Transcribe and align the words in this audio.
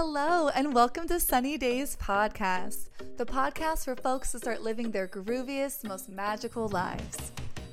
Hello, 0.00 0.46
and 0.50 0.72
welcome 0.74 1.08
to 1.08 1.18
Sunny 1.18 1.58
Daze 1.58 1.96
Podcast, 1.96 2.88
the 3.16 3.26
podcast 3.26 3.84
for 3.84 3.96
folks 3.96 4.30
to 4.30 4.38
start 4.38 4.62
living 4.62 4.92
their 4.92 5.08
grooviest, 5.08 5.82
most 5.82 6.08
magical 6.08 6.68
lives. 6.68 7.32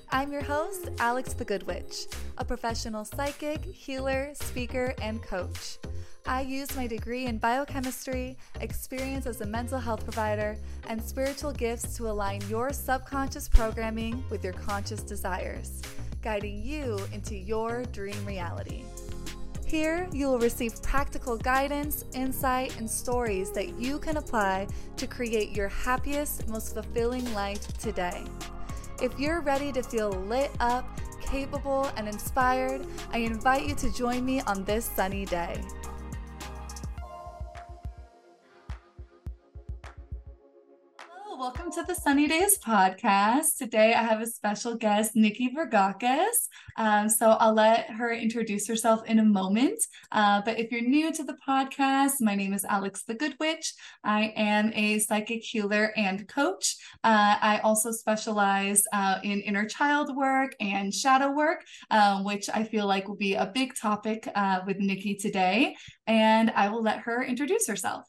I'm 0.09 0.31
your 0.31 0.41
host, 0.41 0.89
Alex 0.97 1.33
the 1.33 1.46
Good 1.46 1.67
Witch, 1.67 2.07
a 2.39 2.43
professional 2.43 3.05
psychic, 3.05 3.63
healer, 3.63 4.31
speaker, 4.33 4.96
and 5.03 5.21
coach. 5.21 5.77
I 6.25 6.41
use 6.41 6.75
my 6.75 6.88
degree 6.88 7.28
in 7.28 7.38
biochemistry, 7.38 8.39
experience 8.60 9.28
as 9.28 9.42
a 9.42 9.46
mental 9.46 9.78
health 9.78 10.03
provider, 10.03 10.57
and 10.87 10.99
spiritual 10.99 11.51
gifts 11.51 11.96
to 11.97 12.10
align 12.10 12.42
your 12.49 12.73
subconscious 12.73 13.47
programming 13.47 14.23
with 14.31 14.44
your 14.44 14.53
conscious 14.53 15.03
desires, 15.03 15.79
guiding 16.23 16.63
you 16.63 16.98
into 17.13 17.35
your 17.35 17.84
dream 17.91 18.26
reality. 18.26 18.84
Here, 19.66 20.07
you 20.13 20.27
will 20.27 20.38
receive 20.38 20.79
practical 20.84 21.38
guidance, 21.38 22.05
insight, 22.13 22.77
and 22.77 22.89
stories 22.89 23.51
that 23.51 23.79
you 23.79 23.97
can 23.97 24.17
apply 24.17 24.67
to 24.95 25.07
create 25.07 25.51
your 25.51 25.69
happiest, 25.69 26.47
most 26.47 26.75
fulfilling 26.75 27.33
life 27.33 27.75
today. 27.79 28.23
If 29.01 29.20
you're 29.20 29.41
ready 29.41 29.71
to 29.71 29.81
feel 29.81 30.11
lit 30.11 30.51
up, 30.59 30.87
capable, 31.25 31.89
and 31.97 32.07
inspired, 32.07 32.85
I 33.11 33.17
invite 33.17 33.65
you 33.65 33.73
to 33.75 33.91
join 33.91 34.23
me 34.23 34.39
on 34.41 34.63
this 34.65 34.85
sunny 34.85 35.25
day. 35.25 35.59
Welcome 41.65 41.83
to 41.83 41.93
the 41.93 41.99
Sunny 41.99 42.27
Daze 42.27 42.59
podcast. 42.59 43.57
Today 43.57 43.95
I 43.95 44.03
have 44.03 44.21
a 44.21 44.27
special 44.27 44.75
guest, 44.75 45.15
Nikki 45.15 45.49
Vergakes. 45.51 46.47
Um, 46.77 47.09
so 47.09 47.31
I'll 47.31 47.55
let 47.55 47.89
her 47.89 48.13
introduce 48.13 48.67
herself 48.67 49.03
in 49.07 49.17
a 49.17 49.25
moment. 49.25 49.83
Uh, 50.11 50.43
but 50.45 50.59
if 50.59 50.71
you're 50.71 50.81
new 50.81 51.11
to 51.11 51.23
the 51.23 51.35
podcast, 51.47 52.17
my 52.20 52.35
name 52.35 52.53
is 52.53 52.65
Alex 52.65 53.01
the 53.07 53.15
Good 53.15 53.35
Witch. 53.39 53.73
I 54.03 54.31
am 54.35 54.73
a 54.75 54.99
psychic 54.99 55.41
healer 55.41 55.91
and 55.98 56.27
coach. 56.27 56.75
Uh, 57.03 57.37
I 57.41 57.62
also 57.63 57.91
specialize 57.91 58.84
uh, 58.93 59.18
in 59.23 59.41
inner 59.41 59.65
child 59.65 60.15
work 60.15 60.55
and 60.59 60.93
shadow 60.93 61.31
work, 61.31 61.63
um, 61.90 62.23
which 62.23 62.47
I 62.47 62.63
feel 62.63 62.85
like 62.85 63.07
will 63.07 63.15
be 63.15 63.34
a 63.34 63.51
big 63.51 63.73
topic 63.75 64.30
uh, 64.36 64.59
with 64.68 64.78
Nikki 64.78 65.16
today. 65.16 65.75
And 66.06 66.52
I 66.52 66.70
will 66.70 66.84
let 66.84 67.00
her 67.00 67.23
introduce 67.23 67.68
herself. 67.68 68.06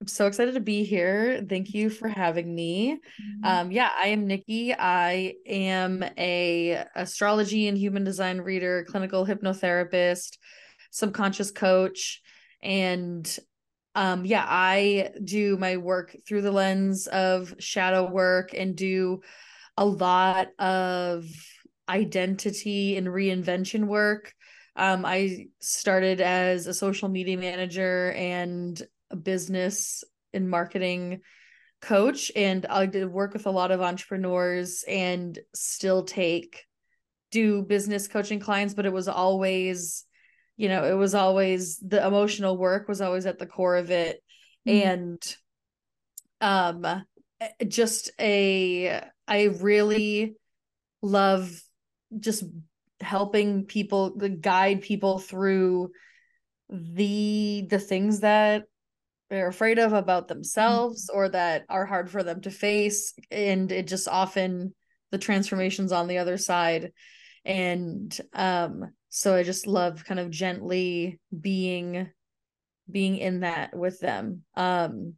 I'm 0.00 0.08
so 0.08 0.26
excited 0.26 0.54
to 0.54 0.60
be 0.60 0.84
here. 0.84 1.44
Thank 1.48 1.72
you 1.72 1.88
for 1.88 2.06
having 2.06 2.54
me. 2.54 2.92
Mm-hmm. 2.94 3.44
Um, 3.44 3.72
yeah, 3.72 3.90
I 3.96 4.08
am 4.08 4.26
Nikki. 4.26 4.74
I 4.74 5.34
am 5.46 6.04
a 6.18 6.84
astrology 6.94 7.66
and 7.66 7.78
human 7.78 8.04
design 8.04 8.38
reader, 8.38 8.84
clinical 8.88 9.26
hypnotherapist, 9.26 10.36
subconscious 10.90 11.50
coach, 11.50 12.20
and 12.62 13.38
um, 13.94 14.26
yeah, 14.26 14.44
I 14.46 15.12
do 15.24 15.56
my 15.56 15.78
work 15.78 16.14
through 16.28 16.42
the 16.42 16.52
lens 16.52 17.06
of 17.06 17.54
shadow 17.58 18.10
work 18.10 18.50
and 18.52 18.76
do 18.76 19.22
a 19.78 19.86
lot 19.86 20.48
of 20.58 21.24
identity 21.88 22.98
and 22.98 23.06
reinvention 23.06 23.86
work. 23.86 24.34
Um, 24.76 25.06
I 25.06 25.46
started 25.60 26.20
as 26.20 26.66
a 26.66 26.74
social 26.74 27.08
media 27.08 27.38
manager 27.38 28.12
and 28.12 28.80
business 29.22 30.04
and 30.32 30.48
marketing 30.48 31.20
coach 31.80 32.32
and 32.34 32.66
I 32.66 32.86
did 32.86 33.10
work 33.10 33.32
with 33.34 33.46
a 33.46 33.50
lot 33.50 33.70
of 33.70 33.80
entrepreneurs 33.80 34.84
and 34.88 35.38
still 35.54 36.04
take 36.04 36.64
do 37.30 37.62
business 37.62 38.08
coaching 38.08 38.40
clients 38.40 38.74
but 38.74 38.86
it 38.86 38.92
was 38.92 39.08
always 39.08 40.04
you 40.56 40.68
know 40.68 40.84
it 40.84 40.94
was 40.94 41.14
always 41.14 41.76
the 41.78 42.04
emotional 42.04 42.56
work 42.56 42.88
was 42.88 43.00
always 43.00 43.26
at 43.26 43.38
the 43.38 43.46
core 43.46 43.76
of 43.76 43.90
it 43.90 44.22
mm-hmm. 44.66 44.88
and 44.88 45.36
um 46.40 47.04
just 47.68 48.10
a 48.18 49.02
I 49.28 49.44
really 49.44 50.36
love 51.02 51.50
just 52.18 52.44
helping 53.00 53.64
people 53.64 54.10
guide 54.10 54.82
people 54.82 55.18
through 55.18 55.90
the 56.70 57.66
the 57.68 57.78
things 57.78 58.20
that 58.20 58.64
they're 59.30 59.48
afraid 59.48 59.78
of 59.78 59.92
about 59.92 60.28
themselves 60.28 61.10
or 61.12 61.28
that 61.28 61.64
are 61.68 61.86
hard 61.86 62.10
for 62.10 62.22
them 62.22 62.40
to 62.42 62.50
face 62.50 63.12
and 63.30 63.72
it 63.72 63.86
just 63.88 64.08
often 64.08 64.74
the 65.10 65.18
transformations 65.18 65.92
on 65.92 66.08
the 66.08 66.18
other 66.18 66.36
side. 66.36 66.92
And 67.44 68.16
um 68.32 68.92
so 69.08 69.34
i 69.34 69.42
just 69.42 69.66
love 69.66 70.04
kind 70.04 70.20
of 70.20 70.30
gently 70.30 71.18
being 71.38 72.08
being 72.90 73.16
in 73.16 73.40
that 73.40 73.76
with 73.76 73.98
them. 74.00 74.42
Um 74.54 75.14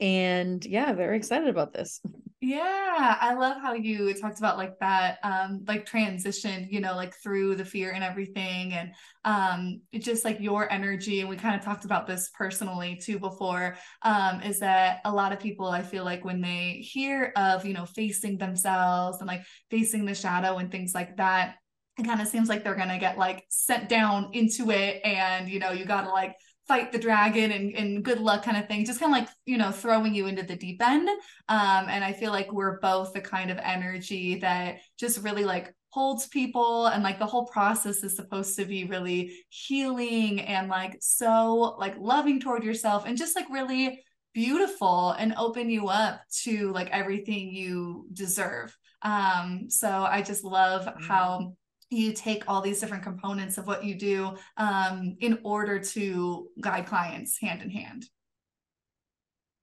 and 0.00 0.64
yeah 0.64 0.92
very 0.92 1.16
excited 1.16 1.48
about 1.48 1.72
this 1.72 2.00
yeah 2.44 3.16
i 3.20 3.34
love 3.34 3.56
how 3.62 3.72
you 3.72 4.12
talked 4.14 4.38
about 4.38 4.58
like 4.58 4.76
that 4.80 5.18
um 5.22 5.64
like 5.68 5.86
transition 5.86 6.66
you 6.68 6.80
know 6.80 6.96
like 6.96 7.14
through 7.22 7.54
the 7.54 7.64
fear 7.64 7.92
and 7.92 8.02
everything 8.02 8.72
and 8.72 8.90
um 9.24 9.80
just 10.00 10.24
like 10.24 10.40
your 10.40 10.70
energy 10.72 11.20
and 11.20 11.28
we 11.30 11.36
kind 11.36 11.54
of 11.54 11.64
talked 11.64 11.84
about 11.84 12.04
this 12.04 12.30
personally 12.36 12.96
too 13.00 13.16
before 13.20 13.76
um 14.02 14.42
is 14.42 14.58
that 14.58 15.00
a 15.04 15.12
lot 15.12 15.30
of 15.30 15.38
people 15.38 15.68
i 15.68 15.82
feel 15.82 16.04
like 16.04 16.24
when 16.24 16.40
they 16.40 16.80
hear 16.82 17.32
of 17.36 17.64
you 17.64 17.74
know 17.74 17.86
facing 17.86 18.36
themselves 18.38 19.18
and 19.20 19.28
like 19.28 19.44
facing 19.70 20.04
the 20.04 20.14
shadow 20.14 20.58
and 20.58 20.72
things 20.72 20.96
like 20.96 21.16
that 21.18 21.54
it 21.96 22.04
kind 22.04 22.20
of 22.20 22.26
seems 22.26 22.48
like 22.48 22.64
they're 22.64 22.74
gonna 22.74 22.98
get 22.98 23.18
like 23.18 23.44
sent 23.50 23.88
down 23.88 24.30
into 24.32 24.72
it 24.72 25.00
and 25.04 25.48
you 25.48 25.60
know 25.60 25.70
you 25.70 25.84
gotta 25.84 26.10
like 26.10 26.34
fight 26.68 26.92
the 26.92 26.98
dragon 26.98 27.50
and, 27.50 27.74
and 27.74 28.04
good 28.04 28.20
luck 28.20 28.44
kind 28.44 28.56
of 28.56 28.68
thing 28.68 28.84
just 28.84 29.00
kind 29.00 29.12
of 29.12 29.18
like 29.18 29.28
you 29.46 29.58
know 29.58 29.70
throwing 29.70 30.14
you 30.14 30.26
into 30.26 30.42
the 30.42 30.56
deep 30.56 30.80
end 30.82 31.08
um 31.48 31.86
and 31.88 32.04
i 32.04 32.12
feel 32.12 32.30
like 32.30 32.52
we're 32.52 32.78
both 32.80 33.12
the 33.12 33.20
kind 33.20 33.50
of 33.50 33.58
energy 33.58 34.36
that 34.36 34.78
just 34.98 35.22
really 35.22 35.44
like 35.44 35.74
holds 35.90 36.26
people 36.28 36.86
and 36.86 37.02
like 37.02 37.18
the 37.18 37.26
whole 37.26 37.46
process 37.46 38.02
is 38.02 38.16
supposed 38.16 38.56
to 38.56 38.64
be 38.64 38.84
really 38.84 39.34
healing 39.50 40.40
and 40.40 40.68
like 40.68 40.96
so 41.00 41.76
like 41.78 41.94
loving 41.98 42.40
toward 42.40 42.64
yourself 42.64 43.04
and 43.06 43.18
just 43.18 43.36
like 43.36 43.46
really 43.50 44.02
beautiful 44.32 45.10
and 45.18 45.34
open 45.36 45.68
you 45.68 45.88
up 45.88 46.22
to 46.30 46.72
like 46.72 46.88
everything 46.90 47.52
you 47.52 48.06
deserve 48.12 48.74
um 49.02 49.66
so 49.68 49.88
i 49.88 50.22
just 50.22 50.44
love 50.44 50.86
mm-hmm. 50.86 51.04
how 51.04 51.52
you 51.92 52.12
take 52.12 52.48
all 52.48 52.60
these 52.60 52.80
different 52.80 53.02
components 53.02 53.58
of 53.58 53.66
what 53.66 53.84
you 53.84 53.94
do 53.94 54.36
um, 54.56 55.16
in 55.20 55.38
order 55.42 55.78
to 55.78 56.48
guide 56.60 56.86
clients 56.86 57.38
hand 57.40 57.62
in 57.62 57.70
hand. 57.70 58.04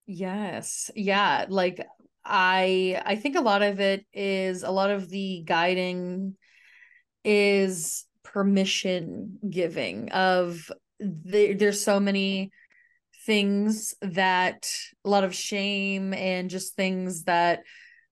Yes. 0.05 0.89
Yeah 0.95 1.45
like 1.49 1.85
i 2.25 3.01
i 3.05 3.15
think 3.15 3.35
a 3.35 3.41
lot 3.41 3.61
of 3.61 3.79
it 3.79 4.05
is 4.13 4.63
a 4.63 4.69
lot 4.69 4.91
of 4.91 5.09
the 5.09 5.41
guiding 5.45 6.35
is 7.23 8.05
permission 8.23 9.39
giving 9.49 10.11
of 10.11 10.71
the, 10.99 11.53
there's 11.53 11.83
so 11.83 11.99
many 11.99 12.51
things 13.25 13.95
that 14.01 14.69
a 15.05 15.09
lot 15.09 15.23
of 15.23 15.33
shame 15.33 16.13
and 16.13 16.49
just 16.49 16.75
things 16.75 17.23
that 17.23 17.63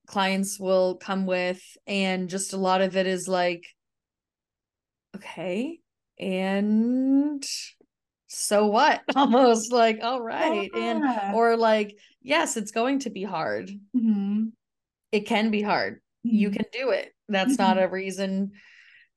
clients 0.07 0.59
will 0.59 0.95
come 0.95 1.25
with 1.25 1.61
and 1.85 2.29
just 2.29 2.53
a 2.53 2.57
lot 2.57 2.81
of 2.81 2.95
it 2.95 3.07
is 3.07 3.27
like 3.27 3.65
okay 5.15 5.79
and 6.19 7.45
so 8.27 8.67
what 8.67 9.01
almost 9.15 9.71
like 9.71 9.99
all 10.01 10.21
right 10.21 10.69
yeah. 10.73 10.79
and 10.79 11.35
or 11.35 11.55
like 11.55 11.97
yes 12.21 12.57
it's 12.57 12.71
going 12.71 12.99
to 12.99 13.09
be 13.09 13.23
hard 13.23 13.69
mm-hmm. 13.95 14.45
it 15.11 15.21
can 15.21 15.49
be 15.49 15.61
hard 15.61 15.95
mm-hmm. 16.25 16.35
you 16.35 16.49
can 16.49 16.65
do 16.71 16.89
it 16.89 17.13
that's 17.29 17.53
mm-hmm. 17.53 17.63
not 17.63 17.81
a 17.81 17.87
reason 17.87 18.51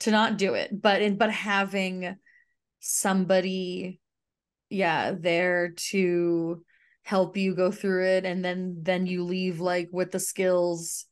to 0.01 0.11
not 0.11 0.39
do 0.39 0.55
it 0.55 0.71
but 0.81 1.03
in 1.03 1.17
but 1.17 1.31
having 1.31 2.17
somebody 2.81 4.01
yeah 4.71 5.13
there 5.19 5.71
to 5.77 6.63
help 7.03 7.37
you 7.37 7.55
go 7.55 7.71
through 7.71 8.05
it 8.07 8.25
and 8.25 8.45
then 8.45 8.77
then 8.83 9.07
you 9.07 9.25
leave 9.25 9.61
like 9.61 9.89
with 9.91 10.13
the 10.13 10.21
skills 10.21 11.07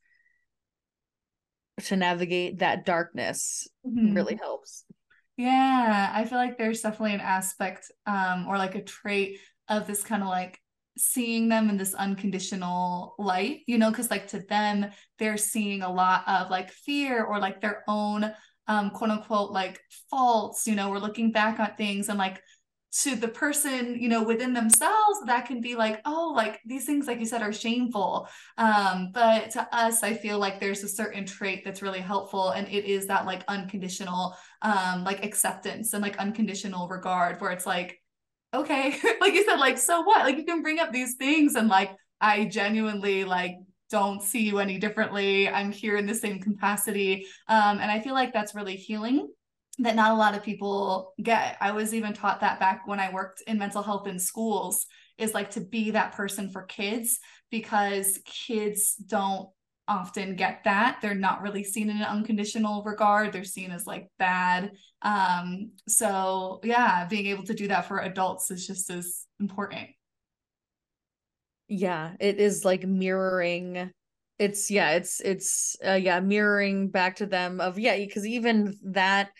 to 1.84 1.96
navigate 1.96 2.58
that 2.58 2.84
darkness 2.84 3.68
mm-hmm. 3.86 4.14
really 4.14 4.36
helps. 4.36 4.84
Yeah, 5.36 6.10
I 6.12 6.24
feel 6.24 6.38
like 6.38 6.58
there's 6.58 6.80
definitely 6.80 7.14
an 7.14 7.20
aspect 7.20 7.90
um 8.06 8.46
or 8.48 8.58
like 8.58 8.74
a 8.74 8.82
trait 8.82 9.38
of 9.68 9.86
this 9.86 10.02
kind 10.02 10.22
of 10.22 10.28
like 10.28 10.58
seeing 10.96 11.48
them 11.48 11.70
in 11.70 11.76
this 11.76 11.94
unconditional 11.94 13.14
light, 13.18 13.60
you 13.66 13.78
know, 13.78 13.90
because 13.90 14.10
like 14.10 14.26
to 14.28 14.40
them, 14.40 14.86
they're 15.18 15.36
seeing 15.36 15.82
a 15.82 15.92
lot 15.92 16.24
of 16.26 16.50
like 16.50 16.72
fear 16.72 17.24
or 17.24 17.38
like 17.38 17.60
their 17.60 17.84
own 17.86 18.30
um 18.66 18.90
quote 18.90 19.10
unquote 19.10 19.52
like 19.52 19.80
faults, 20.10 20.66
you 20.66 20.74
know, 20.74 20.90
we're 20.90 20.98
looking 20.98 21.30
back 21.30 21.60
on 21.60 21.70
things 21.76 22.08
and 22.08 22.18
like 22.18 22.42
to 22.90 23.14
the 23.14 23.28
person 23.28 24.00
you 24.00 24.08
know 24.08 24.22
within 24.22 24.54
themselves 24.54 25.20
that 25.26 25.46
can 25.46 25.60
be 25.60 25.74
like 25.74 26.00
oh 26.06 26.32
like 26.34 26.58
these 26.64 26.86
things 26.86 27.06
like 27.06 27.20
you 27.20 27.26
said 27.26 27.42
are 27.42 27.52
shameful. 27.52 28.28
Um 28.56 29.10
but 29.12 29.50
to 29.52 29.68
us 29.76 30.02
i 30.02 30.14
feel 30.14 30.38
like 30.38 30.58
there's 30.58 30.82
a 30.82 30.88
certain 30.88 31.26
trait 31.26 31.64
that's 31.64 31.82
really 31.82 32.00
helpful 32.00 32.50
and 32.50 32.66
it 32.68 32.84
is 32.86 33.06
that 33.06 33.26
like 33.26 33.44
unconditional 33.48 34.36
um 34.62 35.04
like 35.04 35.24
acceptance 35.24 35.92
and 35.92 36.02
like 36.02 36.16
unconditional 36.18 36.88
regard 36.88 37.40
where 37.40 37.50
it's 37.52 37.66
like 37.66 38.00
okay. 38.54 38.96
Like 39.20 39.34
you 39.34 39.44
said 39.44 39.56
like 39.56 39.78
so 39.78 40.02
what? 40.02 40.24
Like 40.24 40.36
you 40.38 40.44
can 40.44 40.62
bring 40.62 40.78
up 40.80 40.92
these 40.92 41.14
things 41.16 41.54
and 41.54 41.68
like 41.68 41.90
i 42.20 42.46
genuinely 42.46 43.24
like 43.24 43.56
don't 43.90 44.22
see 44.22 44.40
you 44.40 44.58
any 44.58 44.78
differently. 44.78 45.48
I'm 45.48 45.72
here 45.72 45.96
in 45.96 46.06
the 46.06 46.14
same 46.14 46.40
capacity. 46.40 47.26
Um 47.48 47.78
and 47.78 47.90
i 47.90 48.00
feel 48.00 48.14
like 48.14 48.32
that's 48.32 48.54
really 48.54 48.76
healing 48.76 49.28
that 49.78 49.94
not 49.94 50.12
a 50.12 50.16
lot 50.16 50.36
of 50.36 50.42
people 50.42 51.14
get. 51.22 51.56
I 51.60 51.72
was 51.72 51.94
even 51.94 52.12
taught 52.12 52.40
that 52.40 52.58
back 52.58 52.86
when 52.86 53.00
i 53.00 53.12
worked 53.12 53.42
in 53.46 53.58
mental 53.58 53.82
health 53.82 54.06
in 54.06 54.18
schools 54.18 54.86
is 55.18 55.34
like 55.34 55.50
to 55.50 55.60
be 55.60 55.92
that 55.92 56.12
person 56.12 56.50
for 56.50 56.62
kids 56.62 57.18
because 57.50 58.18
kids 58.24 58.94
don't 58.94 59.48
often 59.86 60.36
get 60.36 60.60
that. 60.64 60.98
They're 61.00 61.14
not 61.14 61.40
really 61.40 61.64
seen 61.64 61.88
in 61.88 61.96
an 61.96 62.02
unconditional 62.02 62.82
regard. 62.84 63.32
They're 63.32 63.42
seen 63.44 63.70
as 63.70 63.86
like 63.86 64.08
bad. 64.18 64.72
Um 65.02 65.72
so 65.88 66.60
yeah 66.62 67.06
being 67.06 67.26
able 67.26 67.44
to 67.44 67.54
do 67.54 67.68
that 67.68 67.86
for 67.86 68.00
adults 68.00 68.50
is 68.50 68.66
just 68.66 68.90
as 68.90 69.24
important. 69.40 69.88
Yeah 71.68 72.12
it 72.20 72.38
is 72.38 72.64
like 72.64 72.84
mirroring 72.84 73.90
it's 74.38 74.70
yeah 74.70 74.90
it's 74.92 75.20
it's 75.20 75.76
uh, 75.84 75.92
yeah 75.94 76.20
mirroring 76.20 76.88
back 76.88 77.16
to 77.16 77.26
them 77.26 77.60
of 77.60 77.78
yeah 77.78 77.96
because 77.96 78.26
even 78.26 78.76
that 78.84 79.30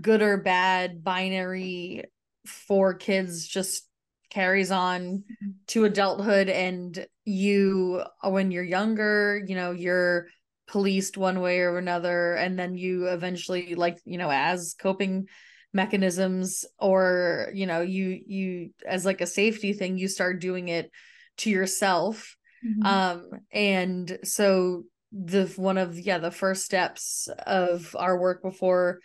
good 0.00 0.22
or 0.22 0.38
bad 0.38 1.04
binary 1.04 2.04
for 2.46 2.94
kids 2.94 3.46
just 3.46 3.88
carries 4.30 4.70
on 4.70 5.24
to 5.68 5.84
adulthood. 5.84 6.48
And 6.48 7.06
you 7.24 8.02
when 8.22 8.50
you're 8.50 8.64
younger 8.64 9.42
you 9.46 9.54
know 9.54 9.70
you're 9.70 10.26
policed 10.66 11.16
one 11.16 11.40
way 11.40 11.60
or 11.60 11.78
another. 11.78 12.34
And 12.34 12.58
then 12.58 12.74
you 12.76 13.06
eventually 13.08 13.74
like 13.74 13.98
you 14.04 14.18
know 14.18 14.30
as 14.30 14.74
coping 14.78 15.26
mechanisms 15.72 16.64
or 16.78 17.50
you 17.52 17.66
know 17.66 17.80
you 17.80 18.20
you 18.26 18.70
as 18.86 19.04
like 19.04 19.20
a 19.20 19.26
safety 19.26 19.72
thing 19.72 19.98
you 19.98 20.08
start 20.08 20.40
doing 20.40 20.68
it 20.68 20.90
to 21.38 21.50
yourself. 21.50 22.36
Mm-hmm. 22.64 22.86
um 22.86 23.30
and 23.52 24.18
so 24.24 24.84
the 25.12 25.52
one 25.56 25.76
of 25.76 25.98
yeah 25.98 26.18
the 26.18 26.30
first 26.30 26.64
steps 26.64 27.28
of 27.46 27.94
our 27.98 28.18
work 28.18 28.42
before 28.42 29.00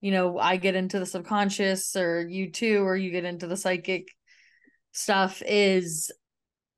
you 0.00 0.10
know 0.10 0.38
i 0.38 0.56
get 0.56 0.74
into 0.74 0.98
the 0.98 1.06
subconscious 1.06 1.96
or 1.96 2.26
you 2.28 2.50
too 2.50 2.84
or 2.84 2.96
you 2.96 3.10
get 3.10 3.24
into 3.24 3.46
the 3.46 3.56
psychic 3.56 4.08
stuff 4.92 5.42
is 5.46 6.10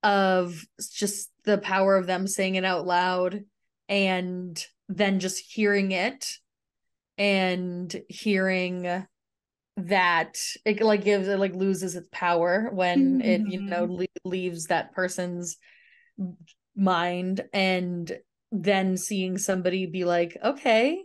of 0.03 0.65
just 0.93 1.31
the 1.45 1.59
power 1.59 1.97
of 1.97 2.07
them 2.07 2.27
saying 2.27 2.57
it 2.57 2.65
out 2.65 2.87
loud 2.87 3.41
and 3.89 4.65
then 4.89 5.21
just 5.21 5.39
hearing 5.39 5.93
it 5.93 6.27
and 7.19 7.95
hearing 8.09 9.05
that 9.77 10.39
it 10.65 10.83
like 10.83 11.05
gives 11.05 11.29
it 11.29 11.39
like 11.39 11.55
loses 11.55 11.97
its 11.97 12.09
power 12.13 12.69
when 12.73 13.21
mm-hmm. 13.21 13.29
it 13.29 13.41
you 13.53 13.61
know 13.61 13.87
mm-hmm. 13.87 14.01
le- 14.01 14.31
leaves 14.31 14.67
that 14.67 14.93
person's 14.93 15.57
mind 16.77 17.43
and 17.53 18.13
then 18.51 18.97
seeing 18.97 19.39
somebody 19.39 19.87
be 19.87 20.05
like 20.05 20.37
okay 20.45 21.03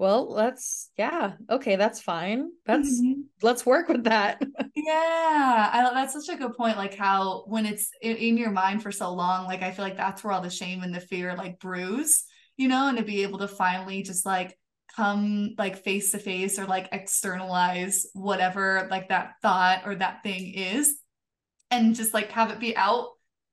well 0.00 0.32
let's 0.32 0.90
yeah 0.96 1.32
okay 1.50 1.76
that's 1.76 2.00
fine 2.00 2.48
that's 2.64 3.02
mm-hmm. 3.02 3.20
let's 3.42 3.66
work 3.66 3.86
with 3.86 4.04
that 4.04 4.40
yeah 4.74 5.70
I, 5.72 5.90
that's 5.92 6.14
such 6.14 6.34
a 6.34 6.38
good 6.38 6.56
point 6.56 6.78
like 6.78 6.94
how 6.94 7.44
when 7.46 7.66
it's 7.66 7.90
in, 8.00 8.16
in, 8.16 8.36
your 8.38 8.50
mind 8.50 8.82
for 8.82 8.90
so 8.90 9.12
long 9.12 9.44
like 9.44 9.62
i 9.62 9.70
feel 9.70 9.84
like 9.84 9.98
that's 9.98 10.24
where 10.24 10.32
all 10.32 10.40
the 10.40 10.48
shame 10.48 10.82
and 10.82 10.94
the 10.94 11.00
fear 11.00 11.36
like 11.36 11.60
bruise 11.60 12.24
you 12.56 12.66
know 12.66 12.88
and 12.88 12.96
to 12.96 13.04
be 13.04 13.22
able 13.24 13.40
to 13.40 13.46
finally 13.46 14.02
just 14.02 14.24
like 14.24 14.56
come 14.96 15.54
like 15.58 15.84
face 15.84 16.12
to 16.12 16.18
face 16.18 16.58
or 16.58 16.64
like 16.64 16.88
externalize 16.92 18.06
whatever 18.14 18.88
like 18.90 19.10
that 19.10 19.34
thought 19.42 19.82
or 19.84 19.94
that 19.94 20.22
thing 20.22 20.54
is 20.54 20.96
and 21.70 21.94
just 21.94 22.14
like 22.14 22.30
have 22.30 22.50
it 22.50 22.58
be 22.58 22.74
out 22.74 23.08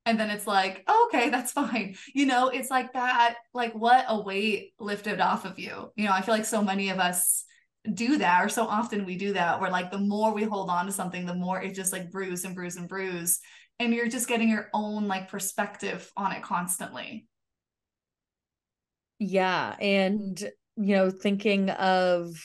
and 0.07 0.19
then 0.19 0.31
it's 0.31 0.47
like 0.47 0.83
oh, 0.87 1.09
okay 1.09 1.29
that's 1.29 1.51
fine. 1.61 1.95
You 2.13 2.25
know 2.25 2.49
it's 2.49 2.71
like 2.71 2.93
that 2.93 3.35
like 3.53 3.73
what 3.73 4.05
a 4.07 4.21
weight 4.21 4.73
lifted 4.79 5.19
off 5.21 5.45
of 5.45 5.59
you. 5.59 5.91
You 5.95 6.05
know 6.05 6.13
i 6.13 6.21
feel 6.21 6.33
like 6.33 6.45
so 6.45 6.61
many 6.61 6.89
of 6.89 6.99
us 6.99 7.43
do 7.93 8.17
that 8.17 8.43
or 8.43 8.49
so 8.49 8.65
often 8.65 9.05
we 9.05 9.17
do 9.17 9.33
that 9.33 9.61
where 9.61 9.71
like 9.71 9.91
the 9.91 9.97
more 9.97 10.33
we 10.33 10.43
hold 10.43 10.69
on 10.69 10.85
to 10.85 10.91
something 10.91 11.25
the 11.25 11.33
more 11.33 11.61
it 11.61 11.73
just 11.73 11.93
like 11.93 12.11
bruise 12.11 12.43
and 12.43 12.53
bruise 12.53 12.75
and 12.75 12.89
bruise 12.89 13.39
and 13.79 13.93
you're 13.93 14.09
just 14.09 14.27
getting 14.27 14.49
your 14.49 14.69
own 14.73 15.07
like 15.07 15.29
perspective 15.29 16.11
on 16.17 16.31
it 16.31 16.41
constantly. 16.41 17.27
Yeah 19.19 19.75
and 19.79 20.39
you 20.75 20.95
know 20.95 21.09
thinking 21.09 21.69
of 21.69 22.35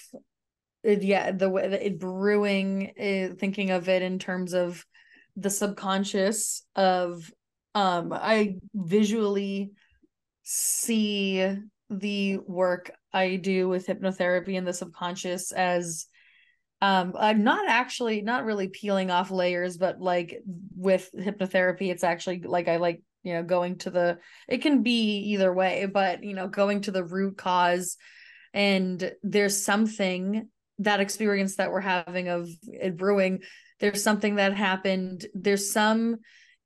yeah 0.85 1.31
the 1.33 1.51
way 1.51 1.69
that 1.69 1.87
it 1.87 1.99
brewing 1.99 2.93
uh, 2.99 3.35
thinking 3.37 3.71
of 3.71 3.89
it 3.89 4.03
in 4.03 4.19
terms 4.19 4.53
of 4.53 4.85
the 5.37 5.51
subconscious 5.51 6.65
of 6.77 7.31
um 7.75 8.13
i 8.13 8.57
visually 8.75 9.71
see 10.43 11.57
the 11.91 12.39
work 12.39 12.91
i 13.13 13.37
do 13.37 13.69
with 13.69 13.87
hypnotherapy 13.87 14.57
and 14.57 14.67
the 14.67 14.73
subconscious 14.73 15.53
as 15.53 16.07
um 16.81 17.15
i'm 17.19 17.45
not 17.45 17.69
actually 17.69 18.23
not 18.23 18.45
really 18.45 18.69
peeling 18.69 19.11
off 19.11 19.31
layers 19.31 19.77
but 19.77 20.01
like 20.01 20.43
with 20.77 21.11
hypnotherapy 21.17 21.91
it's 21.91 22.05
actually 22.05 22.43
like 22.43 22.69
i 22.69 22.77
like 22.77 23.03
you 23.23 23.35
know 23.35 23.43
going 23.43 23.77
to 23.79 23.91
the 23.91 24.19
it 24.49 24.63
can 24.63 24.83
be 24.83 25.19
either 25.33 25.53
way 25.53 25.87
but 25.87 26.23
you 26.23 26.35
know 26.35 26.49
going 26.49 26.81
to 26.83 26.91
the 26.91 27.05
root 27.05 27.37
cause. 27.37 27.97
And 28.55 29.13
there's 29.23 29.65
something 29.65 30.49
that 30.81 31.01
experience 31.01 31.57
that 31.57 31.71
we're 31.71 31.81
having 31.81 32.29
of 32.29 32.49
it 32.65 32.99
brewing 32.99 33.41
there's 33.81 34.03
something 34.03 34.37
that 34.37 34.55
happened 34.55 35.27
there's 35.35 35.73
some 35.73 36.17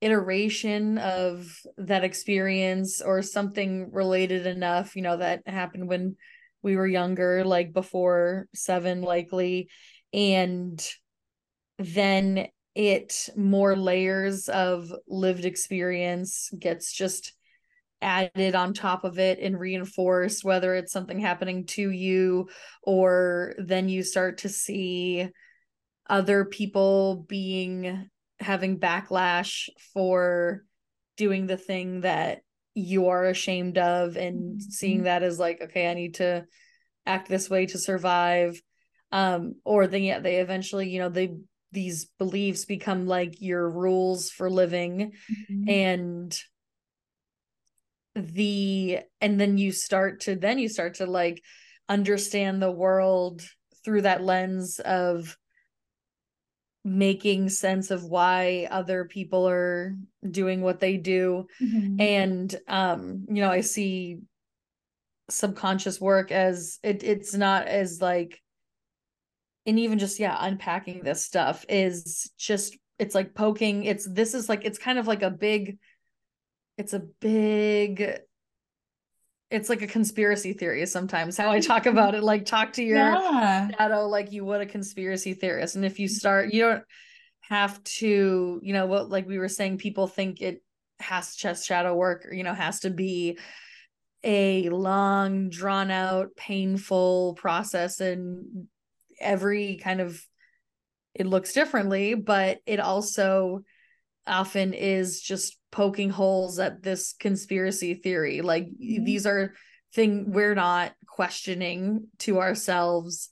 iteration 0.00 0.98
of 0.98 1.50
that 1.78 2.04
experience 2.04 3.00
or 3.00 3.22
something 3.22 3.90
related 3.90 4.46
enough 4.46 4.94
you 4.94 5.00
know 5.00 5.16
that 5.16 5.40
happened 5.46 5.88
when 5.88 6.16
we 6.66 6.76
were 6.76 6.86
younger 6.86 7.44
like 7.44 7.72
before 7.72 8.48
7 8.52 9.00
likely. 9.00 9.68
And 10.12 10.84
then 11.78 12.48
it 12.74 13.28
more 13.36 13.76
layers 13.76 14.48
of 14.48 14.92
lived 15.06 15.44
experience 15.44 16.50
gets 16.58 16.92
just 16.92 17.32
added 18.02 18.56
on 18.56 18.74
top 18.74 19.04
of 19.04 19.20
it 19.20 19.38
and 19.38 19.58
reinforced 19.58 20.44
whether 20.44 20.74
it's 20.74 20.92
something 20.92 21.20
happening 21.20 21.66
to 21.66 21.88
you 21.90 22.48
or 22.82 23.54
then 23.58 23.88
you 23.88 24.02
start 24.02 24.38
to 24.38 24.48
see 24.48 25.28
other 26.10 26.44
people 26.44 27.24
being 27.28 28.10
having 28.40 28.78
backlash 28.78 29.68
for 29.92 30.64
doing 31.16 31.46
the 31.46 31.56
thing 31.56 32.02
that 32.02 32.42
you 32.74 33.08
are 33.08 33.24
ashamed 33.24 33.78
of 33.78 34.16
and 34.16 34.60
mm-hmm. 34.60 34.70
seeing 34.70 35.04
that 35.04 35.22
as 35.22 35.38
like 35.38 35.62
okay 35.62 35.90
i 35.90 35.94
need 35.94 36.14
to 36.14 36.44
act 37.06 37.28
this 37.28 37.48
way 37.48 37.64
to 37.64 37.78
survive 37.78 38.60
um 39.12 39.54
or 39.64 39.86
then 39.86 40.02
yeah 40.02 40.18
they 40.18 40.36
eventually 40.36 40.90
you 40.90 40.98
know 40.98 41.08
they 41.08 41.34
these 41.72 42.06
beliefs 42.18 42.64
become 42.64 43.06
like 43.06 43.40
your 43.40 43.68
rules 43.68 44.30
for 44.30 44.50
living 44.50 45.12
mm-hmm. 45.30 45.68
and 45.68 46.38
the 48.14 49.00
and 49.20 49.40
then 49.40 49.58
you 49.58 49.72
start 49.72 50.20
to 50.20 50.36
then 50.36 50.58
you 50.58 50.68
start 50.68 50.94
to 50.94 51.06
like 51.06 51.42
understand 51.88 52.62
the 52.62 52.70
world 52.70 53.42
through 53.84 54.02
that 54.02 54.22
lens 54.22 54.80
of 54.80 55.36
making 56.86 57.48
sense 57.48 57.90
of 57.90 58.04
why 58.04 58.68
other 58.70 59.04
people 59.04 59.48
are 59.48 59.96
doing 60.30 60.60
what 60.60 60.78
they 60.78 60.96
do 60.96 61.44
mm-hmm. 61.60 62.00
and 62.00 62.54
um 62.68 63.26
you 63.28 63.42
know 63.42 63.50
i 63.50 63.60
see 63.60 64.18
subconscious 65.28 66.00
work 66.00 66.30
as 66.30 66.78
it 66.84 67.02
it's 67.02 67.34
not 67.34 67.66
as 67.66 68.00
like 68.00 68.40
and 69.66 69.80
even 69.80 69.98
just 69.98 70.20
yeah 70.20 70.36
unpacking 70.38 71.02
this 71.02 71.26
stuff 71.26 71.66
is 71.68 72.30
just 72.38 72.78
it's 73.00 73.16
like 73.16 73.34
poking 73.34 73.82
it's 73.82 74.08
this 74.08 74.32
is 74.32 74.48
like 74.48 74.64
it's 74.64 74.78
kind 74.78 75.00
of 75.00 75.08
like 75.08 75.22
a 75.22 75.30
big 75.30 75.78
it's 76.78 76.92
a 76.92 77.02
big 77.20 78.20
it's 79.50 79.68
like 79.68 79.82
a 79.82 79.86
conspiracy 79.86 80.52
theory 80.52 80.84
sometimes 80.86 81.36
how 81.36 81.50
I 81.50 81.60
talk 81.60 81.86
about 81.86 82.14
it. 82.14 82.22
Like 82.24 82.46
talk 82.46 82.72
to 82.74 82.82
your 82.82 82.98
yeah. 82.98 83.68
shadow 83.70 84.08
like 84.08 84.32
you 84.32 84.44
would 84.44 84.60
a 84.60 84.66
conspiracy 84.66 85.34
theorist. 85.34 85.76
And 85.76 85.84
if 85.84 85.98
you 85.98 86.08
start, 86.08 86.52
you 86.52 86.62
don't 86.62 86.84
have 87.42 87.82
to, 87.84 88.60
you 88.62 88.72
know, 88.72 88.86
what 88.86 89.08
like 89.08 89.28
we 89.28 89.38
were 89.38 89.48
saying, 89.48 89.78
people 89.78 90.08
think 90.08 90.40
it 90.40 90.62
has 90.98 91.36
just 91.36 91.66
shadow 91.66 91.94
work, 91.94 92.26
or, 92.26 92.34
you 92.34 92.42
know, 92.42 92.54
has 92.54 92.80
to 92.80 92.90
be 92.90 93.38
a 94.24 94.68
long, 94.70 95.48
drawn 95.48 95.92
out, 95.92 96.34
painful 96.36 97.34
process 97.34 98.00
and 98.00 98.66
every 99.20 99.76
kind 99.76 100.00
of 100.00 100.20
it 101.14 101.26
looks 101.26 101.52
differently, 101.52 102.14
but 102.14 102.58
it 102.66 102.80
also 102.80 103.62
often 104.26 104.74
is 104.74 105.20
just 105.20 105.56
poking 105.76 106.08
holes 106.08 106.58
at 106.58 106.82
this 106.82 107.12
conspiracy 107.20 107.92
theory 107.92 108.40
like 108.40 108.64
mm-hmm. 108.64 109.04
these 109.04 109.26
are 109.26 109.52
thing 109.92 110.32
we're 110.32 110.54
not 110.54 110.94
questioning 111.06 112.06
to 112.18 112.40
ourselves 112.40 113.28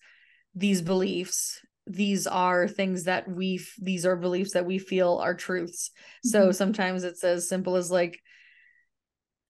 these 0.55 0.83
beliefs 0.83 1.59
these 1.87 2.27
are 2.27 2.69
things 2.69 3.05
that 3.05 3.27
we 3.27 3.65
these 3.81 4.05
are 4.05 4.15
beliefs 4.15 4.53
that 4.53 4.67
we 4.67 4.79
feel 4.79 5.17
are 5.23 5.35
truths 5.35 5.89
mm-hmm. 5.89 6.29
so 6.29 6.53
sometimes 6.53 7.03
it's 7.03 7.25
as 7.25 7.49
simple 7.49 7.77
as 7.77 7.91
like 7.91 8.21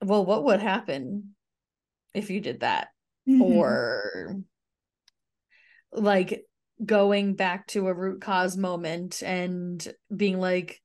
well 0.00 0.24
what 0.24 0.44
would 0.44 0.60
happen 0.60 1.34
if 2.14 2.30
you 2.30 2.40
did 2.40 2.60
that 2.60 2.90
mm-hmm. 3.28 3.42
or 3.42 4.36
like 5.90 6.44
going 6.84 7.34
back 7.34 7.66
to 7.66 7.88
a 7.88 7.94
root 7.94 8.20
cause 8.20 8.56
moment 8.56 9.20
and 9.20 9.92
being 10.16 10.38
like 10.38 10.80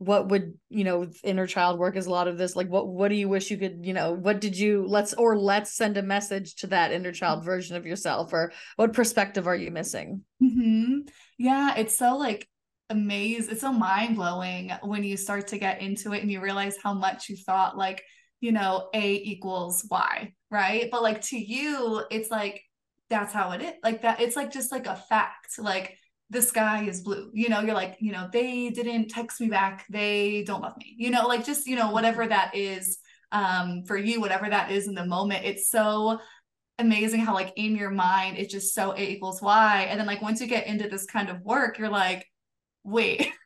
what 0.00 0.28
would 0.28 0.54
you 0.70 0.82
know 0.82 1.06
inner 1.22 1.46
child 1.46 1.78
work 1.78 1.94
is 1.94 2.06
a 2.06 2.10
lot 2.10 2.26
of 2.26 2.38
this 2.38 2.56
like 2.56 2.68
what 2.68 2.88
what 2.88 3.08
do 3.08 3.14
you 3.14 3.28
wish 3.28 3.50
you 3.50 3.58
could 3.58 3.80
you 3.84 3.92
know 3.92 4.14
what 4.14 4.40
did 4.40 4.56
you 4.56 4.86
let's 4.86 5.12
or 5.12 5.36
let's 5.36 5.74
send 5.74 5.98
a 5.98 6.02
message 6.02 6.54
to 6.54 6.66
that 6.66 6.90
inner 6.90 7.12
child 7.12 7.44
version 7.44 7.76
of 7.76 7.84
yourself 7.84 8.32
or 8.32 8.50
what 8.76 8.94
perspective 8.94 9.46
are 9.46 9.54
you 9.54 9.70
missing 9.70 10.22
mm-hmm. 10.42 11.00
yeah 11.36 11.74
it's 11.76 11.98
so 11.98 12.16
like 12.16 12.48
amazing 12.88 13.52
it's 13.52 13.60
so 13.60 13.70
mind-blowing 13.70 14.72
when 14.82 15.04
you 15.04 15.18
start 15.18 15.46
to 15.48 15.58
get 15.58 15.82
into 15.82 16.14
it 16.14 16.22
and 16.22 16.32
you 16.32 16.40
realize 16.40 16.78
how 16.82 16.94
much 16.94 17.28
you 17.28 17.36
thought 17.36 17.76
like 17.76 18.02
you 18.40 18.52
know 18.52 18.88
a 18.94 19.16
equals 19.16 19.86
y 19.90 20.32
right 20.50 20.90
but 20.90 21.02
like 21.02 21.20
to 21.20 21.36
you 21.36 22.02
it's 22.10 22.30
like 22.30 22.62
that's 23.10 23.34
how 23.34 23.50
it 23.50 23.60
is 23.60 23.74
like 23.84 24.00
that 24.00 24.18
it's 24.18 24.34
like 24.34 24.50
just 24.50 24.72
like 24.72 24.86
a 24.86 24.96
fact 24.96 25.58
like 25.58 25.98
the 26.30 26.40
sky 26.40 26.84
is 26.84 27.02
blue. 27.02 27.30
You 27.34 27.48
know 27.48 27.60
you're 27.60 27.74
like 27.74 27.96
you 28.00 28.12
know 28.12 28.28
they 28.32 28.70
didn't 28.70 29.08
text 29.08 29.40
me 29.40 29.48
back. 29.48 29.84
They 29.90 30.44
don't 30.44 30.62
love 30.62 30.76
me. 30.78 30.94
You 30.96 31.10
know 31.10 31.26
like 31.26 31.44
just 31.44 31.66
you 31.66 31.76
know 31.76 31.90
whatever 31.90 32.26
that 32.26 32.54
is 32.54 32.98
um 33.32 33.82
for 33.84 33.96
you 33.96 34.20
whatever 34.20 34.48
that 34.48 34.70
is 34.70 34.86
in 34.86 34.94
the 34.94 35.04
moment. 35.04 35.44
It's 35.44 35.68
so 35.68 36.20
amazing 36.78 37.20
how 37.20 37.34
like 37.34 37.52
in 37.56 37.76
your 37.76 37.90
mind 37.90 38.38
it's 38.38 38.52
just 38.52 38.74
so 38.74 38.94
a 38.96 39.00
equals 39.00 39.42
y. 39.42 39.86
And 39.90 39.98
then 39.98 40.06
like 40.06 40.22
once 40.22 40.40
you 40.40 40.46
get 40.46 40.68
into 40.68 40.88
this 40.88 41.04
kind 41.04 41.28
of 41.28 41.40
work 41.42 41.78
you're 41.78 41.90
like 41.90 42.26
wait. 42.84 43.30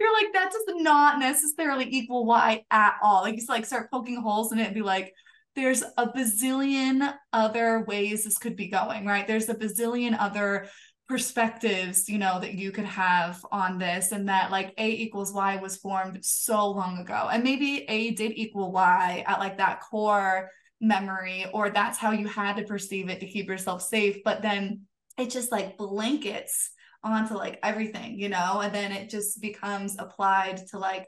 You're 0.00 0.12
like 0.12 0.32
that 0.34 0.50
does 0.52 0.82
not 0.82 1.18
necessarily 1.18 1.86
equal 1.88 2.26
y 2.26 2.64
at 2.70 2.94
all. 3.02 3.22
Like 3.22 3.34
you 3.34 3.38
just 3.38 3.48
like 3.48 3.64
start 3.64 3.90
poking 3.90 4.20
holes 4.20 4.52
in 4.52 4.58
it 4.58 4.66
and 4.66 4.74
be 4.74 4.82
like 4.82 5.12
there's 5.54 5.82
a 5.96 6.08
bazillion 6.08 7.14
other 7.32 7.84
ways 7.86 8.24
this 8.24 8.36
could 8.36 8.56
be 8.56 8.68
going 8.68 9.06
right? 9.06 9.26
There's 9.26 9.48
a 9.48 9.54
bazillion 9.54 10.16
other 10.18 10.68
perspectives 11.06 12.08
you 12.08 12.18
know 12.18 12.40
that 12.40 12.54
you 12.54 12.70
could 12.70 12.86
have 12.86 13.44
on 13.52 13.78
this 13.78 14.12
and 14.12 14.28
that 14.28 14.50
like 14.50 14.72
a 14.78 14.88
equals 14.88 15.32
y 15.34 15.56
was 15.56 15.76
formed 15.76 16.24
so 16.24 16.70
long 16.70 16.98
ago. 16.98 17.28
And 17.30 17.44
maybe 17.44 17.84
a 17.88 18.12
did 18.12 18.32
equal 18.36 18.72
y 18.72 19.22
at 19.26 19.38
like 19.38 19.58
that 19.58 19.80
core 19.80 20.50
memory 20.80 21.46
or 21.52 21.70
that's 21.70 21.98
how 21.98 22.12
you 22.12 22.26
had 22.26 22.56
to 22.56 22.64
perceive 22.64 23.08
it 23.10 23.20
to 23.20 23.26
keep 23.26 23.48
yourself 23.48 23.80
safe 23.82 24.18
but 24.24 24.42
then 24.42 24.82
it 25.16 25.30
just 25.30 25.52
like 25.52 25.78
blankets 25.78 26.70
onto 27.02 27.34
like 27.34 27.58
everything 27.62 28.18
you 28.18 28.30
know? 28.30 28.60
And 28.60 28.74
then 28.74 28.90
it 28.90 29.10
just 29.10 29.42
becomes 29.42 29.96
applied 29.98 30.66
to 30.68 30.78
like 30.78 31.06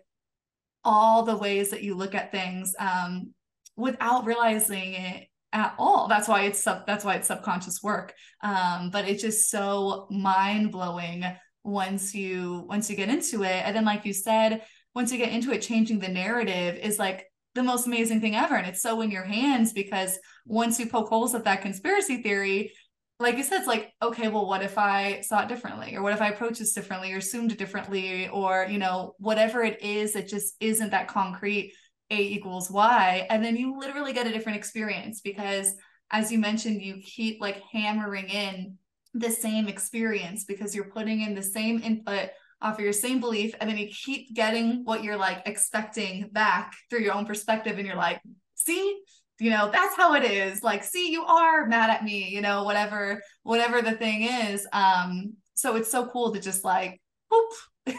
all 0.85 1.23
the 1.23 1.37
ways 1.37 1.71
that 1.71 1.83
you 1.83 1.95
look 1.95 2.15
at 2.15 2.33
things 2.33 2.75
um 2.79 3.33
without 3.77 4.27
realizing 4.27 4.93
it 4.93 5.29
at 5.57 5.75
all. 5.79 6.07
That's 6.07 6.29
why 6.29 6.43
it's 6.43 6.63
sub 6.63 6.87
that's 6.87 7.05
why 7.05 7.15
it's 7.15 7.29
subconscious 7.29 7.83
work. 7.83 8.13
Um, 8.43 8.91
but 8.91 9.09
it's 9.09 9.23
just 9.23 9.51
so 9.51 10.07
mind-blowing 10.11 11.25
once 11.65 12.15
you 12.15 12.65
once 12.69 12.91
you 12.91 12.97
get 12.97 13.09
into 13.09 13.43
it. 13.43 13.63
And 13.65 13.75
then 13.75 13.87
like 13.87 14.05
you 14.05 14.13
said, 14.13 14.63
once 14.95 15.11
you 15.11 15.19
get 15.19 15.33
into 15.33 15.53
it, 15.53 15.63
changing 15.63 15.99
the 15.99 16.09
narrative 16.09 16.77
is 16.77 16.99
like 16.99 17.27
the 17.55 17.63
most 17.63 17.87
amazing 17.87 18.21
thing 18.21 18.37
ever. 18.37 18.55
And 18.55 18.67
it's 18.67 18.83
so 18.83 19.01
in 19.01 19.11
your 19.11 19.25
hands 19.25 19.73
because 19.73 20.19
once 20.45 20.79
you 20.79 20.87
poke 20.87 21.09
holes 21.09 21.35
at 21.35 21.45
that 21.45 21.63
conspiracy 21.63 22.23
theory, 22.23 22.73
like 23.19 23.39
you 23.39 23.43
said, 23.43 23.59
it's 23.59 23.67
like, 23.67 23.95
okay, 24.03 24.29
well, 24.29 24.47
what 24.47 24.63
if 24.63 24.77
I 24.77 25.23
saw 25.23 25.43
it 25.43 25.49
differently? 25.49 25.97
Or 25.97 26.03
what 26.03 26.13
if 26.13 26.21
I 26.21 26.29
approach 26.29 26.59
this 26.59 26.75
differently 26.75 27.15
or 27.15 27.17
assumed 27.17 27.51
it 27.51 27.57
differently? 27.57 28.29
Or, 28.29 28.67
you 28.69 28.79
know, 28.79 29.15
whatever 29.19 29.63
it 29.63 29.81
is 29.81 30.17
it 30.17 30.29
just 30.29 30.55
isn't 30.61 30.91
that 30.91 31.09
concrete 31.09 31.73
a 32.11 32.21
equals 32.21 32.71
y 32.71 33.27
and 33.31 33.45
then 33.45 33.57
you 33.57 33.79
literally 33.79 34.13
get 34.13 34.27
a 34.27 34.33
different 34.33 34.59
experience 34.59 35.21
because 35.21 35.75
as 36.13 36.31
you 36.31 36.39
mentioned 36.39 36.81
you 36.81 37.01
keep 37.05 37.41
like 37.41 37.61
hammering 37.73 38.29
in 38.29 38.77
the 39.15 39.31
same 39.31 39.67
experience 39.67 40.45
because 40.45 40.75
you're 40.75 40.91
putting 40.91 41.23
in 41.23 41.35
the 41.35 41.43
same 41.43 41.81
input 41.83 42.31
off 42.63 42.79
of 42.79 42.81
your 42.81 42.93
same 42.93 43.21
belief 43.21 43.55
and 43.61 43.69
then 43.69 43.77
you 43.77 43.89
keep 43.89 44.35
getting 44.35 44.85
what 44.85 45.03
you're 45.03 45.17
like 45.17 45.43
expecting 45.47 46.29
back 46.33 46.73
through 46.89 47.01
your 47.01 47.15
own 47.15 47.27
perspective 47.27 47.79
and 47.79 47.87
you're 47.87 47.97
like 47.97 48.21
see? 48.55 49.01
You 49.39 49.51
know 49.51 49.71
that's 49.71 49.95
how 49.97 50.15
it 50.15 50.25
is. 50.25 50.63
Like 50.63 50.83
see 50.83 51.11
you 51.11 51.23
are 51.25 51.67
mad 51.67 51.91
at 51.91 52.05
me 52.05 52.29
you 52.29 52.41
know 52.41 52.65
whatever 52.65 53.23
whatever 53.43 53.83
the 53.83 53.93
thing 53.93 54.23
is. 54.23 54.67
Um 54.73 55.35
so 55.55 55.77
it's 55.77 55.91
so 55.91 56.07
cool 56.07 56.33
to 56.33 56.41
just 56.41 56.65
like 56.65 57.01
poop 57.31 57.53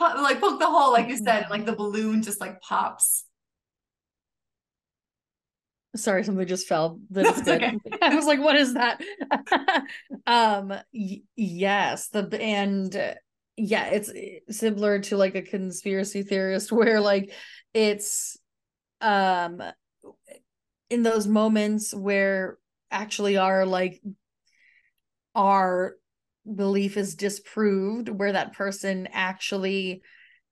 like 0.00 0.40
poke 0.40 0.58
the 0.58 0.66
hole 0.66 0.92
like 0.92 1.08
you 1.08 1.16
said 1.16 1.46
like 1.50 1.66
the 1.66 1.74
balloon 1.74 2.22
just 2.22 2.40
like 2.40 2.60
pops 2.60 3.25
Sorry, 5.96 6.24
something 6.24 6.46
just 6.46 6.66
fell. 6.66 7.00
That 7.10 7.26
is 7.26 7.42
good. 7.42 7.62
Okay. 7.62 7.78
I 8.02 8.14
was 8.14 8.26
like, 8.26 8.40
what 8.40 8.56
is 8.56 8.74
that? 8.74 9.00
um 10.26 10.68
y- 10.92 11.22
yes, 11.36 12.08
the 12.08 12.28
and 12.40 12.94
uh, 12.94 13.14
yeah, 13.56 13.86
it's 13.86 14.10
eh, 14.14 14.40
similar 14.50 15.00
to 15.00 15.16
like 15.16 15.34
a 15.34 15.42
conspiracy 15.42 16.22
theorist 16.22 16.70
where 16.72 17.00
like 17.00 17.32
it's 17.74 18.36
um 19.00 19.62
in 20.90 21.02
those 21.02 21.26
moments 21.26 21.94
where 21.94 22.58
actually 22.90 23.36
our 23.36 23.66
like 23.66 24.00
our 25.34 25.96
belief 26.54 26.96
is 26.96 27.14
disproved 27.14 28.08
where 28.08 28.32
that 28.32 28.52
person 28.52 29.08
actually 29.12 30.00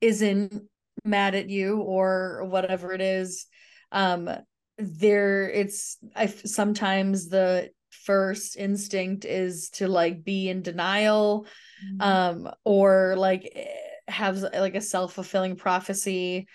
isn't 0.01 0.63
mad 1.03 1.35
at 1.35 1.49
you 1.49 1.79
or 1.79 2.45
whatever 2.45 2.91
it 2.91 3.01
is 3.01 3.45
um 3.91 4.29
there 4.77 5.49
it's 5.49 5.97
i 6.15 6.27
sometimes 6.27 7.29
the 7.29 7.69
first 7.91 8.57
instinct 8.57 9.25
is 9.25 9.69
to 9.69 9.87
like 9.87 10.23
be 10.23 10.49
in 10.49 10.61
denial 10.61 11.47
mm-hmm. 11.83 12.01
um 12.01 12.51
or 12.63 13.15
like 13.17 13.49
eh, 13.55 13.65
have 14.07 14.37
like 14.37 14.75
a 14.75 14.81
self-fulfilling 14.81 15.55
prophecy 15.55 16.47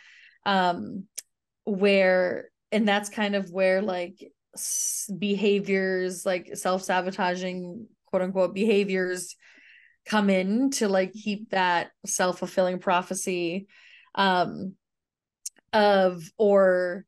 um 0.46 1.04
where 1.64 2.50
and 2.70 2.86
that's 2.86 3.08
kind 3.08 3.34
of 3.34 3.50
where 3.50 3.82
like 3.82 4.32
behaviors 5.18 6.26
like 6.26 6.56
self-sabotaging 6.56 7.86
quote 8.06 8.22
unquote 8.22 8.54
behaviors 8.54 9.36
come 10.04 10.30
in 10.30 10.70
to 10.70 10.88
like 10.88 11.12
keep 11.12 11.50
that 11.50 11.90
self-fulfilling 12.06 12.78
prophecy 12.78 13.66
um 14.14 14.74
of 15.72 16.22
or 16.36 17.04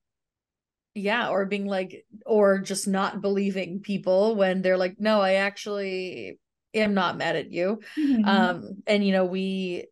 yeah 0.94 1.28
or 1.28 1.46
being 1.46 1.66
like 1.66 2.04
or 2.26 2.58
just 2.58 2.86
not 2.86 3.20
believing 3.20 3.80
people 3.80 4.36
when 4.36 4.62
they're 4.62 4.76
like 4.76 4.96
no 4.98 5.20
i 5.20 5.34
actually 5.34 6.38
am 6.74 6.94
not 6.94 7.16
mad 7.16 7.36
at 7.36 7.50
you 7.50 7.80
mm-hmm. 7.98 8.24
um 8.24 8.82
and 8.86 9.04
you 9.04 9.12
know 9.12 9.24
we 9.24 9.86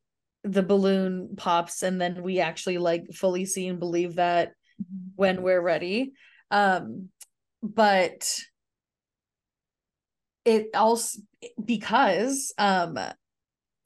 the 0.45 0.62
balloon 0.62 1.35
pops 1.37 1.83
and 1.83 2.00
then 2.00 2.23
we 2.23 2.40
actually 2.40 2.78
like 2.78 3.04
fully 3.12 3.45
see 3.45 3.66
and 3.66 3.78
believe 3.78 4.16
that 4.16 4.49
mm-hmm. 4.49 5.09
when 5.16 5.42
we're 5.42 5.61
ready 5.61 6.12
um 6.50 7.09
but 7.62 8.38
it 10.45 10.69
also 10.75 11.19
because 11.62 12.52
um 12.59 12.99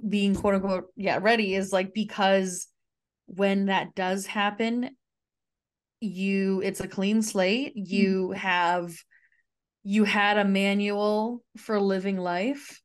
being 0.08 0.34
quote 0.34 0.54
unquote 0.54 0.86
yeah 0.96 1.18
ready 1.20 1.54
is 1.54 1.72
like 1.72 1.94
because 1.94 2.68
when 3.26 3.66
that 3.66 3.94
does 3.94 4.26
happen 4.26 4.90
you 6.04 6.60
it's 6.62 6.80
a 6.80 6.88
clean 6.88 7.22
slate 7.22 7.76
mm-hmm. 7.76 7.94
you 7.94 8.30
have 8.32 8.94
you 9.82 10.04
had 10.04 10.38
a 10.38 10.44
manual 10.44 11.42
for 11.56 11.80
living 11.80 12.16
life 12.16 12.80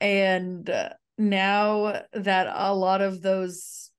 and 0.00 0.70
now 1.18 2.02
that 2.12 2.48
a 2.52 2.74
lot 2.74 3.00
of 3.00 3.20
those 3.22 3.90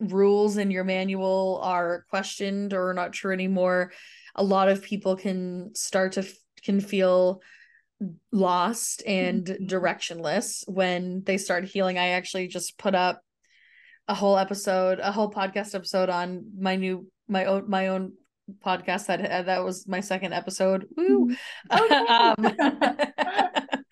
rules 0.00 0.56
in 0.56 0.70
your 0.70 0.84
manual 0.84 1.60
are 1.62 2.04
questioned 2.08 2.72
or 2.72 2.94
not 2.94 3.12
true 3.12 3.32
anymore 3.32 3.92
a 4.34 4.42
lot 4.42 4.68
of 4.68 4.82
people 4.82 5.16
can 5.16 5.74
start 5.74 6.12
to 6.12 6.26
can 6.62 6.80
feel 6.80 7.40
lost 8.32 9.02
and 9.06 9.44
mm-hmm. 9.46 9.64
directionless 9.66 10.66
when 10.66 11.22
they 11.24 11.36
start 11.36 11.64
healing 11.64 11.98
i 11.98 12.08
actually 12.08 12.48
just 12.48 12.78
put 12.78 12.94
up 12.94 13.20
a 14.08 14.14
whole 14.14 14.38
episode 14.38 14.98
a 15.00 15.12
whole 15.12 15.30
podcast 15.30 15.74
episode 15.74 16.08
on 16.08 16.44
my 16.58 16.76
new 16.76 17.06
my 17.30 17.46
own 17.46 17.68
my 17.68 17.88
own 17.88 18.12
podcast 18.64 19.06
that 19.06 19.24
uh, 19.30 19.42
that 19.42 19.64
was 19.64 19.86
my 19.86 20.00
second 20.00 20.32
episode 20.32 20.86
Woo! 20.96 21.30
Mm-hmm. 21.70 22.44
um, 22.46 23.74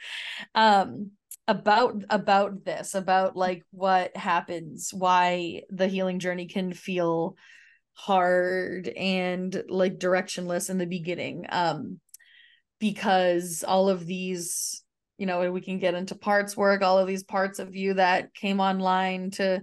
um 0.54 1.10
about 1.46 2.02
about 2.10 2.64
this 2.64 2.94
about 2.94 3.36
like 3.36 3.62
what 3.70 4.16
happens 4.16 4.90
why 4.92 5.62
the 5.70 5.86
healing 5.86 6.18
journey 6.18 6.46
can 6.46 6.72
feel 6.72 7.36
hard 7.94 8.88
and 8.88 9.62
like 9.68 9.98
directionless 9.98 10.68
in 10.70 10.78
the 10.78 10.86
beginning 10.86 11.46
um 11.48 12.00
because 12.78 13.64
all 13.66 13.88
of 13.88 14.06
these 14.06 14.82
you 15.16 15.26
know 15.26 15.50
we 15.50 15.60
can 15.60 15.78
get 15.78 15.94
into 15.94 16.14
parts 16.14 16.56
work 16.56 16.82
all 16.82 16.98
of 16.98 17.08
these 17.08 17.24
parts 17.24 17.58
of 17.58 17.74
you 17.74 17.94
that 17.94 18.34
came 18.34 18.60
online 18.60 19.30
to 19.30 19.60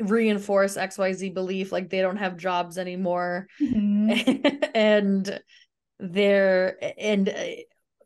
reinforce 0.00 0.76
xyz 0.76 1.32
belief 1.32 1.72
like 1.72 1.90
they 1.90 2.00
don't 2.00 2.16
have 2.16 2.36
jobs 2.36 2.78
anymore. 2.78 3.46
Mm-hmm. 3.60 4.64
and 4.74 5.40
they're 5.98 6.76
and 6.98 7.28
uh, 7.28 7.44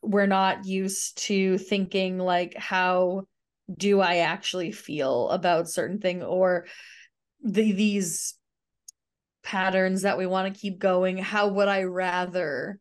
we're 0.02 0.26
not 0.26 0.66
used 0.66 1.16
to 1.18 1.58
thinking 1.58 2.18
like 2.18 2.54
how 2.56 3.22
do 3.74 4.00
i 4.00 4.16
actually 4.16 4.72
feel 4.72 5.30
about 5.30 5.70
certain 5.70 5.98
thing 5.98 6.22
or 6.22 6.66
the, 7.44 7.72
these 7.72 8.34
patterns 9.44 10.02
that 10.02 10.18
we 10.18 10.26
want 10.26 10.52
to 10.52 10.58
keep 10.60 10.78
going. 10.78 11.18
How 11.18 11.48
would 11.48 11.68
i 11.68 11.84
rather 11.84 12.80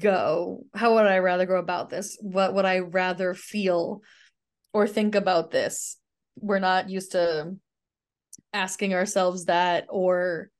go? 0.00 0.64
How 0.74 0.94
would 0.94 1.06
i 1.06 1.18
rather 1.18 1.46
go 1.46 1.56
about 1.56 1.90
this? 1.90 2.16
What 2.20 2.54
would 2.54 2.66
i 2.66 2.80
rather 2.80 3.34
feel 3.34 4.02
or 4.72 4.86
think 4.86 5.14
about 5.14 5.50
this? 5.50 5.96
We're 6.38 6.58
not 6.58 6.90
used 6.90 7.12
to 7.12 7.56
asking 8.52 8.94
ourselves 8.94 9.46
that 9.46 9.86
or 9.88 10.50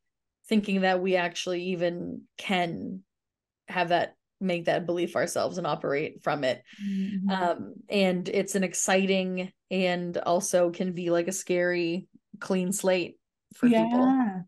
thinking 0.48 0.82
that 0.82 1.00
we 1.02 1.16
actually 1.16 1.62
even 1.64 2.22
can 2.38 3.00
have 3.68 3.88
that 3.88 4.14
make 4.40 4.66
that 4.66 4.86
belief 4.86 5.16
ourselves 5.16 5.56
and 5.58 5.66
operate 5.66 6.22
from 6.22 6.44
it 6.44 6.62
mm-hmm. 6.84 7.30
um 7.30 7.74
and 7.88 8.28
it's 8.28 8.54
an 8.54 8.62
exciting 8.64 9.50
and 9.70 10.18
also 10.18 10.70
can 10.70 10.92
be 10.92 11.10
like 11.10 11.26
a 11.26 11.32
scary 11.32 12.06
clean 12.38 12.70
slate 12.70 13.18
for 13.54 13.66
yeah. 13.66 13.84
people 13.84 14.44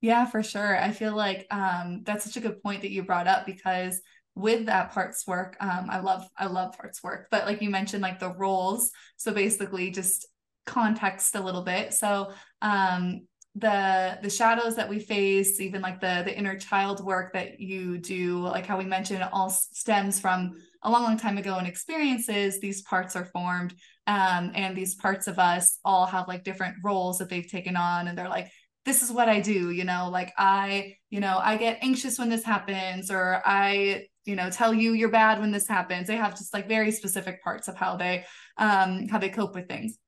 yeah 0.00 0.26
for 0.26 0.42
sure 0.42 0.80
i 0.82 0.90
feel 0.90 1.14
like 1.14 1.46
um 1.52 2.02
that's 2.04 2.24
such 2.24 2.36
a 2.36 2.40
good 2.40 2.60
point 2.62 2.82
that 2.82 2.90
you 2.90 3.04
brought 3.04 3.28
up 3.28 3.46
because 3.46 4.00
with 4.34 4.66
that 4.66 4.92
parts 4.92 5.24
work 5.26 5.56
um 5.60 5.86
i 5.88 6.00
love 6.00 6.26
i 6.36 6.46
love 6.46 6.76
parts 6.76 7.02
work 7.02 7.28
but 7.30 7.46
like 7.46 7.62
you 7.62 7.70
mentioned 7.70 8.02
like 8.02 8.18
the 8.18 8.34
roles 8.34 8.90
so 9.16 9.32
basically 9.32 9.90
just 9.90 10.26
context 10.68 11.34
a 11.34 11.40
little 11.40 11.62
bit. 11.62 11.94
So 11.94 12.32
um 12.62 13.22
the 13.54 14.18
the 14.22 14.30
shadows 14.30 14.76
that 14.76 14.88
we 14.88 15.00
face 15.00 15.58
even 15.60 15.80
like 15.80 16.00
the 16.00 16.22
the 16.24 16.36
inner 16.36 16.56
child 16.56 17.04
work 17.04 17.32
that 17.32 17.58
you 17.58 17.98
do 17.98 18.40
like 18.40 18.66
how 18.66 18.78
we 18.78 18.84
mentioned 18.84 19.26
all 19.32 19.50
stems 19.50 20.20
from 20.20 20.52
a 20.84 20.90
long 20.90 21.02
long 21.02 21.16
time 21.16 21.38
ago 21.38 21.56
and 21.56 21.66
experiences 21.66 22.60
these 22.60 22.82
parts 22.82 23.16
are 23.16 23.24
formed 23.24 23.74
um, 24.06 24.52
and 24.54 24.76
these 24.76 24.94
parts 24.94 25.26
of 25.26 25.38
us 25.38 25.78
all 25.84 26.06
have 26.06 26.28
like 26.28 26.44
different 26.44 26.76
roles 26.84 27.18
that 27.18 27.28
they've 27.28 27.50
taken 27.50 27.74
on 27.74 28.06
and 28.06 28.16
they're 28.16 28.28
like 28.28 28.48
this 28.84 29.02
is 29.02 29.10
what 29.10 29.28
i 29.28 29.40
do 29.40 29.70
you 29.70 29.84
know 29.84 30.08
like 30.12 30.32
i 30.38 30.94
you 31.10 31.18
know 31.18 31.40
i 31.42 31.56
get 31.56 31.78
anxious 31.82 32.18
when 32.18 32.28
this 32.28 32.44
happens 32.44 33.10
or 33.10 33.42
i 33.44 34.04
you 34.28 34.36
know 34.36 34.50
tell 34.50 34.74
you 34.74 34.92
you're 34.92 35.08
bad 35.08 35.40
when 35.40 35.50
this 35.50 35.66
happens. 35.66 36.06
They 36.06 36.16
have 36.16 36.36
just 36.36 36.52
like 36.52 36.68
very 36.68 36.92
specific 36.92 37.42
parts 37.42 37.66
of 37.66 37.76
how 37.76 37.96
they 37.96 38.26
um 38.58 39.08
how 39.08 39.18
they 39.18 39.30
cope 39.30 39.54
with 39.54 39.68
things 39.68 39.98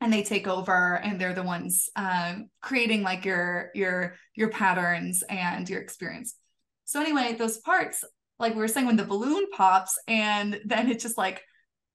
and 0.00 0.12
they 0.12 0.22
take 0.22 0.46
over 0.46 0.96
and 0.96 1.20
they're 1.20 1.34
the 1.34 1.42
ones 1.42 1.88
um, 1.96 2.48
creating 2.60 3.02
like 3.02 3.24
your 3.24 3.70
your 3.74 4.14
your 4.34 4.48
patterns 4.50 5.22
and 5.28 5.68
your 5.68 5.80
experience. 5.80 6.34
So 6.84 7.00
anyway 7.00 7.34
those 7.34 7.58
parts 7.58 8.04
like 8.38 8.54
we 8.54 8.60
were 8.60 8.68
saying 8.68 8.86
when 8.86 8.96
the 8.96 9.04
balloon 9.04 9.46
pops 9.52 9.98
and 10.08 10.60
then 10.64 10.90
it's 10.90 11.02
just 11.02 11.18
like 11.18 11.42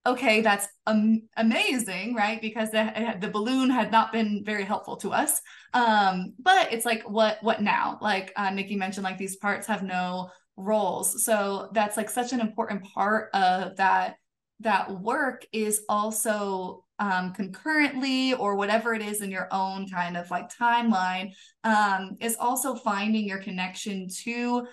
okay 0.05 0.41
that's 0.41 0.67
um, 0.85 1.21
amazing 1.35 2.13
right? 2.13 2.39
Because 2.39 2.69
the, 2.69 3.17
the 3.19 3.29
balloon 3.29 3.69
had 3.71 3.91
not 3.91 4.11
been 4.11 4.43
very 4.45 4.63
helpful 4.63 4.97
to 4.97 5.11
us. 5.11 5.41
Um, 5.73 6.33
but 6.39 6.71
it's 6.71 6.85
like 6.85 7.09
what 7.09 7.39
what 7.41 7.61
now? 7.61 7.97
Like 8.01 8.31
uh, 8.35 8.51
nikki 8.51 8.75
mentioned 8.75 9.03
like 9.03 9.17
these 9.17 9.37
parts 9.37 9.67
have 9.67 9.83
no 9.83 10.29
roles. 10.57 11.25
So 11.25 11.69
that's 11.73 11.97
like 11.97 12.09
such 12.09 12.33
an 12.33 12.39
important 12.39 12.83
part 12.93 13.29
of 13.33 13.75
that 13.77 14.15
that 14.61 15.01
work 15.01 15.45
is 15.51 15.81
also 15.89 16.84
um, 16.99 17.33
concurrently 17.33 18.33
or 18.33 18.55
whatever 18.55 18.93
it 18.93 19.01
is 19.01 19.21
in 19.21 19.31
your 19.31 19.47
own 19.51 19.87
kind 19.87 20.15
of 20.15 20.29
like 20.31 20.49
timeline 20.55 21.31
um, 21.63 22.15
is 22.21 22.37
also 22.39 22.75
finding 22.75 23.27
your 23.27 23.39
connection 23.39 24.07
to 24.23 24.65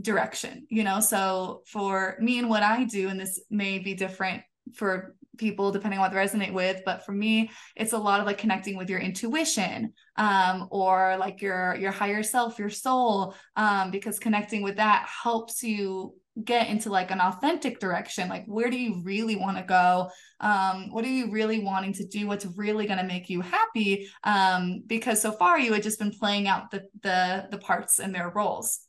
direction 0.00 0.66
you 0.70 0.82
know? 0.84 1.00
So 1.00 1.62
for 1.66 2.16
me 2.20 2.38
and 2.38 2.48
what 2.48 2.62
i 2.62 2.84
do 2.84 3.08
and 3.08 3.20
this 3.20 3.40
may 3.50 3.78
be 3.78 3.94
different 3.94 4.42
for 4.74 5.14
people 5.36 5.70
depending 5.70 5.98
on 5.98 6.04
what 6.04 6.12
they 6.12 6.18
resonate 6.18 6.52
with 6.52 6.82
but 6.84 7.04
for 7.04 7.12
me 7.12 7.50
it's 7.74 7.92
a 7.92 7.98
lot 7.98 8.20
of 8.20 8.26
like 8.26 8.38
connecting 8.38 8.76
with 8.76 8.88
your 8.88 8.98
intuition 8.98 9.92
um, 10.16 10.68
or 10.70 11.16
like 11.18 11.42
your 11.42 11.76
your 11.76 11.92
higher 11.92 12.22
self 12.22 12.58
your 12.58 12.70
soul 12.70 13.34
um, 13.56 13.90
because 13.90 14.18
connecting 14.18 14.62
with 14.62 14.76
that 14.76 15.06
helps 15.22 15.62
you 15.62 16.14
get 16.44 16.68
into 16.68 16.90
like 16.90 17.10
an 17.10 17.20
authentic 17.20 17.80
direction 17.80 18.28
like 18.28 18.44
where 18.46 18.70
do 18.70 18.78
you 18.78 19.00
really 19.02 19.36
want 19.36 19.56
to 19.56 19.62
go? 19.62 20.10
Um 20.40 20.90
what 20.90 21.04
are 21.04 21.08
you 21.08 21.30
really 21.30 21.60
wanting 21.60 21.92
to 21.94 22.06
do? 22.06 22.26
What's 22.26 22.46
really 22.56 22.86
going 22.86 22.98
to 22.98 23.04
make 23.04 23.30
you 23.30 23.40
happy? 23.40 24.08
Um 24.24 24.82
because 24.86 25.20
so 25.20 25.32
far 25.32 25.58
you 25.58 25.72
had 25.72 25.82
just 25.82 25.98
been 25.98 26.12
playing 26.12 26.46
out 26.48 26.70
the 26.70 26.82
the 27.02 27.46
the 27.50 27.58
parts 27.58 27.98
and 27.98 28.14
their 28.14 28.30
roles. 28.30 28.80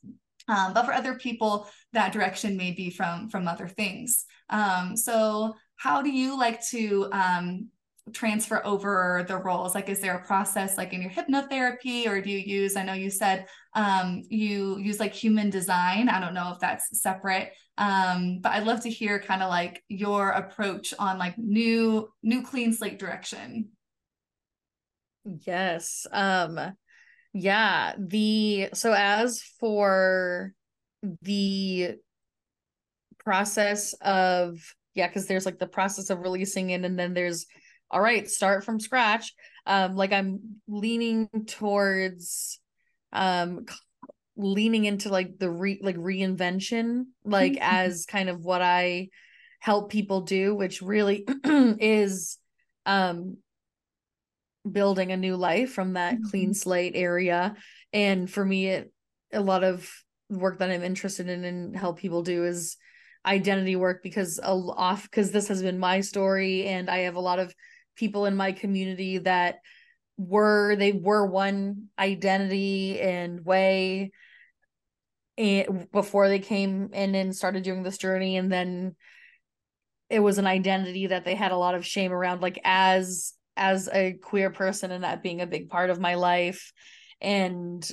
Um, 0.48 0.72
but 0.72 0.86
for 0.86 0.92
other 0.92 1.14
people 1.14 1.68
that 1.92 2.12
direction 2.12 2.56
may 2.56 2.72
be 2.72 2.90
from 2.90 3.28
from 3.28 3.48
other 3.48 3.68
things. 3.68 4.24
Um 4.50 4.96
so 4.96 5.54
how 5.76 6.02
do 6.02 6.10
you 6.10 6.38
like 6.38 6.66
to 6.68 7.08
um 7.12 7.68
transfer 8.12 8.64
over 8.64 9.24
the 9.28 9.36
roles? 9.36 9.74
Like 9.74 9.88
is 9.88 10.00
there 10.00 10.16
a 10.16 10.24
process 10.24 10.76
like 10.76 10.92
in 10.92 11.02
your 11.02 11.10
hypnotherapy 11.10 12.06
or 12.06 12.20
do 12.20 12.30
you 12.30 12.38
use 12.38 12.76
i 12.76 12.82
know 12.82 12.92
you 12.92 13.10
said 13.10 13.46
um, 13.74 14.22
you 14.28 14.78
use 14.78 14.98
like 14.98 15.14
human 15.14 15.50
design. 15.50 16.08
I 16.08 16.18
don't 16.18 16.34
know 16.34 16.50
if 16.52 16.58
that's 16.58 17.00
separate 17.00 17.52
um, 17.76 18.40
but 18.40 18.52
i'd 18.52 18.66
love 18.66 18.82
to 18.82 18.90
hear 18.90 19.20
kind 19.20 19.42
of 19.42 19.50
like 19.50 19.82
your 19.88 20.30
approach 20.30 20.92
on 20.98 21.18
like 21.18 21.38
new 21.38 22.08
new 22.22 22.42
clean 22.42 22.72
slate 22.72 22.98
direction. 22.98 23.68
Yes 25.24 26.06
um 26.12 26.58
yeah 27.34 27.94
the 27.98 28.70
so 28.74 28.92
as 28.92 29.42
for 29.60 30.52
the 31.22 31.96
process 33.18 33.92
of 34.00 34.58
yeah 34.94 35.06
because 35.06 35.26
there's 35.26 35.46
like 35.46 35.58
the 35.58 35.66
process 35.66 36.10
of 36.10 36.20
releasing 36.20 36.70
it 36.70 36.84
and 36.84 36.98
then 36.98 37.14
there's 37.14 37.46
all 37.90 38.00
right, 38.00 38.28
start 38.28 38.64
from 38.64 38.80
scratch. 38.80 39.34
Um, 39.66 39.96
like 39.96 40.12
I'm 40.12 40.60
leaning 40.66 41.28
towards 41.46 42.60
um 43.12 43.64
leaning 44.36 44.84
into 44.84 45.08
like 45.08 45.38
the 45.38 45.50
re 45.50 45.80
like 45.82 45.96
reinvention, 45.96 47.06
like 47.24 47.52
mm-hmm. 47.52 47.62
as 47.62 48.06
kind 48.06 48.28
of 48.28 48.44
what 48.44 48.62
I 48.62 49.08
help 49.60 49.90
people 49.90 50.22
do, 50.22 50.54
which 50.54 50.82
really 50.82 51.26
is 51.44 52.38
um 52.86 53.38
building 54.70 55.12
a 55.12 55.16
new 55.16 55.36
life 55.36 55.72
from 55.72 55.94
that 55.94 56.14
mm-hmm. 56.14 56.28
clean 56.28 56.54
slate 56.54 56.92
area. 56.94 57.54
And 57.92 58.30
for 58.30 58.44
me, 58.44 58.68
it 58.68 58.92
a 59.32 59.40
lot 59.40 59.64
of 59.64 59.90
work 60.30 60.58
that 60.58 60.70
I'm 60.70 60.82
interested 60.82 61.28
in 61.28 61.44
and 61.44 61.76
help 61.76 61.98
people 61.98 62.22
do 62.22 62.44
is 62.44 62.76
identity 63.26 63.76
work 63.76 64.02
because 64.02 64.38
a 64.38 64.50
off 64.50 65.02
because 65.02 65.30
this 65.30 65.48
has 65.48 65.62
been 65.62 65.78
my 65.78 66.00
story 66.00 66.66
and 66.66 66.88
I 66.88 66.98
have 66.98 67.16
a 67.16 67.20
lot 67.20 67.38
of 67.38 67.54
people 67.98 68.24
in 68.26 68.36
my 68.36 68.52
community 68.52 69.18
that 69.18 69.56
were 70.16 70.74
they 70.76 70.92
were 70.92 71.26
one 71.26 71.88
identity 71.98 73.00
and 73.00 73.44
way 73.44 74.10
and 75.38 75.90
before 75.92 76.28
they 76.28 76.40
came 76.40 76.90
in 76.92 77.14
and 77.14 77.34
started 77.34 77.62
doing 77.62 77.84
this 77.84 77.98
journey. 77.98 78.36
And 78.36 78.50
then 78.50 78.96
it 80.10 80.18
was 80.18 80.38
an 80.38 80.46
identity 80.46 81.08
that 81.08 81.24
they 81.24 81.36
had 81.36 81.52
a 81.52 81.56
lot 81.56 81.76
of 81.76 81.86
shame 81.86 82.12
around 82.12 82.42
like 82.42 82.60
as 82.64 83.34
as 83.56 83.88
a 83.92 84.14
queer 84.14 84.50
person 84.50 84.90
and 84.90 85.04
that 85.04 85.22
being 85.22 85.40
a 85.40 85.46
big 85.46 85.68
part 85.68 85.90
of 85.90 86.00
my 86.00 86.14
life. 86.14 86.72
And 87.20 87.88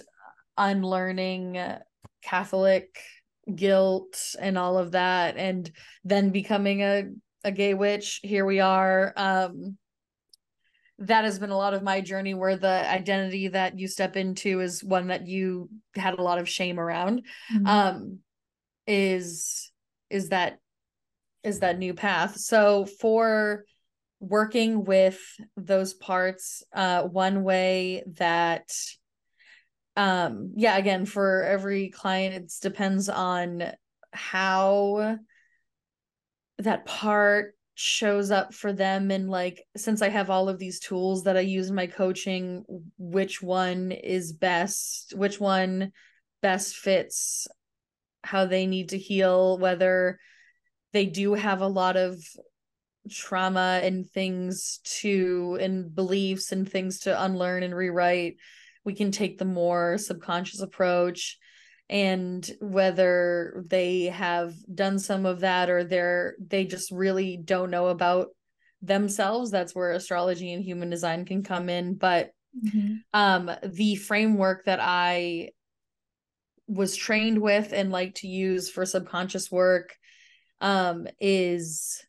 unlearning 0.58 1.62
catholic 2.24 2.98
guilt 3.54 4.36
and 4.40 4.58
all 4.58 4.78
of 4.78 4.92
that 4.92 5.36
and 5.38 5.70
then 6.04 6.30
becoming 6.32 6.82
a 6.82 7.04
a 7.44 7.52
gay 7.52 7.76
witch 7.76 8.20
here 8.24 8.46
we 8.46 8.60
are. 8.60 9.14
Um 9.16 9.78
that 11.00 11.26
has 11.26 11.40
been 11.40 11.50
a 11.50 11.58
lot 11.58 11.74
of 11.74 11.84
my 11.84 12.02
journey 12.02 12.34
where 12.34 12.56
the 12.56 12.90
identity 12.90 13.50
that 13.50 13.78
you 13.78 13.88
step 13.88 14.16
into 14.16 14.62
is 14.62 14.84
one 14.84 15.08
that 15.08 15.28
you 15.28 15.70
had 15.96 16.18
a 16.18 16.22
lot 16.22 16.40
of 16.40 16.48
shame 16.48 16.80
around 16.80 17.24
mm-hmm. 17.54 17.68
um 17.68 18.20
is 18.88 19.72
is 20.10 20.30
that 20.30 20.60
is 21.44 21.60
that 21.60 21.78
new 21.78 21.94
path 21.94 22.38
so 22.38 22.86
for 22.86 23.66
working 24.20 24.86
with 24.86 25.20
those 25.58 25.94
parts 25.94 26.64
uh 26.74 27.04
one 27.04 27.44
way 27.44 28.04
that 28.14 28.70
um 29.98 30.54
yeah 30.56 30.78
again 30.78 31.06
for 31.06 31.44
every 31.44 31.90
client 31.90 32.36
it 32.36 32.54
depends 32.62 33.10
on 33.10 33.64
how 34.14 35.18
that 36.60 36.86
part 36.86 37.55
shows 37.76 38.32
up 38.32 38.54
for 38.54 38.72
them 38.72 39.12
and 39.12 39.30
like 39.30 39.62
since 39.76 40.02
i 40.02 40.08
have 40.08 40.30
all 40.30 40.48
of 40.48 40.58
these 40.58 40.80
tools 40.80 41.24
that 41.26 41.36
i 41.36 41.42
use 41.42 41.70
in 41.70 41.76
my 41.76 41.88
coaching 41.88 42.64
which 42.98 43.42
one 43.42 43.92
is 43.92 44.32
best 44.32 45.14
which 45.16 45.42
one 45.42 45.92
best 46.42 46.78
fits 46.78 47.48
how 48.24 48.46
they 48.46 48.66
need 48.66 48.90
to 48.90 48.98
heal 48.98 49.58
whether 49.58 50.18
they 50.94 51.06
do 51.06 51.34
have 51.34 51.60
a 51.60 51.68
lot 51.68 51.98
of 51.98 52.18
trauma 53.12 53.82
and 53.84 54.10
things 54.10 54.80
to 54.86 55.58
and 55.60 55.94
beliefs 55.94 56.54
and 56.54 56.72
things 56.72 57.02
to 57.02 57.24
unlearn 57.24 57.62
and 57.62 57.76
rewrite 57.76 58.38
we 58.86 58.94
can 58.94 59.12
take 59.12 59.38
the 59.38 59.46
more 59.46 59.98
subconscious 59.98 60.62
approach 60.62 61.38
and 61.90 62.50
whether 62.60 63.64
they 63.68 64.06
have 64.06 64.56
done 64.74 64.98
some 64.98 65.26
of 65.26 65.42
that 65.42 65.70
or 65.70 65.84
they're 65.84 66.36
they 66.40 66.66
just 66.66 66.92
really 66.92 67.38
don't 67.38 67.70
know 67.70 67.88
about 67.88 68.30
themselves 68.82 69.52
that's 69.52 69.76
where 69.76 69.92
astrology 69.92 70.54
and 70.54 70.64
human 70.64 70.90
design 70.90 71.26
can 71.26 71.44
come 71.44 71.70
in 71.70 71.94
but 71.94 72.32
mm-hmm. 72.64 72.96
um 73.14 73.52
the 73.64 73.96
framework 73.96 74.66
that 74.66 74.80
i 74.82 75.50
was 76.68 76.96
trained 76.96 77.40
with 77.40 77.72
and 77.72 77.92
like 77.92 78.16
to 78.16 78.28
use 78.28 78.70
for 78.70 78.86
subconscious 78.86 79.52
work 79.52 79.96
um 80.62 81.08
is 81.20 82.04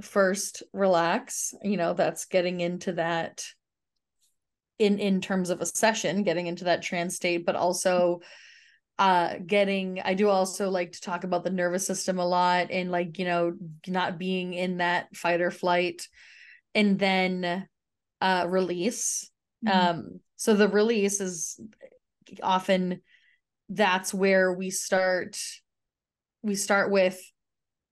first 0.00 0.62
relax 0.72 1.54
you 1.62 1.76
know 1.76 1.92
that's 1.92 2.26
getting 2.26 2.60
into 2.60 2.92
that 2.92 3.44
in 4.78 4.98
in 4.98 5.20
terms 5.20 5.50
of 5.50 5.60
a 5.60 5.66
session 5.66 6.22
getting 6.22 6.46
into 6.46 6.64
that 6.64 6.82
trance 6.82 7.16
state 7.16 7.44
but 7.44 7.56
also 7.56 8.20
uh 8.98 9.34
getting 9.46 10.00
i 10.04 10.14
do 10.14 10.28
also 10.28 10.70
like 10.70 10.92
to 10.92 11.00
talk 11.00 11.24
about 11.24 11.44
the 11.44 11.50
nervous 11.50 11.86
system 11.86 12.18
a 12.18 12.26
lot 12.26 12.70
and 12.70 12.90
like 12.90 13.18
you 13.18 13.24
know 13.24 13.54
not 13.86 14.18
being 14.18 14.52
in 14.52 14.78
that 14.78 15.14
fight 15.16 15.40
or 15.40 15.50
flight 15.50 16.06
and 16.74 16.98
then 16.98 17.66
uh 18.20 18.46
release 18.48 19.30
mm-hmm. 19.66 19.88
um 19.88 20.20
so 20.36 20.54
the 20.54 20.68
release 20.68 21.20
is 21.20 21.58
often 22.42 23.00
that's 23.68 24.12
where 24.12 24.52
we 24.52 24.70
start 24.70 25.38
we 26.42 26.54
start 26.54 26.90
with 26.90 27.20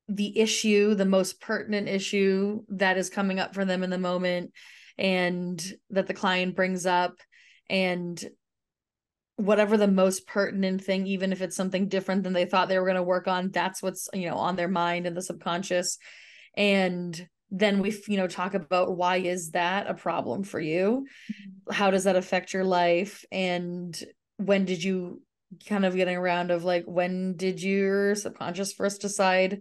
the 0.08 0.38
issue 0.38 0.94
the 0.94 1.04
most 1.04 1.40
pertinent 1.40 1.88
issue 1.88 2.60
that 2.68 2.98
is 2.98 3.08
coming 3.08 3.40
up 3.40 3.54
for 3.54 3.64
them 3.64 3.82
in 3.82 3.90
the 3.90 3.98
moment 3.98 4.52
and 4.98 5.72
that 5.88 6.06
the 6.06 6.14
client 6.14 6.54
brings 6.54 6.84
up 6.84 7.16
and 7.70 8.22
whatever 9.40 9.78
the 9.78 9.88
most 9.88 10.26
pertinent 10.26 10.84
thing 10.84 11.06
even 11.06 11.32
if 11.32 11.40
it's 11.40 11.56
something 11.56 11.88
different 11.88 12.22
than 12.22 12.34
they 12.34 12.44
thought 12.44 12.68
they 12.68 12.78
were 12.78 12.84
going 12.84 12.96
to 12.96 13.02
work 13.02 13.26
on 13.26 13.50
that's 13.50 13.82
what's 13.82 14.08
you 14.12 14.28
know 14.28 14.36
on 14.36 14.56
their 14.56 14.68
mind 14.68 15.06
and 15.06 15.16
the 15.16 15.22
subconscious. 15.22 15.98
And 16.54 17.28
then 17.50 17.80
we 17.80 17.98
you 18.06 18.18
know 18.18 18.26
talk 18.26 18.54
about 18.54 18.96
why 18.96 19.16
is 19.16 19.52
that 19.52 19.88
a 19.88 19.94
problem 19.94 20.42
for 20.44 20.60
you? 20.60 21.06
Mm-hmm. 21.32 21.72
how 21.72 21.90
does 21.90 22.04
that 22.04 22.16
affect 22.16 22.52
your 22.52 22.64
life? 22.64 23.24
And 23.32 23.98
when 24.36 24.66
did 24.66 24.84
you 24.84 25.22
kind 25.66 25.84
of 25.84 25.96
getting 25.96 26.16
around 26.16 26.50
of 26.50 26.64
like 26.64 26.84
when 26.84 27.36
did 27.36 27.62
your 27.62 28.14
subconscious 28.14 28.72
first 28.72 29.00
decide 29.00 29.60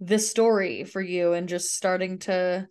this 0.00 0.30
story 0.30 0.84
for 0.84 1.02
you? 1.02 1.34
And 1.34 1.48
just 1.48 1.74
starting 1.74 2.20
to 2.20 2.66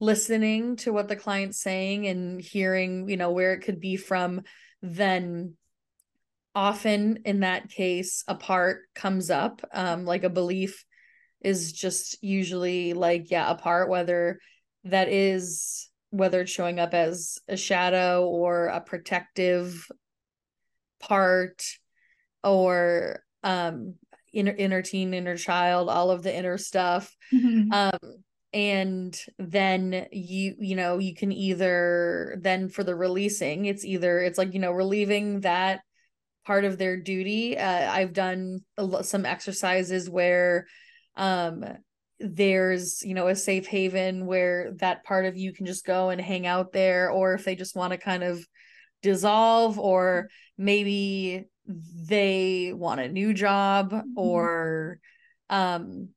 listening 0.00 0.76
to 0.76 0.92
what 0.92 1.08
the 1.08 1.16
client's 1.16 1.60
saying 1.60 2.06
and 2.06 2.40
hearing 2.40 3.08
you 3.08 3.16
know 3.16 3.32
where 3.32 3.52
it 3.52 3.62
could 3.62 3.80
be 3.80 3.96
from 3.96 4.42
then 4.82 5.54
often 6.54 7.20
in 7.24 7.40
that 7.40 7.68
case 7.68 8.24
a 8.26 8.34
part 8.34 8.82
comes 8.94 9.30
up 9.30 9.60
um 9.72 10.04
like 10.04 10.24
a 10.24 10.30
belief 10.30 10.84
is 11.40 11.72
just 11.72 12.22
usually 12.22 12.94
like 12.94 13.30
yeah 13.30 13.50
a 13.50 13.54
part 13.54 13.88
whether 13.88 14.38
that 14.84 15.08
is 15.08 15.88
whether 16.10 16.40
it's 16.40 16.50
showing 16.50 16.80
up 16.80 16.94
as 16.94 17.38
a 17.48 17.56
shadow 17.56 18.26
or 18.26 18.66
a 18.66 18.80
protective 18.80 19.86
part 21.00 21.62
or 22.42 23.22
um 23.44 23.94
inner 24.32 24.52
inner 24.52 24.82
teen 24.82 25.14
inner 25.14 25.36
child 25.36 25.88
all 25.88 26.10
of 26.10 26.22
the 26.22 26.34
inner 26.34 26.58
stuff 26.58 27.14
mm-hmm. 27.32 27.72
um 27.72 28.22
and 28.52 29.20
then 29.38 30.06
you 30.10 30.54
you 30.58 30.74
know 30.74 30.98
you 30.98 31.14
can 31.14 31.32
either 31.32 32.38
then 32.40 32.68
for 32.68 32.82
the 32.82 32.94
releasing 32.94 33.66
it's 33.66 33.84
either 33.84 34.20
it's 34.20 34.38
like 34.38 34.54
you 34.54 34.60
know 34.60 34.72
relieving 34.72 35.40
that 35.40 35.80
part 36.46 36.64
of 36.64 36.78
their 36.78 36.96
duty 36.96 37.58
uh, 37.58 37.92
i've 37.92 38.14
done 38.14 38.60
a, 38.78 39.04
some 39.04 39.26
exercises 39.26 40.08
where 40.08 40.66
um 41.16 41.62
there's 42.20 43.02
you 43.04 43.14
know 43.14 43.28
a 43.28 43.36
safe 43.36 43.66
haven 43.66 44.24
where 44.26 44.72
that 44.76 45.04
part 45.04 45.26
of 45.26 45.36
you 45.36 45.52
can 45.52 45.66
just 45.66 45.84
go 45.84 46.08
and 46.08 46.20
hang 46.20 46.46
out 46.46 46.72
there 46.72 47.10
or 47.10 47.34
if 47.34 47.44
they 47.44 47.54
just 47.54 47.76
want 47.76 47.92
to 47.92 47.98
kind 47.98 48.24
of 48.24 48.44
dissolve 49.02 49.78
or 49.78 50.28
maybe 50.56 51.44
they 51.66 52.72
want 52.74 53.00
a 53.00 53.08
new 53.08 53.34
job 53.34 53.92
mm-hmm. 53.92 54.08
or 54.16 54.98
um 55.50 56.08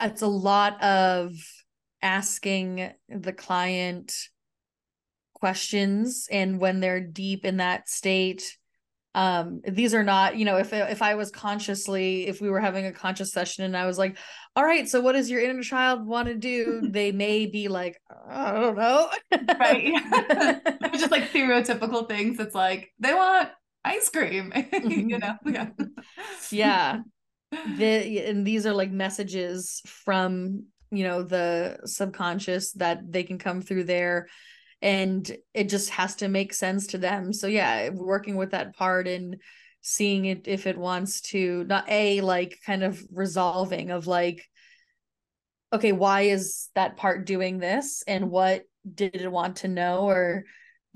it's 0.00 0.22
a 0.22 0.26
lot 0.26 0.82
of 0.82 1.32
asking 2.02 2.92
the 3.08 3.32
client 3.32 4.14
questions 5.34 6.28
and 6.30 6.60
when 6.60 6.80
they're 6.80 7.00
deep 7.00 7.44
in 7.44 7.58
that 7.58 7.88
state 7.88 8.56
um 9.14 9.60
these 9.66 9.94
are 9.94 10.02
not 10.02 10.36
you 10.36 10.44
know 10.44 10.56
if 10.56 10.72
if 10.72 11.02
i 11.02 11.14
was 11.14 11.30
consciously 11.30 12.26
if 12.26 12.40
we 12.40 12.48
were 12.48 12.60
having 12.60 12.86
a 12.86 12.92
conscious 12.92 13.32
session 13.32 13.64
and 13.64 13.76
i 13.76 13.86
was 13.86 13.98
like 13.98 14.16
all 14.54 14.64
right 14.64 14.88
so 14.88 15.00
what 15.00 15.12
does 15.12 15.30
your 15.30 15.40
inner 15.40 15.62
child 15.62 16.06
want 16.06 16.28
to 16.28 16.34
do? 16.34 16.88
They 16.90 17.12
may 17.12 17.46
be 17.46 17.68
like 17.68 18.00
i 18.28 18.52
don't 18.52 18.76
know. 18.76 19.10
Right. 19.58 19.92
Just 20.94 21.10
like 21.10 21.30
stereotypical 21.30 22.08
things 22.08 22.40
it's 22.40 22.54
like 22.54 22.92
they 22.98 23.12
want 23.12 23.50
ice 23.84 24.08
cream. 24.08 24.52
Mm-hmm. 24.52 25.10
you 25.10 25.18
know? 25.18 25.36
Yeah. 25.44 25.68
Yeah 26.50 27.00
the 27.50 28.24
and 28.26 28.46
these 28.46 28.66
are 28.66 28.72
like 28.72 28.90
messages 28.90 29.82
from 29.86 30.64
you 30.90 31.04
know 31.04 31.22
the 31.22 31.78
subconscious 31.84 32.72
that 32.72 33.00
they 33.10 33.22
can 33.22 33.38
come 33.38 33.60
through 33.60 33.84
there 33.84 34.28
and 34.82 35.36
it 35.54 35.68
just 35.68 35.90
has 35.90 36.16
to 36.16 36.28
make 36.28 36.52
sense 36.52 36.88
to 36.88 36.98
them. 36.98 37.32
So 37.32 37.46
yeah 37.46 37.88
working 37.90 38.36
with 38.36 38.50
that 38.50 38.76
part 38.76 39.08
and 39.08 39.36
seeing 39.80 40.24
it 40.24 40.48
if 40.48 40.66
it 40.66 40.76
wants 40.76 41.20
to 41.20 41.64
not 41.64 41.88
a 41.88 42.20
like 42.20 42.58
kind 42.66 42.82
of 42.82 43.00
resolving 43.12 43.90
of 43.92 44.08
like 44.08 44.44
okay 45.72 45.92
why 45.92 46.22
is 46.22 46.70
that 46.74 46.96
part 46.96 47.24
doing 47.24 47.58
this 47.58 48.02
and 48.08 48.30
what 48.30 48.64
did 48.92 49.14
it 49.14 49.30
want 49.30 49.56
to 49.56 49.68
know 49.68 50.08
or 50.08 50.44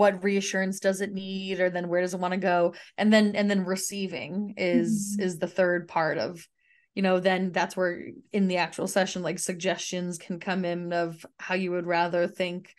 what 0.01 0.25
reassurance 0.25 0.81
does 0.81 1.03
it 1.03 1.13
need 1.13 1.61
or 1.61 1.69
then 1.69 1.87
where 1.87 2.01
does 2.01 2.15
it 2.15 2.21
want 2.21 2.33
to 2.33 2.41
go 2.41 2.73
and 2.97 3.13
then 3.13 3.37
and 3.37 3.51
then 3.51 3.67
receiving 3.67 4.55
is 4.57 5.13
mm-hmm. 5.13 5.27
is 5.27 5.39
the 5.39 5.47
third 5.47 5.87
part 5.89 6.17
of 6.17 6.49
you 6.95 7.03
know 7.03 7.21
then 7.21 7.53
that's 7.53 7.77
where 7.77 8.09
in 8.33 8.49
the 8.49 8.57
actual 8.57 8.87
session 8.87 9.23
like 9.23 9.39
suggestions 9.39 10.17
can 10.17 10.41
come 10.41 10.65
in 10.65 10.95
of 10.95 11.27
how 11.39 11.55
you 11.55 11.71
would 11.71 11.87
rather 11.87 12.27
think 12.27 12.75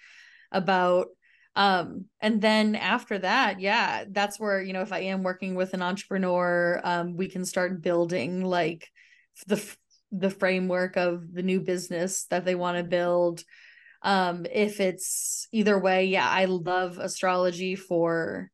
about 0.52 1.10
um 1.56 2.06
and 2.22 2.42
then 2.42 2.76
after 2.76 3.20
that 3.20 3.60
yeah 3.60 4.04
that's 4.10 4.40
where 4.40 4.60
you 4.60 4.74
know 4.74 4.82
if 4.82 4.92
i 4.92 5.02
am 5.02 5.22
working 5.22 5.54
with 5.54 5.76
an 5.76 5.84
entrepreneur 5.84 6.82
um 6.84 7.16
we 7.16 7.30
can 7.30 7.46
start 7.46 7.84
building 7.84 8.44
like 8.44 8.90
the 9.46 9.64
the 10.12 10.32
framework 10.32 10.98
of 10.98 11.32
the 11.32 11.44
new 11.44 11.60
business 11.60 12.26
that 12.32 12.46
they 12.46 12.56
want 12.56 12.80
to 12.80 12.84
build 12.84 13.44
um 14.04 14.46
if 14.52 14.80
it's 14.80 15.48
either 15.52 15.78
way 15.78 16.06
yeah 16.06 16.28
i 16.28 16.46
love 16.46 16.98
astrology 16.98 17.76
for 17.76 18.50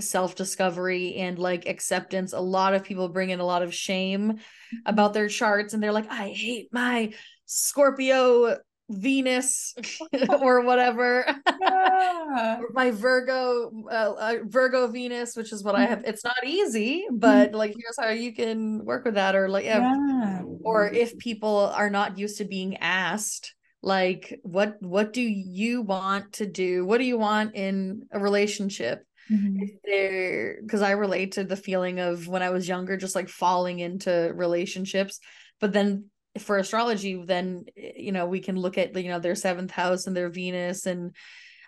self 0.00 0.34
discovery 0.34 1.14
and 1.16 1.38
like 1.38 1.66
acceptance 1.66 2.32
a 2.32 2.40
lot 2.40 2.74
of 2.74 2.84
people 2.84 3.08
bring 3.08 3.30
in 3.30 3.40
a 3.40 3.44
lot 3.44 3.62
of 3.62 3.74
shame 3.74 4.38
about 4.86 5.14
their 5.14 5.28
charts 5.28 5.72
and 5.72 5.82
they're 5.82 5.92
like 5.92 6.10
i 6.10 6.28
hate 6.28 6.68
my 6.72 7.12
scorpio 7.46 8.56
venus 8.90 9.74
or 10.40 10.62
whatever 10.62 11.24
yeah. 11.60 12.60
my 12.72 12.90
virgo 12.90 13.70
uh, 13.90 14.12
uh, 14.18 14.34
virgo 14.44 14.88
venus 14.88 15.36
which 15.36 15.52
is 15.52 15.62
what 15.62 15.74
i 15.74 15.86
have 15.86 16.00
mm-hmm. 16.00 16.10
it's 16.10 16.24
not 16.24 16.44
easy 16.44 17.06
but 17.10 17.48
mm-hmm. 17.48 17.56
like 17.56 17.70
here's 17.70 17.96
how 17.98 18.10
you 18.10 18.34
can 18.34 18.84
work 18.84 19.04
with 19.04 19.14
that 19.14 19.36
or 19.36 19.48
like 19.48 19.64
yeah. 19.64 20.42
or 20.62 20.88
if 20.88 21.16
people 21.18 21.72
are 21.74 21.88
not 21.90 22.18
used 22.18 22.38
to 22.38 22.44
being 22.44 22.76
asked 22.78 23.54
like 23.84 24.40
what 24.42 24.76
what 24.80 25.12
do 25.12 25.22
you 25.22 25.82
want 25.82 26.34
to 26.34 26.46
do? 26.46 26.84
What 26.84 26.98
do 26.98 27.04
you 27.04 27.18
want 27.18 27.54
in 27.54 28.06
a 28.10 28.18
relationship? 28.18 29.04
Mm-hmm. 29.32 30.60
because 30.60 30.82
i 30.82 30.90
relate 30.90 31.32
to 31.32 31.44
the 31.44 31.56
feeling 31.56 31.98
of 31.98 32.28
when 32.28 32.42
i 32.42 32.50
was 32.50 32.68
younger 32.68 32.94
just 32.98 33.14
like 33.14 33.30
falling 33.30 33.78
into 33.78 34.30
relationships. 34.34 35.18
But 35.60 35.72
then 35.72 36.10
for 36.38 36.58
astrology 36.58 37.22
then 37.24 37.64
you 37.76 38.12
know 38.12 38.26
we 38.26 38.40
can 38.40 38.56
look 38.56 38.76
at 38.76 38.94
you 38.96 39.08
know 39.08 39.20
their 39.20 39.34
seventh 39.34 39.70
house 39.70 40.06
and 40.06 40.16
their 40.16 40.28
venus 40.28 40.84
and 40.84 41.14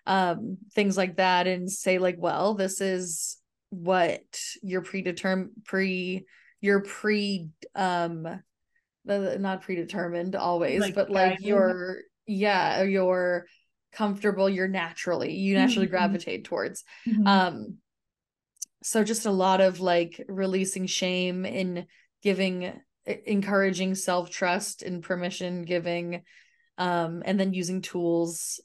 um 0.07 0.59
things 0.75 0.97
like 0.97 1.17
that 1.17 1.47
and 1.47 1.71
say 1.71 1.99
like 1.99 2.17
well 2.19 2.55
this 2.55 2.81
is 2.81 3.39
what 3.71 4.23
your 4.63 4.83
predetermined 4.83 5.51
pre 5.65 6.27
your 6.61 6.81
pre 6.81 7.49
um 7.75 8.27
not 9.07 9.63
predetermined 9.63 10.35
always 10.35 10.81
like, 10.81 10.95
but 10.95 11.11
like 11.11 11.41
your 11.41 11.99
yeah 12.27 12.83
your 12.83 13.47
comfortable 13.93 14.49
you're 14.49 14.69
naturally 14.69 15.33
you 15.33 15.55
naturally 15.55 15.87
mm-hmm. 15.87 15.97
gravitate 15.97 16.45
towards. 16.45 16.85
Mm-hmm. 17.07 17.27
um 17.27 17.79
so 18.83 19.03
just 19.03 19.27
a 19.27 19.31
lot 19.31 19.61
of 19.61 19.81
like 19.81 20.25
releasing 20.29 20.87
shame 20.87 21.45
and 21.45 21.87
giving 22.23 22.73
encouraging 23.07 23.95
self-trust 23.95 24.83
and 24.83 25.03
permission 25.03 25.63
giving 25.63 26.23
um 26.79 27.23
and 27.25 27.39
then 27.39 27.55
using 27.55 27.81
tools 27.81 28.61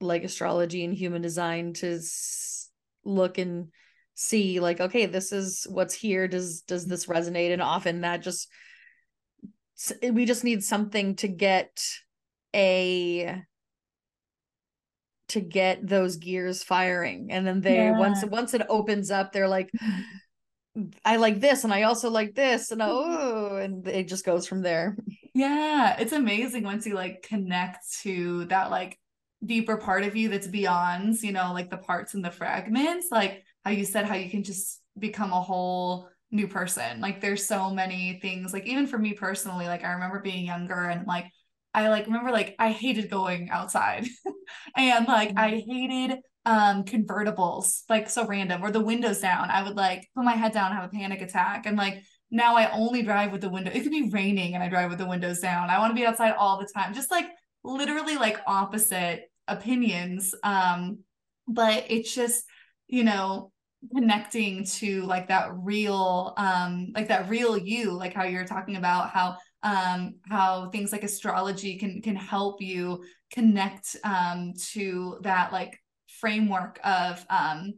like 0.00 0.24
astrology 0.24 0.84
and 0.84 0.94
human 0.94 1.22
design 1.22 1.72
to 1.72 1.94
s- 1.96 2.70
look 3.04 3.38
and 3.38 3.68
see 4.14 4.60
like 4.60 4.80
okay 4.80 5.06
this 5.06 5.32
is 5.32 5.66
what's 5.68 5.94
here. 5.94 6.28
Does 6.28 6.62
does 6.62 6.86
this 6.86 7.06
resonate? 7.06 7.52
And 7.52 7.62
often 7.62 8.02
that 8.02 8.22
just 8.22 8.48
we 10.02 10.24
just 10.24 10.44
need 10.44 10.62
something 10.62 11.16
to 11.16 11.28
get 11.28 11.84
a 12.54 13.42
to 15.28 15.40
get 15.40 15.86
those 15.86 16.16
gears 16.16 16.62
firing 16.62 17.32
and 17.32 17.46
then 17.46 17.60
they 17.60 17.76
yeah. 17.76 17.98
once 17.98 18.24
once 18.26 18.54
it 18.54 18.62
opens 18.68 19.10
up 19.10 19.32
they're 19.32 19.48
like 19.48 19.70
i 21.04 21.16
like 21.16 21.40
this 21.40 21.64
and 21.64 21.72
i 21.72 21.82
also 21.82 22.10
like 22.10 22.34
this 22.34 22.70
and 22.70 22.82
oh 22.84 23.56
and 23.56 23.86
it 23.88 24.06
just 24.06 24.24
goes 24.24 24.46
from 24.46 24.62
there 24.62 24.96
yeah 25.34 25.96
it's 25.98 26.12
amazing 26.12 26.62
once 26.62 26.86
you 26.86 26.94
like 26.94 27.22
connect 27.22 27.78
to 28.02 28.44
that 28.46 28.70
like 28.70 28.98
deeper 29.44 29.76
part 29.76 30.04
of 30.04 30.14
you 30.14 30.28
that's 30.28 30.46
beyond 30.46 31.20
you 31.22 31.32
know 31.32 31.52
like 31.52 31.70
the 31.70 31.76
parts 31.76 32.14
and 32.14 32.24
the 32.24 32.30
fragments 32.30 33.08
like 33.10 33.42
how 33.64 33.70
you 33.70 33.84
said 33.84 34.04
how 34.04 34.14
you 34.14 34.30
can 34.30 34.42
just 34.42 34.80
become 34.98 35.32
a 35.32 35.40
whole 35.40 36.08
new 36.34 36.48
person. 36.48 37.00
Like 37.00 37.20
there's 37.20 37.46
so 37.46 37.70
many 37.70 38.18
things 38.20 38.52
like 38.52 38.66
even 38.66 38.86
for 38.86 38.98
me 38.98 39.14
personally 39.14 39.66
like 39.66 39.84
i 39.84 39.92
remember 39.92 40.20
being 40.20 40.44
younger 40.44 40.74
and 40.74 41.06
like 41.06 41.26
I 41.74 41.88
like 41.88 42.06
remember 42.06 42.30
like 42.30 42.54
I 42.58 42.70
hated 42.70 43.10
going 43.10 43.50
outside. 43.50 44.06
And 44.76 45.08
like 45.08 45.32
I 45.36 45.52
mm-hmm. 45.52 45.70
hated 45.70 46.18
um 46.46 46.84
convertibles 46.84 47.82
like 47.88 48.10
so 48.10 48.26
random 48.26 48.62
or 48.62 48.70
the 48.70 48.80
windows 48.80 49.20
down. 49.20 49.50
I 49.50 49.62
would 49.62 49.76
like 49.76 50.06
put 50.14 50.24
my 50.24 50.34
head 50.34 50.52
down 50.52 50.70
and 50.70 50.80
have 50.80 50.90
a 50.90 50.96
panic 50.96 51.22
attack. 51.22 51.66
And 51.66 51.76
like 51.76 52.02
now 52.30 52.56
I 52.56 52.70
only 52.70 53.02
drive 53.02 53.32
with 53.32 53.40
the 53.40 53.48
window 53.48 53.70
it 53.72 53.82
could 53.82 53.90
be 53.90 54.10
raining 54.10 54.54
and 54.54 54.62
I 54.62 54.68
drive 54.68 54.90
with 54.90 54.98
the 54.98 55.06
windows 55.06 55.40
down. 55.40 55.70
I 55.70 55.78
want 55.78 55.90
to 55.90 56.00
be 56.00 56.06
outside 56.06 56.34
all 56.38 56.58
the 56.58 56.68
time. 56.72 56.94
Just 56.94 57.10
like 57.10 57.26
literally 57.64 58.16
like 58.16 58.38
opposite 58.46 59.22
opinions. 59.48 60.34
Um 60.44 60.98
but 61.48 61.86
it's 61.88 62.14
just 62.14 62.44
you 62.86 63.02
know 63.02 63.50
connecting 63.94 64.64
to 64.64 65.02
like 65.02 65.28
that 65.28 65.48
real 65.54 66.32
um 66.36 66.92
like 66.94 67.08
that 67.08 67.28
real 67.28 67.56
you 67.56 67.90
like 67.92 68.14
how 68.14 68.24
you're 68.24 68.46
talking 68.46 68.76
about 68.76 69.10
how 69.10 69.36
um, 69.64 70.16
how 70.28 70.68
things 70.68 70.92
like 70.92 71.02
astrology 71.02 71.78
can 71.78 72.02
can 72.02 72.14
help 72.14 72.60
you 72.60 73.02
connect 73.32 73.96
um, 74.04 74.52
to 74.72 75.18
that 75.22 75.52
like 75.52 75.80
framework 76.06 76.78
of 76.84 77.24
um, 77.30 77.72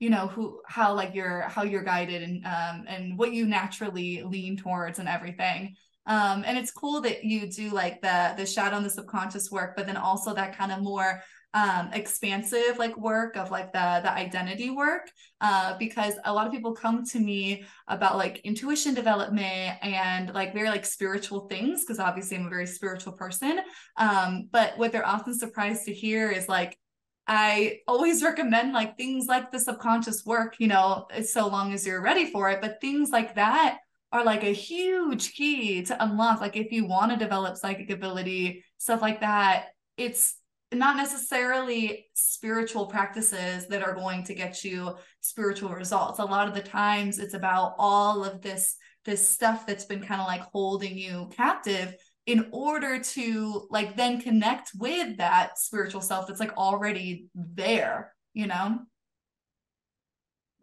you 0.00 0.10
know 0.10 0.26
who 0.26 0.60
how 0.66 0.94
like 0.94 1.14
you're 1.14 1.42
how 1.42 1.62
you're 1.62 1.84
guided 1.84 2.22
and 2.22 2.44
um, 2.44 2.84
and 2.88 3.16
what 3.16 3.32
you 3.32 3.46
naturally 3.46 4.22
lean 4.24 4.56
towards 4.56 4.98
and 4.98 5.08
everything. 5.08 5.76
Um, 6.04 6.42
and 6.44 6.58
it's 6.58 6.72
cool 6.72 7.00
that 7.02 7.22
you 7.22 7.48
do 7.48 7.70
like 7.70 8.02
the 8.02 8.34
the 8.36 8.44
shadow 8.44 8.76
and 8.76 8.84
the 8.84 8.90
subconscious 8.90 9.48
work, 9.52 9.76
but 9.76 9.86
then 9.86 9.96
also 9.96 10.34
that 10.34 10.58
kind 10.58 10.72
of 10.72 10.82
more 10.82 11.22
um, 11.54 11.90
expansive 11.92 12.78
like 12.78 12.96
work 12.96 13.36
of 13.36 13.50
like 13.50 13.72
the 13.72 14.00
the 14.02 14.10
identity 14.10 14.70
work 14.70 15.10
uh, 15.40 15.76
because 15.78 16.14
a 16.24 16.32
lot 16.32 16.46
of 16.46 16.52
people 16.52 16.72
come 16.72 17.04
to 17.04 17.18
me 17.18 17.64
about 17.88 18.16
like 18.16 18.38
intuition 18.38 18.94
development 18.94 19.76
and 19.82 20.32
like 20.32 20.54
very 20.54 20.70
like 20.70 20.86
spiritual 20.86 21.48
things 21.48 21.84
because 21.84 21.98
obviously 21.98 22.38
I'm 22.38 22.46
a 22.46 22.50
very 22.50 22.66
spiritual 22.66 23.12
person 23.12 23.60
um, 23.98 24.48
but 24.50 24.78
what 24.78 24.92
they're 24.92 25.06
often 25.06 25.38
surprised 25.38 25.84
to 25.84 25.92
hear 25.92 26.30
is 26.30 26.48
like 26.48 26.78
I 27.26 27.80
always 27.86 28.22
recommend 28.22 28.72
like 28.72 28.96
things 28.96 29.26
like 29.26 29.52
the 29.52 29.60
subconscious 29.60 30.24
work 30.24 30.56
you 30.58 30.68
know 30.68 31.06
so 31.22 31.48
long 31.48 31.74
as 31.74 31.86
you're 31.86 32.02
ready 32.02 32.30
for 32.30 32.48
it 32.50 32.62
but 32.62 32.80
things 32.80 33.10
like 33.10 33.34
that 33.34 33.78
are 34.10 34.24
like 34.24 34.42
a 34.42 34.52
huge 34.52 35.32
key 35.34 35.82
to 35.82 36.02
unlock 36.02 36.40
like 36.40 36.56
if 36.56 36.72
you 36.72 36.86
want 36.86 37.12
to 37.12 37.16
develop 37.18 37.56
psychic 37.56 37.90
ability 37.90 38.64
stuff 38.78 39.02
like 39.02 39.20
that 39.20 39.66
it's 39.96 40.36
not 40.74 40.96
necessarily 40.96 42.06
spiritual 42.14 42.86
practices 42.86 43.66
that 43.68 43.82
are 43.82 43.94
going 43.94 44.24
to 44.24 44.34
get 44.34 44.64
you 44.64 44.96
spiritual 45.20 45.70
results. 45.70 46.18
A 46.18 46.24
lot 46.24 46.48
of 46.48 46.54
the 46.54 46.62
times 46.62 47.18
it's 47.18 47.34
about 47.34 47.74
all 47.78 48.24
of 48.24 48.40
this 48.42 48.76
this 49.04 49.28
stuff 49.28 49.66
that's 49.66 49.84
been 49.84 50.02
kind 50.02 50.20
of 50.20 50.28
like 50.28 50.42
holding 50.52 50.96
you 50.96 51.28
captive 51.36 51.94
in 52.26 52.46
order 52.52 53.00
to 53.00 53.66
like 53.68 53.96
then 53.96 54.20
connect 54.20 54.70
with 54.78 55.16
that 55.16 55.58
spiritual 55.58 56.00
self 56.00 56.28
that's 56.28 56.38
like 56.38 56.56
already 56.56 57.26
there 57.34 58.12
you 58.34 58.46
know? 58.46 58.80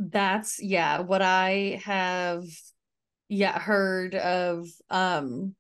That's 0.01 0.63
yeah 0.63 1.01
what 1.01 1.21
i 1.21 1.81
have 1.83 2.45
yeah 3.27 3.59
heard 3.59 4.15
of 4.15 4.65
um 4.89 5.55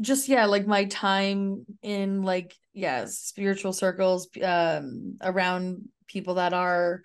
just 0.00 0.28
yeah 0.28 0.46
like 0.46 0.66
my 0.66 0.84
time 0.84 1.64
in 1.82 2.22
like 2.22 2.54
yeah 2.72 3.04
spiritual 3.06 3.72
circles 3.72 4.28
um 4.42 5.16
around 5.22 5.88
people 6.06 6.34
that 6.34 6.52
are 6.52 7.02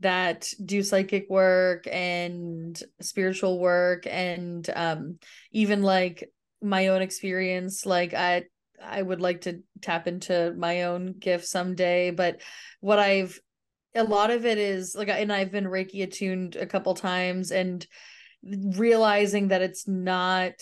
that 0.00 0.52
do 0.62 0.82
psychic 0.82 1.26
work 1.30 1.86
and 1.90 2.82
spiritual 3.00 3.58
work 3.58 4.06
and 4.06 4.68
um 4.76 5.18
even 5.52 5.82
like 5.82 6.30
my 6.62 6.88
own 6.88 7.00
experience 7.00 7.86
like 7.86 8.12
i 8.12 8.44
i 8.82 9.00
would 9.00 9.20
like 9.20 9.42
to 9.42 9.62
tap 9.80 10.06
into 10.06 10.54
my 10.58 10.82
own 10.82 11.14
gift 11.18 11.46
someday 11.46 12.10
but 12.10 12.42
what 12.80 12.98
i've 12.98 13.38
a 13.94 14.04
lot 14.04 14.30
of 14.30 14.44
it 14.44 14.58
is 14.58 14.94
like 14.94 15.08
and 15.08 15.32
i've 15.32 15.50
been 15.50 15.64
reiki 15.64 16.02
attuned 16.02 16.56
a 16.56 16.66
couple 16.66 16.92
times 16.92 17.50
and 17.50 17.86
realizing 18.44 19.48
that 19.48 19.62
it's 19.62 19.88
not 19.88 20.52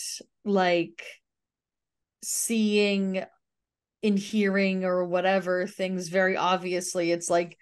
like 0.44 1.02
seeing 2.24 3.24
in 4.02 4.16
hearing 4.16 4.84
or 4.84 5.04
whatever 5.04 5.66
things 5.66 6.08
very 6.08 6.36
obviously 6.36 7.10
it's 7.10 7.30
like 7.30 7.56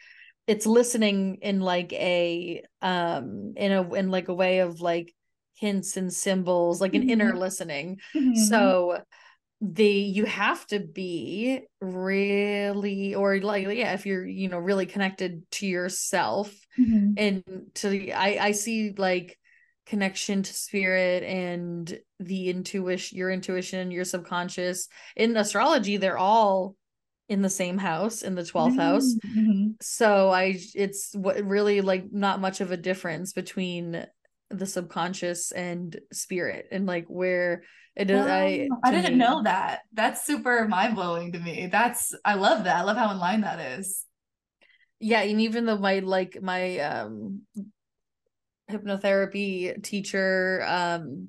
it's 0.46 0.66
listening 0.66 1.38
in 1.40 1.60
like 1.60 1.92
a 1.92 2.62
um 2.80 3.54
in 3.56 3.70
a 3.70 3.94
in 3.94 4.10
like 4.10 4.28
a 4.28 4.34
way 4.34 4.58
of 4.58 4.80
like 4.80 5.14
hints 5.54 5.96
and 5.96 6.12
symbols 6.12 6.80
like 6.80 6.94
an 6.94 7.02
mm-hmm. 7.02 7.10
inner 7.10 7.36
listening 7.36 7.98
mm-hmm. 8.14 8.34
so 8.34 8.98
the 9.60 9.86
you 9.86 10.24
have 10.24 10.66
to 10.66 10.80
be 10.80 11.60
really 11.80 13.14
or 13.14 13.38
like 13.40 13.64
yeah 13.68 13.92
if 13.92 14.04
you're 14.04 14.26
you 14.26 14.48
know 14.48 14.58
really 14.58 14.86
connected 14.86 15.48
to 15.52 15.66
yourself 15.66 16.52
mm-hmm. 16.76 17.12
and 17.16 17.44
to 17.74 18.10
i 18.10 18.38
i 18.48 18.50
see 18.50 18.92
like 18.96 19.38
connection 19.86 20.42
to 20.42 20.54
spirit 20.54 21.22
and 21.24 21.98
the 22.20 22.48
intuition 22.48 23.18
your 23.18 23.30
intuition 23.30 23.90
your 23.90 24.04
subconscious. 24.04 24.88
In 25.16 25.36
astrology 25.36 25.96
they're 25.96 26.18
all 26.18 26.76
in 27.28 27.42
the 27.42 27.50
same 27.50 27.78
house 27.78 28.22
in 28.22 28.34
the 28.34 28.42
12th 28.42 28.70
mm-hmm. 28.70 28.78
house. 28.78 29.14
Mm-hmm. 29.26 29.66
so 29.80 30.30
i 30.30 30.58
it's 30.74 31.14
what 31.14 31.42
really 31.42 31.80
like 31.80 32.12
not 32.12 32.40
much 32.40 32.60
of 32.60 32.72
a 32.72 32.76
difference 32.76 33.32
between 33.32 34.04
the 34.50 34.66
subconscious 34.66 35.50
and 35.50 35.98
spirit 36.12 36.66
and 36.70 36.84
like 36.86 37.06
where 37.06 37.62
it 37.96 38.10
is 38.10 38.26
i 38.26 38.68
i 38.84 38.90
didn't 38.90 39.18
me, 39.18 39.24
know 39.24 39.42
that. 39.42 39.80
That's 39.92 40.24
super 40.24 40.66
mind-blowing 40.68 41.32
to 41.32 41.38
me. 41.38 41.68
That's 41.70 42.14
i 42.24 42.34
love 42.34 42.64
that. 42.64 42.76
I 42.76 42.82
love 42.82 42.96
how 42.96 43.10
in 43.10 43.18
line 43.18 43.42
that 43.42 43.78
is. 43.78 44.04
Yeah 45.00 45.22
and 45.22 45.40
even 45.40 45.66
though 45.66 45.78
my 45.78 46.00
like 46.00 46.38
my 46.40 46.78
um 46.78 47.42
hypnotherapy 48.72 49.82
teacher 49.82 50.64
um 50.66 51.28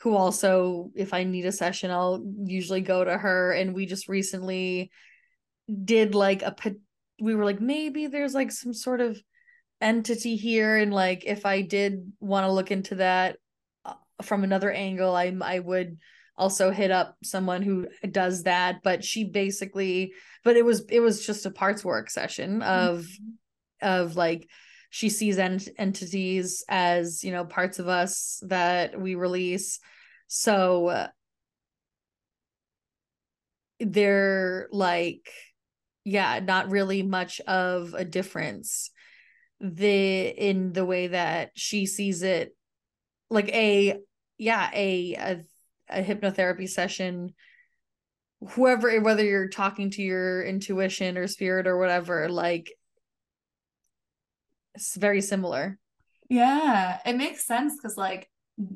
who 0.00 0.14
also 0.14 0.90
if 0.94 1.14
i 1.14 1.24
need 1.24 1.46
a 1.46 1.52
session 1.52 1.90
i'll 1.90 2.22
usually 2.44 2.80
go 2.80 3.04
to 3.04 3.16
her. 3.16 3.52
And 3.52 3.74
we 3.74 3.86
just 3.86 4.08
recently 4.08 4.90
did 5.84 6.14
like 6.14 6.42
a 6.42 6.54
we 7.20 7.34
were 7.34 7.44
like 7.44 7.60
maybe 7.60 8.06
there's 8.06 8.34
like 8.34 8.52
some 8.52 8.74
sort 8.74 9.00
of 9.00 9.18
entity 9.80 10.36
here. 10.36 10.76
And 10.76 10.92
like 10.92 11.24
if 11.24 11.46
i 11.46 11.62
did 11.62 12.12
want 12.20 12.44
to 12.44 12.52
look 12.52 12.70
into 12.70 12.96
that 12.96 13.38
uh, 13.84 13.94
from 14.22 14.44
another 14.44 14.70
angle 14.70 15.14
i 15.14 15.34
i 15.40 15.58
would 15.58 15.98
also 16.36 16.70
hit 16.70 16.90
up 16.90 17.16
someone 17.22 17.62
who 17.62 17.86
does 18.10 18.42
that. 18.42 18.82
But 18.82 19.04
she 19.04 19.24
basically 19.24 20.12
but 20.44 20.56
it 20.56 20.64
was 20.64 20.84
it 20.90 21.00
was 21.00 21.24
just 21.24 21.46
a 21.46 21.50
parts 21.50 21.84
work 21.84 22.10
session 22.10 22.62
of 22.62 23.00
mm-hmm. 23.00 23.86
of 23.88 24.16
like 24.16 24.48
she 24.94 25.08
sees 25.08 25.38
ent- 25.38 25.70
entities 25.76 26.64
as 26.68 27.24
you 27.24 27.32
know 27.32 27.44
parts 27.44 27.80
of 27.80 27.88
us 27.88 28.40
that 28.46 29.00
we 29.00 29.16
release. 29.16 29.80
So 30.28 30.86
uh, 30.86 31.08
they're 33.80 34.68
like 34.70 35.28
yeah 36.04 36.38
not 36.38 36.70
really 36.70 37.02
much 37.02 37.40
of 37.40 37.94
a 37.94 38.04
difference. 38.04 38.92
The 39.58 40.28
in 40.28 40.72
the 40.72 40.84
way 40.84 41.08
that 41.08 41.50
she 41.56 41.86
sees 41.86 42.22
it 42.22 42.54
like 43.30 43.48
a 43.48 43.98
yeah 44.38 44.70
a 44.72 45.14
a, 45.14 45.44
a 45.88 46.04
hypnotherapy 46.04 46.68
session 46.68 47.34
whoever 48.50 49.00
whether 49.00 49.24
you're 49.24 49.48
talking 49.48 49.90
to 49.90 50.02
your 50.02 50.44
intuition 50.44 51.18
or 51.18 51.26
spirit 51.26 51.66
or 51.66 51.78
whatever 51.78 52.28
like 52.28 52.70
it's 54.74 54.96
very 54.96 55.20
similar. 55.20 55.78
Yeah, 56.28 56.98
it 57.04 57.16
makes 57.16 57.46
sense 57.46 57.76
because 57.76 57.96
like 57.96 58.28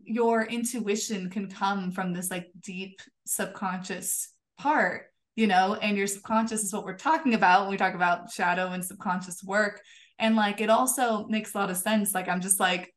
your 0.04 0.44
intuition 0.44 1.30
can 1.30 1.48
come 1.48 1.90
from 1.92 2.12
this 2.12 2.30
like 2.30 2.48
deep 2.60 3.00
subconscious 3.26 4.32
part 4.58 5.04
you 5.36 5.46
know 5.46 5.74
and 5.80 5.96
your 5.96 6.08
subconscious 6.08 6.64
is 6.64 6.72
what 6.72 6.84
we're 6.84 6.96
talking 6.96 7.34
about 7.34 7.62
when 7.62 7.70
we 7.70 7.76
talk 7.76 7.94
about 7.94 8.28
shadow 8.28 8.72
and 8.72 8.84
subconscious 8.84 9.42
work. 9.44 9.80
And 10.18 10.34
like 10.34 10.60
it 10.60 10.68
also 10.68 11.26
makes 11.28 11.54
a 11.54 11.58
lot 11.58 11.70
of 11.70 11.76
sense. 11.76 12.12
Like 12.12 12.28
i'm 12.28 12.40
just 12.40 12.58
like 12.58 12.92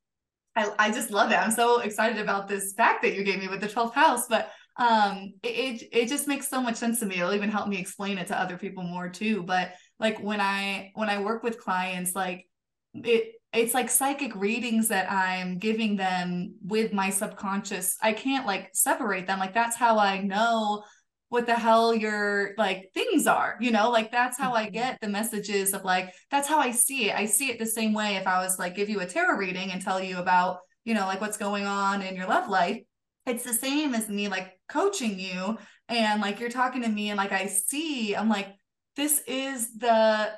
I, 0.55 0.71
I 0.79 0.91
just 0.91 1.11
love 1.11 1.31
it. 1.31 1.35
I'm 1.35 1.51
so 1.51 1.79
excited 1.79 2.17
about 2.17 2.47
this 2.47 2.73
fact 2.73 3.03
that 3.03 3.13
you 3.13 3.23
gave 3.23 3.39
me 3.39 3.47
with 3.47 3.61
the 3.61 3.67
12th 3.67 3.93
house 3.93 4.27
but 4.27 4.51
um 4.77 5.33
it, 5.43 5.47
it 5.47 5.89
it 5.91 6.07
just 6.07 6.27
makes 6.27 6.49
so 6.49 6.59
much 6.59 6.77
sense 6.77 6.99
to 7.01 7.05
me. 7.05 7.17
It'll 7.17 7.35
even 7.35 7.51
help 7.51 7.67
me 7.67 7.77
explain 7.77 8.17
it 8.17 8.27
to 8.27 8.39
other 8.39 8.57
people 8.57 8.83
more 8.83 9.07
too. 9.07 9.43
But 9.43 9.73
like 9.99 10.19
when 10.19 10.41
i 10.41 10.91
when 10.95 11.09
i 11.09 11.21
work 11.21 11.43
with 11.43 11.59
clients 11.59 12.15
like 12.15 12.47
it 12.93 13.33
it's 13.53 13.73
like 13.73 13.89
psychic 13.89 14.33
readings 14.35 14.87
that 14.87 15.11
i'm 15.11 15.57
giving 15.57 15.95
them 15.97 16.55
with 16.63 16.93
my 16.93 17.09
subconscious. 17.09 17.97
I 18.01 18.13
can't 18.13 18.45
like 18.45 18.69
separate 18.73 19.27
them. 19.27 19.39
Like 19.39 19.53
that's 19.53 19.75
how 19.75 19.97
i 19.97 20.21
know 20.21 20.83
what 21.29 21.45
the 21.45 21.55
hell 21.55 21.95
your 21.95 22.51
like 22.57 22.91
things 22.93 23.27
are 23.27 23.57
you 23.59 23.71
know? 23.71 23.89
Like 23.89 24.11
that's 24.11 24.37
how 24.37 24.53
i 24.53 24.63
mm-hmm. 24.63 24.73
get 24.73 25.01
the 25.01 25.07
messages 25.07 25.73
of 25.73 25.83
like 25.83 26.13
that's 26.29 26.47
how 26.47 26.59
i 26.59 26.71
see 26.71 27.09
it. 27.09 27.15
I 27.15 27.25
see 27.25 27.49
it 27.49 27.59
the 27.59 27.65
same 27.65 27.93
way 27.93 28.15
if 28.15 28.27
i 28.27 28.43
was 28.43 28.59
like 28.59 28.75
give 28.75 28.89
you 28.89 29.01
a 29.01 29.05
tarot 29.05 29.37
reading 29.37 29.71
and 29.71 29.81
tell 29.81 30.01
you 30.01 30.17
about 30.17 30.59
you 30.85 30.93
know 30.93 31.05
like 31.05 31.21
what's 31.21 31.37
going 31.37 31.65
on 31.65 32.01
in 32.01 32.15
your 32.15 32.27
love 32.27 32.49
life. 32.49 32.81
It's 33.25 33.43
the 33.43 33.53
same 33.53 33.93
as 33.93 34.09
me 34.09 34.27
like 34.27 34.53
coaching 34.67 35.19
you 35.19 35.57
and 35.89 36.21
like 36.21 36.39
you're 36.39 36.49
talking 36.49 36.81
to 36.83 36.89
me 36.89 37.09
and 37.09 37.17
like 37.17 37.31
I 37.31 37.47
see 37.47 38.15
I'm 38.15 38.29
like 38.29 38.47
this 38.95 39.21
is 39.27 39.77
the 39.77 40.31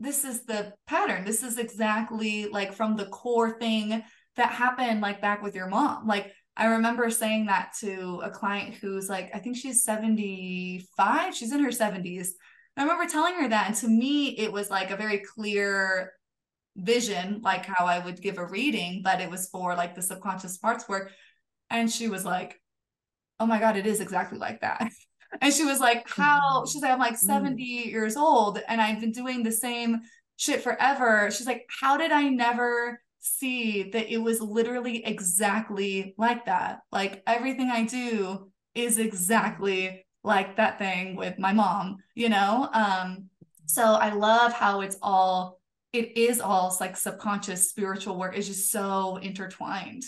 this 0.00 0.24
is 0.24 0.44
the 0.44 0.72
pattern. 0.86 1.24
This 1.24 1.42
is 1.42 1.58
exactly 1.58 2.46
like 2.46 2.72
from 2.74 2.96
the 2.96 3.06
core 3.06 3.58
thing 3.58 4.02
that 4.36 4.50
happened 4.50 5.00
like 5.00 5.20
back 5.20 5.42
with 5.42 5.54
your 5.54 5.68
mom. 5.68 6.06
Like 6.06 6.32
I 6.56 6.66
remember 6.66 7.10
saying 7.10 7.46
that 7.46 7.72
to 7.80 8.20
a 8.22 8.30
client 8.30 8.74
who's 8.74 9.08
like 9.08 9.30
I 9.34 9.38
think 9.38 9.56
she's 9.56 9.84
75 9.84 11.34
she's 11.34 11.52
in 11.52 11.62
her 11.64 11.72
70s 11.72 12.34
I 12.76 12.82
remember 12.82 13.06
telling 13.06 13.34
her 13.34 13.48
that 13.48 13.68
and 13.68 13.76
to 13.76 13.88
me 13.88 14.30
it 14.38 14.52
was 14.52 14.70
like 14.70 14.90
a 14.90 14.96
very 14.96 15.18
clear 15.18 16.12
vision 16.76 17.40
like 17.42 17.66
how 17.66 17.86
I 17.86 18.04
would 18.04 18.20
give 18.20 18.38
a 18.38 18.46
reading 18.46 19.02
but 19.04 19.20
it 19.20 19.30
was 19.30 19.48
for 19.48 19.74
like 19.76 19.94
the 19.94 20.02
subconscious 20.02 20.58
parts 20.58 20.88
work. 20.88 21.10
And 21.70 21.90
she 21.90 22.08
was 22.08 22.24
like, 22.24 22.60
Oh 23.40 23.46
my 23.46 23.58
God, 23.58 23.76
it 23.76 23.86
is 23.86 24.00
exactly 24.00 24.38
like 24.38 24.60
that. 24.60 24.90
And 25.40 25.52
she 25.52 25.64
was 25.64 25.80
like, 25.80 26.08
How? 26.08 26.40
Mm-hmm. 26.40 26.70
She's 26.70 26.82
like, 26.82 26.92
I'm 26.92 26.98
like 26.98 27.16
70 27.16 27.62
mm. 27.62 27.90
years 27.90 28.16
old 28.16 28.60
and 28.68 28.80
I've 28.80 29.00
been 29.00 29.12
doing 29.12 29.42
the 29.42 29.52
same 29.52 30.00
shit 30.36 30.62
forever. 30.62 31.30
She's 31.30 31.46
like, 31.46 31.66
How 31.80 31.96
did 31.96 32.12
I 32.12 32.28
never 32.28 33.00
see 33.20 33.90
that 33.90 34.12
it 34.12 34.18
was 34.18 34.40
literally 34.40 35.04
exactly 35.04 36.14
like 36.18 36.46
that? 36.46 36.80
Like 36.92 37.22
everything 37.26 37.70
I 37.70 37.84
do 37.84 38.50
is 38.74 38.98
exactly 38.98 40.04
like 40.22 40.56
that 40.56 40.78
thing 40.78 41.16
with 41.16 41.38
my 41.38 41.52
mom, 41.52 41.98
you 42.14 42.28
know? 42.28 42.68
Um, 42.72 43.28
so 43.66 43.82
I 43.82 44.12
love 44.12 44.52
how 44.52 44.80
it's 44.80 44.96
all 45.02 45.60
it 45.92 46.16
is 46.16 46.40
all 46.40 46.76
like 46.80 46.96
subconscious 46.96 47.70
spiritual 47.70 48.18
work 48.18 48.36
is 48.36 48.48
just 48.48 48.70
so 48.70 49.16
intertwined 49.18 50.02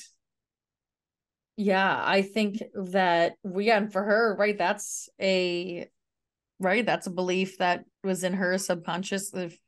yeah, 1.56 2.02
I 2.04 2.22
think 2.22 2.62
that 2.74 3.34
we 3.42 3.70
and 3.70 3.92
for 3.92 4.02
her, 4.02 4.36
right, 4.38 4.56
that's 4.56 5.08
a 5.20 5.88
right, 6.58 6.84
that's 6.84 7.06
a 7.06 7.10
belief 7.10 7.58
that 7.58 7.84
was 8.04 8.24
in 8.24 8.34
her 8.34 8.58
subconscious 8.58 9.32
if 9.34 9.58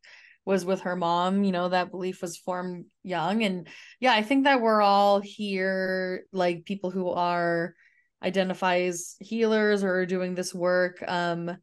was 0.44 0.64
with 0.64 0.80
her 0.80 0.96
mom, 0.96 1.44
you 1.44 1.52
know, 1.52 1.68
that 1.68 1.90
belief 1.90 2.22
was 2.22 2.38
formed 2.38 2.86
young. 3.02 3.42
And 3.42 3.68
yeah, 4.00 4.14
I 4.14 4.22
think 4.22 4.44
that 4.44 4.62
we're 4.62 4.80
all 4.80 5.20
here, 5.20 6.24
like 6.32 6.64
people 6.64 6.90
who 6.90 7.10
are 7.10 7.74
identify 8.22 8.80
as 8.80 9.14
healers 9.20 9.84
or 9.84 10.06
doing 10.06 10.34
this 10.34 10.54
work. 10.54 11.02
Um, 11.06 11.56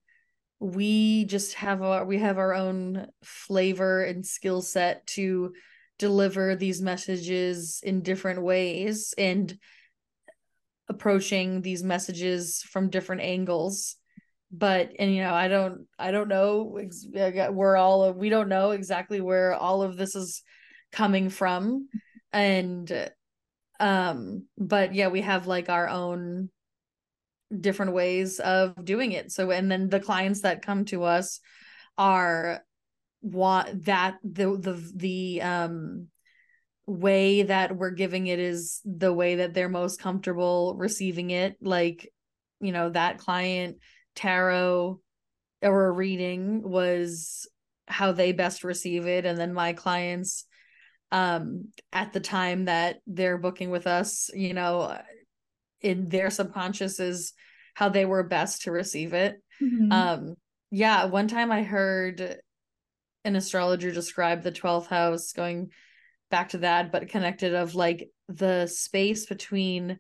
we 0.59 1.25
just 1.25 1.55
have 1.55 1.81
a 1.81 2.05
we 2.05 2.19
have 2.19 2.37
our 2.37 2.53
own 2.53 3.07
flavor 3.23 4.03
and 4.03 4.25
skill 4.25 4.61
set 4.61 5.05
to 5.07 5.53
deliver 5.97 6.55
these 6.55 6.81
messages 6.81 7.81
in 7.83 8.01
different 8.01 8.41
ways. 8.41 9.13
And 9.17 9.57
approaching 10.87 11.61
these 11.61 11.83
messages 11.83 12.61
from 12.61 12.89
different 12.89 13.21
angles. 13.21 13.95
But 14.51 14.91
and 14.99 15.13
you 15.13 15.23
know 15.23 15.33
i 15.33 15.47
don't 15.47 15.87
i 15.99 16.11
don't 16.11 16.29
know 16.29 16.79
we're 17.51 17.75
all 17.75 18.13
we 18.13 18.29
don't 18.29 18.47
know 18.47 18.71
exactly 18.71 19.19
where 19.19 19.53
all 19.53 19.81
of 19.81 19.97
this 19.97 20.15
is 20.15 20.43
coming 20.91 21.29
from. 21.29 21.89
And 22.31 23.09
um 23.79 24.45
but 24.57 24.95
yeah 24.95 25.07
we 25.07 25.21
have 25.21 25.47
like 25.47 25.69
our 25.69 25.89
own 25.89 26.49
different 27.59 27.93
ways 27.93 28.39
of 28.39 28.85
doing 28.85 29.11
it. 29.11 29.31
So 29.31 29.51
and 29.51 29.69
then 29.69 29.89
the 29.89 29.99
clients 29.99 30.41
that 30.41 30.65
come 30.65 30.85
to 30.85 31.03
us 31.03 31.39
are 31.97 32.61
want 33.21 33.85
that 33.85 34.17
the 34.23 34.55
the 34.57 34.91
the 34.95 35.41
um 35.41 36.07
way 36.87 37.43
that 37.43 37.75
we're 37.75 37.91
giving 37.91 38.27
it 38.27 38.39
is 38.39 38.81
the 38.85 39.11
way 39.11 39.35
that 39.35 39.53
they're 39.53 39.69
most 39.69 39.99
comfortable 39.99 40.75
receiving 40.77 41.31
it 41.31 41.55
like 41.61 42.11
you 42.59 42.71
know 42.71 42.89
that 42.89 43.17
client 43.17 43.77
tarot 44.15 44.99
or 45.63 45.93
reading 45.93 46.61
was 46.61 47.47
how 47.87 48.11
they 48.11 48.31
best 48.31 48.63
receive 48.63 49.07
it 49.07 49.25
and 49.25 49.37
then 49.37 49.53
my 49.53 49.73
clients 49.73 50.45
um 51.11 51.65
at 51.91 52.13
the 52.13 52.19
time 52.19 52.65
that 52.65 52.97
they're 53.07 53.37
booking 53.37 53.71
with 53.71 53.87
us 53.87 54.29
you 54.33 54.53
know 54.53 54.95
in 55.81 56.07
their 56.09 56.29
subconscious 56.29 56.99
is 56.99 57.33
how 57.73 57.89
they 57.89 58.05
were 58.05 58.23
best 58.23 58.63
to 58.63 58.71
receive 58.71 59.13
it 59.13 59.41
mm-hmm. 59.61 59.91
um 59.91 60.35
yeah 60.69 61.05
one 61.05 61.27
time 61.27 61.51
i 61.51 61.63
heard 61.63 62.37
an 63.23 63.35
astrologer 63.35 63.91
describe 63.91 64.43
the 64.43 64.51
12th 64.51 64.87
house 64.87 65.31
going 65.31 65.69
back 66.29 66.49
to 66.49 66.59
that, 66.59 66.91
but 66.91 67.09
connected 67.09 67.53
of 67.53 67.75
like 67.75 68.09
the 68.27 68.67
space 68.67 69.25
between 69.25 69.99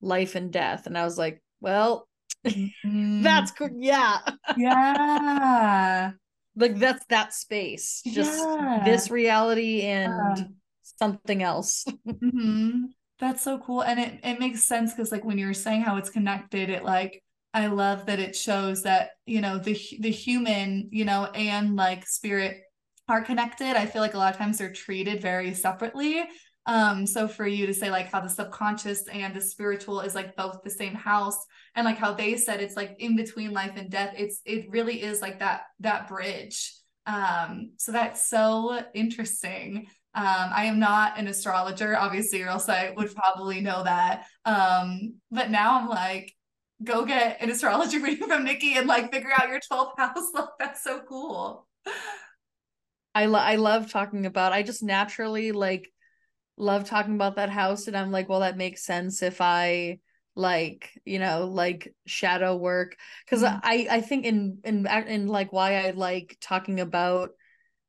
life 0.00 0.34
and 0.34 0.52
death. 0.52 0.86
And 0.86 0.96
I 0.98 1.04
was 1.04 1.16
like, 1.16 1.42
well, 1.60 2.08
mm. 2.46 3.22
that's 3.22 3.50
cool. 3.52 3.70
Yeah. 3.74 4.18
Yeah. 4.56 6.12
like 6.56 6.78
that's 6.78 7.04
that 7.06 7.32
space. 7.32 8.02
Just 8.04 8.38
yeah. 8.38 8.82
this 8.84 9.10
reality 9.10 9.82
and 9.82 10.54
something 10.82 11.42
else. 11.42 11.84
mm-hmm. 12.06 12.84
That's 13.18 13.42
so 13.42 13.58
cool. 13.58 13.82
And 13.82 14.00
it, 14.00 14.20
it 14.24 14.40
makes 14.40 14.64
sense 14.64 14.92
because 14.92 15.12
like 15.12 15.24
when 15.24 15.38
you 15.38 15.46
were 15.46 15.54
saying 15.54 15.82
how 15.82 15.96
it's 15.96 16.10
connected, 16.10 16.70
it 16.70 16.84
like 16.84 17.22
I 17.54 17.66
love 17.66 18.06
that 18.06 18.18
it 18.18 18.34
shows 18.34 18.82
that, 18.82 19.10
you 19.26 19.40
know, 19.40 19.58
the 19.58 19.78
the 20.00 20.10
human, 20.10 20.88
you 20.90 21.04
know, 21.04 21.26
and 21.26 21.76
like 21.76 22.06
spirit 22.06 22.62
are 23.08 23.22
connected. 23.22 23.76
I 23.76 23.86
feel 23.86 24.02
like 24.02 24.14
a 24.14 24.18
lot 24.18 24.32
of 24.32 24.38
times 24.38 24.58
they're 24.58 24.72
treated 24.72 25.20
very 25.20 25.54
separately. 25.54 26.24
Um, 26.66 27.06
so 27.06 27.26
for 27.26 27.46
you 27.46 27.66
to 27.66 27.74
say 27.74 27.90
like 27.90 28.10
how 28.12 28.20
the 28.20 28.28
subconscious 28.28 29.08
and 29.08 29.34
the 29.34 29.40
spiritual 29.40 30.00
is 30.00 30.14
like 30.14 30.36
both 30.36 30.62
the 30.62 30.70
same 30.70 30.94
house 30.94 31.36
and 31.74 31.84
like 31.84 31.98
how 31.98 32.14
they 32.14 32.36
said 32.36 32.60
it's 32.60 32.76
like 32.76 32.94
in 33.00 33.16
between 33.16 33.50
life 33.52 33.72
and 33.76 33.90
death, 33.90 34.14
it's 34.16 34.40
it 34.44 34.66
really 34.70 35.02
is 35.02 35.20
like 35.20 35.40
that 35.40 35.62
that 35.80 36.08
bridge. 36.08 36.72
Um, 37.06 37.72
so 37.78 37.90
that's 37.90 38.28
so 38.28 38.80
interesting. 38.94 39.88
Um, 40.14 40.50
I 40.54 40.66
am 40.66 40.78
not 40.78 41.18
an 41.18 41.26
astrologer, 41.26 41.96
obviously, 41.96 42.42
or 42.42 42.48
else 42.48 42.68
I 42.68 42.92
would 42.96 43.14
probably 43.14 43.60
know 43.60 43.82
that. 43.82 44.26
Um, 44.44 45.14
but 45.30 45.50
now 45.50 45.80
I'm 45.80 45.88
like, 45.88 46.32
go 46.84 47.04
get 47.04 47.40
an 47.40 47.50
astrology 47.50 47.98
reading 47.98 48.28
from 48.28 48.44
Nikki 48.44 48.76
and 48.76 48.86
like 48.86 49.12
figure 49.12 49.32
out 49.34 49.48
your 49.48 49.60
12th 49.60 49.98
house. 49.98 50.30
Like, 50.34 50.48
that's 50.58 50.84
so 50.84 51.00
cool. 51.08 51.66
I 53.14 53.26
lo- 53.26 53.38
I 53.38 53.56
love 53.56 53.90
talking 53.90 54.26
about. 54.26 54.52
I 54.52 54.62
just 54.62 54.82
naturally 54.82 55.52
like 55.52 55.90
love 56.56 56.84
talking 56.84 57.14
about 57.14 57.36
that 57.36 57.50
house, 57.50 57.86
and 57.86 57.96
I'm 57.96 58.10
like, 58.10 58.28
well, 58.28 58.40
that 58.40 58.56
makes 58.56 58.84
sense 58.84 59.22
if 59.22 59.40
I 59.40 59.98
like 60.34 60.90
you 61.04 61.18
know 61.18 61.46
like 61.46 61.94
shadow 62.06 62.56
work 62.56 62.96
because 63.24 63.42
mm-hmm. 63.42 63.58
I 63.62 63.86
I 63.90 64.00
think 64.00 64.24
in 64.24 64.58
in 64.64 64.86
in 64.86 65.26
like 65.28 65.52
why 65.52 65.86
I 65.86 65.90
like 65.90 66.38
talking 66.40 66.80
about 66.80 67.30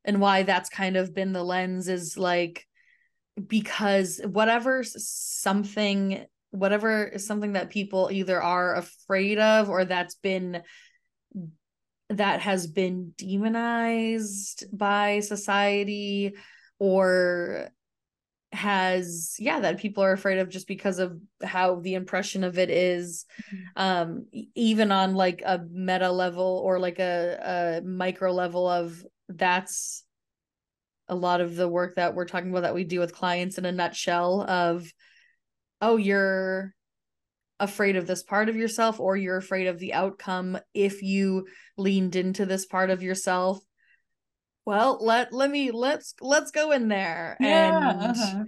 and 0.04 0.20
why 0.20 0.44
that's 0.44 0.70
kind 0.70 0.98
of 0.98 1.14
been 1.14 1.32
the 1.32 1.44
lens 1.44 1.88
is 1.88 2.18
like 2.18 2.68
because 3.48 4.20
whatever 4.26 4.84
something 4.84 6.26
whatever 6.52 7.06
is 7.06 7.26
something 7.26 7.54
that 7.54 7.70
people 7.70 8.10
either 8.12 8.42
are 8.42 8.76
afraid 8.76 9.40
of 9.40 9.70
or 9.70 9.86
that's 9.86 10.16
been 10.16 10.62
that 12.18 12.42
has 12.42 12.68
been 12.68 13.14
demonized 13.18 14.66
by 14.72 15.20
society 15.20 16.34
or 16.80 17.70
has 18.54 19.36
yeah 19.40 19.60
that 19.60 19.80
people 19.80 20.04
are 20.04 20.12
afraid 20.12 20.38
of 20.38 20.48
just 20.48 20.68
because 20.68 21.00
of 21.00 21.20
how 21.44 21.80
the 21.80 21.96
impression 21.96 22.44
of 22.44 22.60
it 22.60 22.70
is 22.70 23.26
mm-hmm. 23.52 23.64
um 23.76 24.26
even 24.54 24.92
on 24.92 25.16
like 25.16 25.42
a 25.44 25.60
meta 25.72 26.12
level 26.12 26.62
or 26.64 26.78
like 26.78 27.00
a, 27.00 27.82
a 27.82 27.88
micro 27.88 28.32
level 28.32 28.68
of 28.68 29.04
that's 29.28 30.04
a 31.08 31.16
lot 31.16 31.42
of 31.42 31.56
the 31.56 31.68
work 31.68 31.96
that 31.96 32.14
we're 32.14 32.26
talking 32.26 32.52
about 32.52 32.62
that 32.62 32.76
we 32.76 32.84
do 32.84 33.00
with 33.00 33.14
clients 33.14 33.58
in 33.58 33.66
a 33.66 33.72
nutshell 33.72 34.44
of 34.44 34.86
oh 35.82 35.98
you're 35.98 36.76
afraid 37.60 37.96
of 37.96 38.08
this 38.08 38.24
part 38.24 38.50
of 38.50 38.56
yourself 38.56 39.00
or 39.00 39.16
you're 39.16 39.38
afraid 39.38 39.68
of 39.68 39.80
the 39.80 39.94
outcome 39.94 40.58
if 40.74 41.02
you 41.02 41.46
leaned 41.78 42.16
into 42.16 42.46
this 42.46 42.66
part 42.66 42.90
of 42.90 43.04
yourself 43.04 43.60
well 44.66 44.98
let 45.02 45.32
let 45.32 45.50
me 45.50 45.72
let's 45.72 46.16
let's 46.22 46.52
go 46.52 46.72
in 46.72 46.88
there 46.88 47.38
Yeah, 47.40 47.78
and 47.92 48.12
uh-huh. 48.12 48.44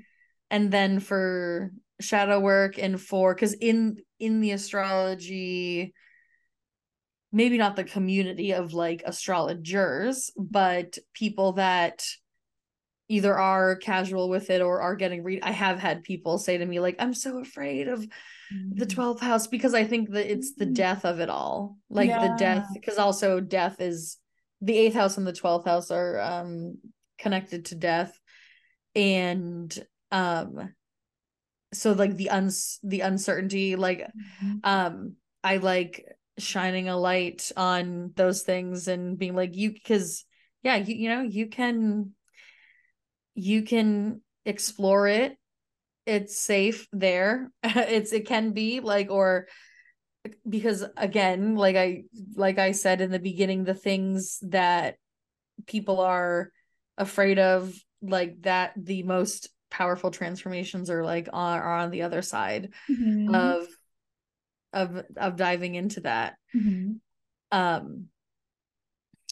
and 0.50 0.72
then 0.72 1.00
for 1.00 1.72
shadow 2.02 2.40
work 2.40 2.78
and 2.78 3.00
for 3.00 3.34
because 3.34 3.54
in 3.54 3.98
in 4.20 4.42
the 4.42 4.52
astrology 4.52 5.94
maybe 7.32 7.58
not 7.58 7.76
the 7.76 7.84
community 7.84 8.54
of 8.54 8.74
like 8.74 9.04
astrologers 9.06 10.32
but 10.38 10.98
people 11.14 11.54
that 11.54 12.06
either 13.08 13.38
are 13.38 13.76
casual 13.76 14.30
with 14.30 14.50
it 14.50 14.62
or 14.62 14.82
are 14.82 14.96
getting 14.96 15.24
read 15.24 15.40
i 15.44 15.52
have 15.52 15.80
had 15.80 16.04
people 16.04 16.38
say 16.38 16.58
to 16.58 16.66
me 16.66 16.80
like 16.80 16.96
i'm 17.00 17.14
so 17.14 17.40
afraid 17.40 17.88
of 17.88 18.06
the 18.52 18.86
12th 18.86 19.22
house 19.22 19.48
because 19.48 19.74
i 19.74 19.84
think 19.84 20.12
that 20.12 20.30
it's 20.32 20.54
the 20.56 20.66
Mm. 20.66 20.74
death 20.76 21.06
of 21.06 21.20
it 21.20 21.30
all 21.30 21.78
like 21.90 22.12
the 22.22 22.30
death 22.38 22.68
because 22.74 22.98
also 22.98 23.40
death 23.40 23.80
is 23.80 24.18
the 24.62 24.78
eighth 24.78 24.94
house 24.96 25.18
and 25.18 25.26
the 25.28 25.34
12th 25.34 25.66
house 25.66 25.92
are 25.92 26.20
um 26.20 26.78
connected 27.18 27.66
to 27.66 27.76
death 27.76 28.20
and 28.96 29.78
um 30.12 30.74
so 31.74 31.92
like 31.94 32.16
the 32.16 32.30
uns 32.30 32.80
the 32.84 33.02
uncertainty 33.02 33.76
like 33.76 34.08
Mhm. 34.42 34.60
um 34.64 35.16
i 35.44 35.58
like 35.58 36.06
shining 36.38 36.90
a 36.90 36.98
light 36.98 37.52
on 37.56 38.12
those 38.16 38.44
things 38.44 38.88
and 38.88 39.18
being 39.18 39.36
like 39.36 39.56
you 39.56 39.72
because 39.72 40.26
yeah 40.64 40.76
you, 40.76 40.96
you 40.96 41.10
know 41.10 41.22
you 41.22 41.48
can 41.48 42.12
you 43.36 43.64
can 43.64 44.22
explore 44.46 45.08
it 45.08 45.38
it's 46.06 46.38
safe 46.38 46.88
there 46.92 47.52
it's 47.64 48.14
it 48.14 48.28
can 48.28 48.52
be 48.52 48.80
like 48.80 49.10
or 49.10 49.48
because 50.48 50.84
again 50.98 51.56
like 51.56 51.76
i 51.76 52.04
like 52.36 52.58
i 52.60 52.72
said 52.72 53.02
in 53.02 53.12
the 53.12 53.20
beginning 53.20 53.64
the 53.64 53.74
things 53.74 54.40
that 54.42 54.96
people 55.68 56.00
are 56.00 56.52
afraid 56.98 57.40
of 57.40 57.74
like 58.02 58.42
that 58.42 58.74
the 58.76 59.04
most 59.04 59.50
powerful 59.70 60.12
transformations 60.12 60.90
are 60.90 61.04
like 61.04 61.28
on 61.34 61.60
are 61.60 61.78
on 61.78 61.92
the 61.92 62.04
other 62.04 62.22
side 62.22 62.72
Mhm. 62.90 63.34
of 63.36 63.68
of 64.74 65.06
of 65.18 65.36
diving 65.36 65.76
into 65.76 66.02
that 66.02 66.36
Mhm. 66.56 67.00
um 67.52 68.10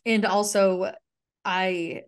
and 0.06 0.26
also 0.26 0.92
i 1.46 2.04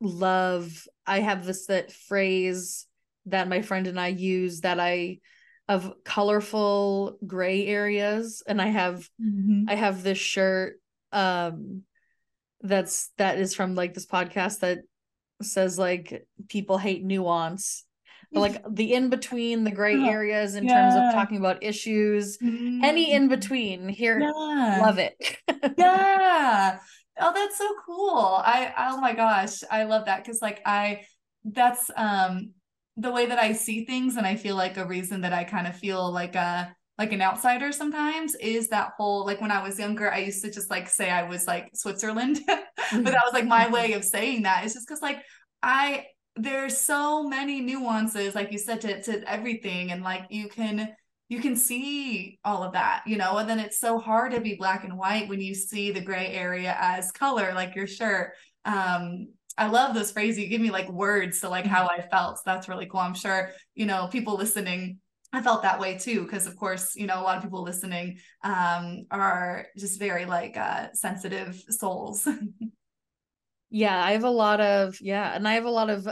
love 0.00 0.86
i 1.06 1.20
have 1.20 1.44
this 1.44 1.66
that 1.66 1.92
phrase 1.92 2.86
that 3.26 3.48
my 3.48 3.62
friend 3.62 3.86
and 3.86 3.98
i 3.98 4.08
use 4.08 4.60
that 4.60 4.78
i 4.80 5.18
of 5.68 5.92
colorful 6.04 7.16
gray 7.26 7.66
areas 7.66 8.42
and 8.46 8.60
i 8.60 8.66
have 8.66 9.08
Mhm. 9.20 9.64
i 9.68 9.74
have 9.74 10.02
this 10.02 10.18
shirt 10.18 10.80
um 11.12 11.82
that's 12.60 13.10
that 13.18 13.38
is 13.38 13.54
from 13.54 13.74
like 13.74 13.94
this 13.94 14.06
podcast 14.06 14.60
that 14.60 14.78
says 15.42 15.78
like 15.78 16.26
people 16.48 16.78
hate 16.78 17.02
nuance 17.04 17.84
But, 18.32 18.40
like 18.46 18.64
the 18.70 18.94
in 18.94 19.10
between 19.10 19.64
the 19.64 19.70
gray 19.70 19.96
Uh-huh. 19.96 20.10
areas 20.10 20.54
in 20.54 20.68
terms 20.68 20.94
of 20.96 21.12
talking 21.12 21.38
about 21.38 21.62
issues 21.62 22.38
any 22.42 23.12
in 23.12 23.26
Mhm. 23.26 23.30
between 23.30 23.88
here 23.88 24.20
Yeah. 24.20 24.78
love 24.80 24.98
it 24.98 25.14
Yeah. 25.78 26.78
Oh, 27.20 27.32
that's 27.32 27.56
so 27.58 27.68
cool. 27.86 28.18
I 28.44 28.72
oh 28.90 29.00
my 29.00 29.12
gosh, 29.12 29.62
I 29.70 29.84
love 29.84 30.06
that 30.06 30.24
because 30.24 30.42
like 30.42 30.60
I 30.66 31.02
that's 31.44 31.90
um 31.96 32.50
the 32.96 33.10
way 33.10 33.26
that 33.26 33.38
I 33.38 33.52
see 33.52 33.84
things 33.84 34.16
and 34.16 34.26
I 34.26 34.36
feel 34.36 34.56
like 34.56 34.76
a 34.76 34.86
reason 34.86 35.22
that 35.22 35.32
I 35.32 35.44
kind 35.44 35.66
of 35.66 35.76
feel 35.76 36.12
like 36.12 36.34
a 36.34 36.74
like 36.96 37.12
an 37.12 37.22
outsider 37.22 37.72
sometimes 37.72 38.36
is 38.36 38.68
that 38.68 38.92
whole 38.96 39.26
like 39.26 39.40
when 39.40 39.50
I 39.50 39.62
was 39.62 39.78
younger, 39.78 40.12
I 40.12 40.18
used 40.18 40.44
to 40.44 40.50
just 40.50 40.70
like 40.70 40.88
say 40.88 41.10
I 41.10 41.24
was 41.24 41.46
like 41.46 41.70
Switzerland, 41.74 42.40
but 42.46 43.04
that 43.04 43.24
was 43.24 43.32
like 43.32 43.46
my 43.46 43.68
way 43.68 43.94
of 43.94 44.04
saying 44.04 44.42
that. 44.42 44.64
It's 44.64 44.74
just 44.74 44.86
because 44.86 45.02
like 45.02 45.22
I 45.62 46.06
there's 46.36 46.76
so 46.76 47.24
many 47.24 47.60
nuances, 47.60 48.34
like 48.34 48.50
you 48.52 48.58
said, 48.58 48.80
to, 48.82 49.02
to 49.02 49.30
everything, 49.30 49.92
and 49.92 50.02
like 50.02 50.26
you 50.30 50.48
can 50.48 50.94
you 51.28 51.40
can 51.40 51.56
see 51.56 52.38
all 52.44 52.62
of 52.62 52.74
that, 52.74 53.02
you 53.06 53.16
know, 53.16 53.38
and 53.38 53.48
then 53.48 53.58
it's 53.58 53.80
so 53.80 53.98
hard 53.98 54.32
to 54.32 54.40
be 54.40 54.54
black 54.54 54.84
and 54.84 54.96
white 54.96 55.28
when 55.28 55.40
you 55.40 55.54
see 55.54 55.90
the 55.90 56.00
gray 56.00 56.28
area 56.28 56.76
as 56.78 57.10
color, 57.12 57.52
like 57.54 57.74
your 57.74 57.86
shirt. 57.86 58.32
Um, 58.64 59.28
I 59.56 59.68
love 59.68 59.94
this 59.94 60.10
phrase. 60.12 60.38
You 60.38 60.48
give 60.48 60.60
me 60.60 60.70
like 60.70 60.88
words 60.88 61.40
to 61.40 61.48
like 61.48 61.66
how 61.66 61.86
I 61.86 62.02
felt. 62.02 62.38
So 62.38 62.42
that's 62.46 62.68
really 62.68 62.86
cool. 62.86 63.00
I'm 63.00 63.14
sure, 63.14 63.50
you 63.74 63.86
know, 63.86 64.08
people 64.10 64.36
listening, 64.36 64.98
I 65.32 65.42
felt 65.42 65.62
that 65.62 65.80
way 65.80 65.96
too, 65.98 66.22
because 66.22 66.46
of 66.46 66.56
course, 66.56 66.96
you 66.96 67.06
know, 67.06 67.20
a 67.20 67.22
lot 67.22 67.36
of 67.36 67.42
people 67.42 67.62
listening 67.62 68.18
um 68.42 69.06
are 69.10 69.66
just 69.76 69.98
very 69.98 70.24
like 70.24 70.56
uh 70.56 70.88
sensitive 70.92 71.62
souls. 71.68 72.26
yeah 73.70 74.04
i 74.04 74.12
have 74.12 74.22
a 74.22 74.30
lot 74.30 74.60
of 74.60 74.96
yeah 75.00 75.34
and 75.34 75.48
i 75.48 75.54
have 75.54 75.64
a 75.64 75.70
lot 75.70 75.90
of 75.90 76.06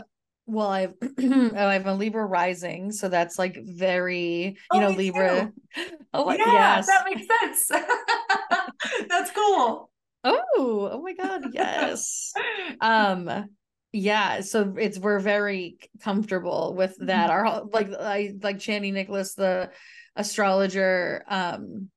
well 0.46 0.68
i've 0.68 0.94
oh, 1.02 1.50
i 1.54 1.74
have 1.74 1.86
a 1.86 1.94
libra 1.94 2.24
rising 2.24 2.90
so 2.90 3.08
that's 3.08 3.38
like 3.38 3.56
very 3.62 4.46
you 4.46 4.56
Oh, 4.72 4.80
know 4.80 4.90
libra 4.90 5.52
oh 6.14 6.32
yeah, 6.32 6.44
yes 6.44 6.86
that 6.86 7.04
makes 7.04 7.26
sense. 7.40 7.70
That's 9.08 9.30
cool. 9.30 9.91
Oh 10.24 10.88
oh 10.92 11.02
my 11.02 11.14
god 11.14 11.46
yes. 11.52 12.32
Um 12.80 13.48
yeah 13.92 14.40
so 14.40 14.74
it's 14.78 14.98
we're 14.98 15.20
very 15.20 15.78
comfortable 16.02 16.74
with 16.76 16.96
that. 17.00 17.30
Our 17.30 17.64
like 17.64 17.90
i 17.92 18.32
like 18.42 18.58
Chani 18.58 18.92
Nicolas 18.92 19.34
the 19.34 19.70
astrologer 20.16 21.24
um 21.28 21.90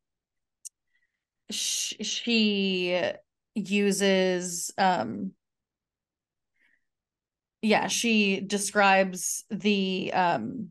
sh- 1.52 1.94
she 2.02 3.02
uses 3.54 4.72
um 4.78 5.32
yeah 7.62 7.88
she 7.88 8.42
describes 8.42 9.46
the 9.50 10.12
um 10.14 10.70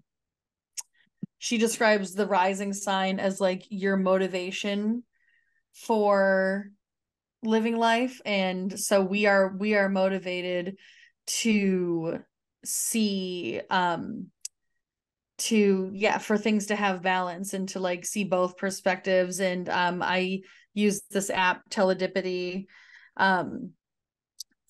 she 1.39 1.59
describes 1.59 2.15
the 2.15 2.27
rising 2.27 2.73
sign 2.73 3.21
as 3.21 3.41
like 3.41 3.65
your 3.69 3.97
motivation 3.97 5.03
for 5.73 6.71
living 7.45 7.77
life. 7.77 8.21
And 8.25 8.79
so 8.79 9.03
we 9.03 9.27
are 9.27 9.55
we 9.57 9.75
are 9.75 9.89
motivated 9.89 10.77
to 11.27 12.19
see 12.65 13.61
um 13.71 14.27
to 15.37 15.91
yeah 15.93 16.19
for 16.19 16.39
things 16.39 16.67
to 16.67 16.77
have 16.77 17.03
balance 17.03 17.53
and 17.55 17.69
to 17.71 17.81
like 17.81 18.05
see 18.05 18.25
both 18.25 18.57
perspectives. 18.57 19.41
And 19.41 19.69
um 19.69 20.03
i 20.03 20.41
use 20.73 21.03
this 21.11 21.31
app 21.31 21.69
teledipity 21.71 22.67
um 23.17 23.73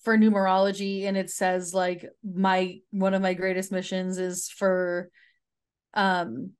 for 0.03 0.17
numerology. 0.17 1.05
And 1.05 1.17
it 1.17 1.29
says 1.29 1.73
like 1.73 2.05
my 2.23 2.79
one 2.91 3.13
of 3.13 3.21
my 3.21 3.33
greatest 3.33 3.71
missions 3.71 4.17
is 4.17 4.49
for 4.49 5.09
um 5.93 6.51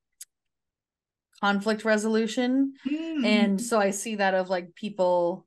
conflict 1.42 1.84
resolution. 1.86 2.74
Mm. 2.88 3.26
and 3.26 3.62
so 3.62 3.80
i 3.80 3.92
see 3.92 4.16
that 4.16 4.34
of 4.34 4.50
like 4.50 4.74
people 4.74 5.46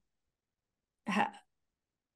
ha- 1.09 1.33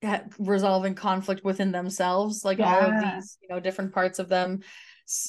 ha- 0.05 0.23
resolving 0.39 0.95
conflict 0.95 1.45
within 1.45 1.73
themselves 1.73 2.45
like 2.45 2.61
all 2.61 2.81
of 2.81 2.93
these 3.01 3.39
you 3.41 3.49
know 3.49 3.61
different 3.61 3.93
parts 3.93 4.19
of 4.19 4.29
them. 4.29 4.61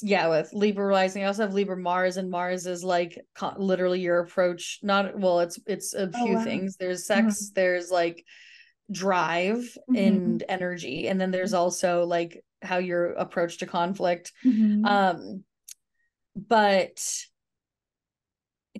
Yeah 0.02 0.28
with 0.28 0.50
libra 0.52 0.86
rising 0.86 1.24
i 1.24 1.26
also 1.26 1.42
have 1.42 1.52
libra 1.52 1.76
mars 1.76 2.16
and 2.16 2.30
mars 2.30 2.66
is 2.66 2.82
like 2.84 3.18
co- 3.34 3.54
literally 3.58 4.00
your 4.00 4.20
approach. 4.20 4.78
Not 4.82 5.18
well 5.18 5.40
it's 5.40 5.58
it's 5.66 5.94
a 5.94 6.10
Oh, 6.14 6.24
few 6.24 6.36
wow. 6.36 6.44
things. 6.44 6.76
There's 6.76 7.06
sex 7.06 7.50
there's 7.54 7.90
like 7.90 8.24
drive 8.90 9.76
Mhm. 9.90 9.96
and 9.96 10.44
energy 10.48 11.08
and 11.08 11.20
then 11.20 11.30
there's 11.30 11.54
also 11.54 12.04
like 12.04 12.42
how 12.62 12.78
your 12.78 13.12
approach 13.12 13.58
to 13.58 13.66
conflict. 13.66 14.32
Mhm. 14.44 14.86
um 14.86 15.44
but 16.36 17.00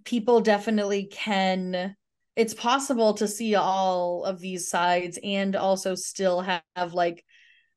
people 0.04 0.40
definitely 0.40 1.04
can 1.06 1.96
it's 2.36 2.54
possible 2.54 3.14
to 3.14 3.28
see 3.28 3.54
all 3.54 4.24
of 4.24 4.40
these 4.40 4.68
sides 4.68 5.18
and 5.22 5.54
also 5.54 5.94
still 5.94 6.40
have, 6.40 6.62
have 6.74 6.94
like 6.94 7.24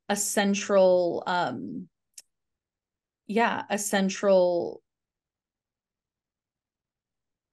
a 0.08 0.16
central 0.16 1.22
um 1.26 1.88
yeah 3.26 3.62
a 3.70 3.78
central 3.78 4.82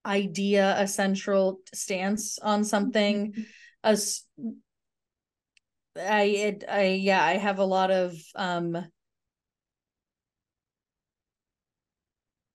idea 0.05 0.75
a 0.77 0.87
central 0.87 1.59
stance 1.73 2.39
on 2.39 2.63
something 2.63 3.33
Mhm. 3.33 3.45
as 3.83 4.23
i 5.97 6.23
it 6.23 6.63
i 6.69 6.83
yeah 6.83 7.23
i 7.23 7.33
have 7.37 7.59
a 7.59 7.65
lot 7.65 7.89
of 7.91 8.15
um 8.35 8.77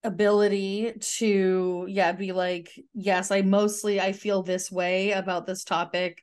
ability 0.03 0.93
to 1.01 1.87
yeah 1.89 2.13
be 2.13 2.33
like 2.33 2.73
yes 2.95 3.31
i 3.31 3.43
mostly 3.43 4.01
i 4.01 4.13
feel 4.13 4.43
this 4.43 4.71
way 4.71 5.13
about 5.13 5.47
this 5.47 5.65
topic. 5.65 6.23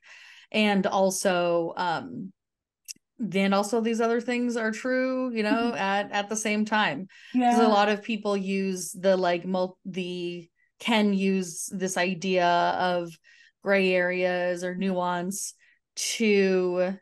And 0.50 0.86
also 0.86 1.74
um 1.76 2.32
then 3.18 3.52
also 3.52 3.80
these 3.80 4.00
other 4.00 4.20
things 4.20 4.56
are 4.56 4.70
true 4.70 5.30
you 5.34 5.42
know 5.42 5.74
at 5.74 6.10
at 6.12 6.28
the 6.28 6.36
same 6.36 6.64
time. 6.64 7.08
Yeah 7.34 7.50
because 7.50 7.60
a 7.60 7.68
lot 7.68 7.88
of 7.88 8.02
people 8.02 8.36
use 8.36 8.92
the 8.92 9.16
like 9.16 9.44
mul- 9.44 9.78
the 9.84 10.48
can 10.80 11.12
use 11.12 11.68
this 11.72 11.96
idea 11.96 12.46
of 12.46 13.10
gray 13.62 13.92
areas 13.92 14.62
or 14.64 14.74
nuance 14.74 15.54
to 15.96 16.96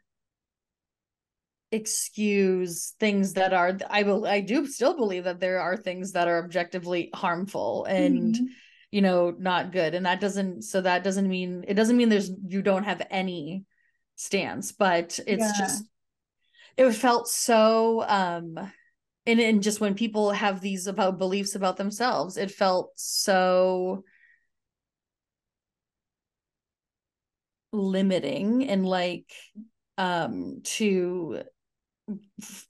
excuse 1.72 2.94
things 3.00 3.32
that 3.34 3.52
are 3.52 3.76
I 3.90 4.04
will 4.04 4.26
I 4.26 4.40
do 4.40 4.66
still 4.66 4.96
believe 4.96 5.24
that 5.24 5.40
there 5.40 5.60
are 5.60 5.76
things 5.76 6.12
that 6.12 6.28
are 6.28 6.42
objectively 6.44 7.10
harmful 7.12 7.84
and 7.86 8.34
Mhm. 8.34 8.48
you 8.92 9.02
know 9.02 9.30
not 9.36 9.72
good 9.72 9.94
and 9.94 10.06
that 10.06 10.20
doesn't 10.20 10.62
so 10.62 10.80
that 10.80 11.02
doesn't 11.02 11.28
mean 11.28 11.64
it 11.66 11.74
doesn't 11.74 11.96
mean 11.96 12.08
there's 12.08 12.30
you 12.46 12.62
don't 12.62 12.84
have 12.84 13.04
any 13.10 13.64
stance 14.14 14.70
but 14.72 15.18
it's 15.26 15.42
Yeah. 15.42 15.52
just 15.52 15.84
it 16.76 16.92
felt 16.92 17.28
so 17.28 18.04
um 18.06 18.58
and 19.26 19.40
and 19.40 19.62
just 19.62 19.80
when 19.80 19.94
people 19.94 20.30
have 20.30 20.60
these 20.60 20.86
about 20.86 21.18
beliefs 21.18 21.56
about 21.56 21.76
themselves 21.76 22.36
it 22.36 22.50
felt 22.50 22.92
so 22.94 24.04
limiting 27.72 28.68
and 28.68 28.86
like 28.86 29.30
um 29.98 30.60
to 30.62 31.42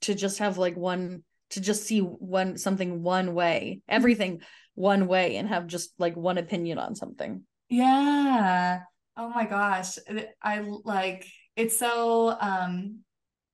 to 0.01 0.15
just 0.15 0.39
have 0.39 0.57
like 0.57 0.75
one 0.75 1.23
to 1.51 1.61
just 1.61 1.85
see 1.85 1.99
one 1.99 2.57
something 2.57 3.03
one 3.03 3.33
way 3.33 3.81
everything 3.87 4.41
one 4.75 5.07
way 5.07 5.37
and 5.37 5.47
have 5.47 5.67
just 5.67 5.91
like 5.97 6.15
one 6.15 6.37
opinion 6.37 6.77
on 6.77 6.95
something 6.95 7.43
Yeah. 7.69 8.81
Oh 9.17 9.29
my 9.29 9.45
gosh. 9.45 9.97
I 10.41 10.59
like 10.59 11.25
it's 11.55 11.77
so 11.77 12.37
um 12.39 12.99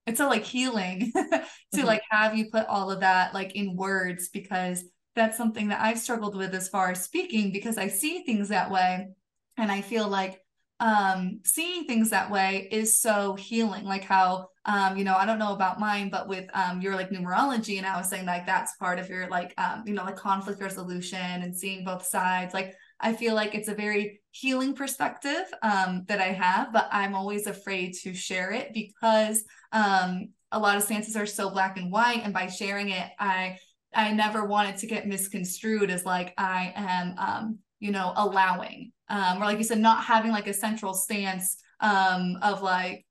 it's 0.08 0.20
so 0.20 0.30
like 0.30 0.46
healing 0.46 1.12
to 1.74 1.84
Mhm. 1.84 1.86
like 1.86 2.04
have 2.12 2.38
you 2.38 2.52
put 2.52 2.68
all 2.68 2.92
of 2.92 3.02
that 3.02 3.34
like 3.34 3.56
in 3.56 3.76
words 3.78 4.30
because 4.30 4.84
that's 5.16 5.38
something 5.38 5.70
that 5.70 5.82
I've 5.82 6.00
struggled 6.00 6.36
with 6.36 6.56
as 6.56 6.70
far 6.70 6.92
as 6.92 7.04
speaking 7.04 7.52
because 7.54 7.78
I 7.78 7.90
see 7.90 8.24
things 8.24 8.50
that 8.50 8.72
way 8.72 9.10
and 9.58 9.72
I 9.72 9.82
feel 9.82 10.08
like 10.10 10.43
um 10.84 11.40
seeing 11.44 11.86
things 11.86 12.10
that 12.10 12.30
way 12.30 12.68
is 12.70 13.00
so 13.00 13.34
healing 13.36 13.86
like 13.86 14.04
how 14.04 14.48
um 14.66 14.98
you 14.98 15.04
know 15.04 15.16
I 15.16 15.26
don't 15.26 15.40
know 15.40 15.54
about 15.54 15.80
mine 15.80 16.10
but 16.10 16.28
with 16.28 16.46
um 16.54 16.82
your 16.82 16.96
like 16.96 17.10
numerology 17.10 17.78
and 17.78 17.86
I 17.86 17.98
was 17.98 18.10
saying 18.10 18.26
like 18.26 18.46
that's 18.46 18.76
part 18.76 19.00
of 19.00 19.10
your 19.10 19.28
like 19.30 19.54
um 19.58 19.84
you 19.88 19.94
know 19.94 20.04
like 20.04 20.18
conflict 20.18 20.62
resolution 20.62 21.18
and 21.20 21.56
seeing 21.56 21.86
both 21.86 22.06
sides 22.06 22.54
like 22.54 22.76
I 23.00 23.14
feel 23.14 23.36
like 23.36 23.54
it's 23.54 23.68
a 23.68 23.76
very 23.76 24.22
healing 24.32 24.74
perspective 24.74 25.44
um, 25.62 26.06
that 26.08 26.22
I 26.22 26.32
have, 26.32 26.72
but 26.72 26.88
I'm 26.90 27.16
always 27.16 27.48
afraid 27.48 27.94
to 28.04 28.14
share 28.14 28.52
it 28.52 28.74
because 28.74 29.44
um, 29.74 30.30
a 30.54 30.60
lot 30.60 30.78
of 30.78 30.84
stances 30.84 31.18
are 31.18 31.26
so 31.26 31.50
black 31.50 31.78
and 31.78 31.92
white, 31.92 32.22
and 32.24 32.34
by 32.34 32.48
sharing 32.48 32.90
it, 32.90 33.08
I 33.20 33.58
I 33.94 34.12
never 34.14 34.46
wanted 34.46 34.78
to 34.78 34.88
get 34.88 35.06
misconstrued 35.06 35.92
as 35.92 36.06
like 36.06 36.34
I 36.38 36.72
am, 36.76 37.16
um, 37.18 37.60
you 37.80 37.92
know, 37.92 38.14
allowing, 38.16 38.92
um, 39.14 39.42
or 39.42 39.46
like 39.46 39.60
you 39.60 39.64
said, 39.64 39.80
not 39.80 40.04
having 40.04 40.32
like 40.32 40.48
a 40.48 40.54
central 40.54 40.96
stance 40.96 41.58
um, 41.82 42.40
of 42.42 42.64
like, 42.64 43.06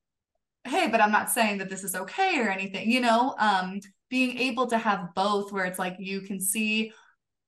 hey, 0.64 0.88
but 0.88 1.00
I'm 1.00 1.12
not 1.12 1.30
saying 1.30 1.58
that 1.58 1.70
this 1.70 1.84
is 1.84 1.94
okay 1.94 2.40
or 2.40 2.48
anything, 2.48 2.90
you 2.90 3.00
know, 3.00 3.36
um, 3.38 3.78
being 4.10 4.36
able 4.38 4.66
to 4.66 4.78
have 4.78 5.14
both, 5.14 5.52
where 5.52 5.64
it's 5.64 5.78
like 5.78 5.96
you 6.00 6.20
can 6.22 6.40
see 6.40 6.92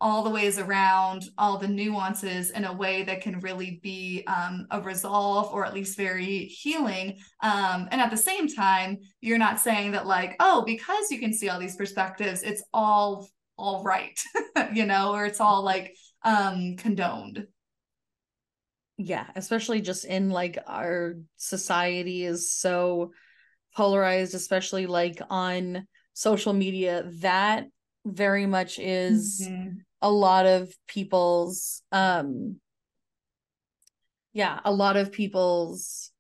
all 0.01 0.23
the 0.23 0.31
ways 0.31 0.59
around 0.59 1.25
all 1.37 1.59
the 1.59 1.67
nuances 1.67 2.51
in 2.51 2.65
a 2.65 2.73
way 2.73 3.03
that 3.03 3.23
can 3.23 3.41
really 3.41 3.81
be 3.83 4.23
um, 4.29 4.67
a 4.71 4.81
resolve 4.81 5.53
or 5.53 5.65
at 5.65 5.75
least 5.75 5.97
very 5.97 6.45
healing 6.47 7.17
um, 7.43 7.89
and 7.91 8.01
at 8.01 8.11
the 8.11 8.17
same 8.17 8.47
time 8.49 8.99
you're 9.21 9.39
not 9.39 9.61
saying 9.61 9.93
that 9.93 10.07
like 10.07 10.37
oh 10.41 10.63
because 10.67 11.11
you 11.11 11.19
can 11.19 11.33
see 11.33 11.49
all 11.49 11.61
these 11.61 11.77
perspectives 11.77 12.43
it's 12.43 12.63
all 12.75 13.27
all 13.57 13.83
right 13.85 14.21
you 14.75 14.85
know 14.85 15.15
or 15.15 15.25
it's 15.25 15.41
all 15.41 15.63
like 15.63 15.95
um 16.25 16.75
condoned 16.77 17.47
yeah 18.97 19.27
especially 19.35 19.81
just 19.81 20.05
in 20.05 20.31
like 20.31 20.59
our 20.67 21.15
society 21.37 22.25
is 22.25 22.51
so 22.53 23.11
polarized 23.77 24.35
especially 24.35 24.87
like 24.87 25.21
on 25.31 25.87
social 26.13 26.53
media 26.53 27.11
that 27.21 27.67
very 28.05 28.47
much 28.47 28.79
is 28.79 29.49
Mhm. 29.49 29.79
a 30.03 30.11
lot 30.11 30.47
of 30.47 30.73
people's 30.87 31.83
um 31.91 32.61
yeah 34.33 34.61
a 34.65 34.73
lot 34.73 34.97
of 34.97 35.11
people's 35.11 36.13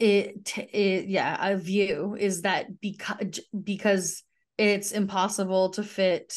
it, 0.00 0.58
it 0.72 1.06
yeah 1.06 1.50
a 1.52 1.56
view 1.56 2.16
is 2.18 2.42
that 2.42 2.80
because 2.80 3.40
because 3.62 4.24
it's 4.58 4.92
impossible 4.92 5.70
to 5.70 5.82
fit 5.82 6.34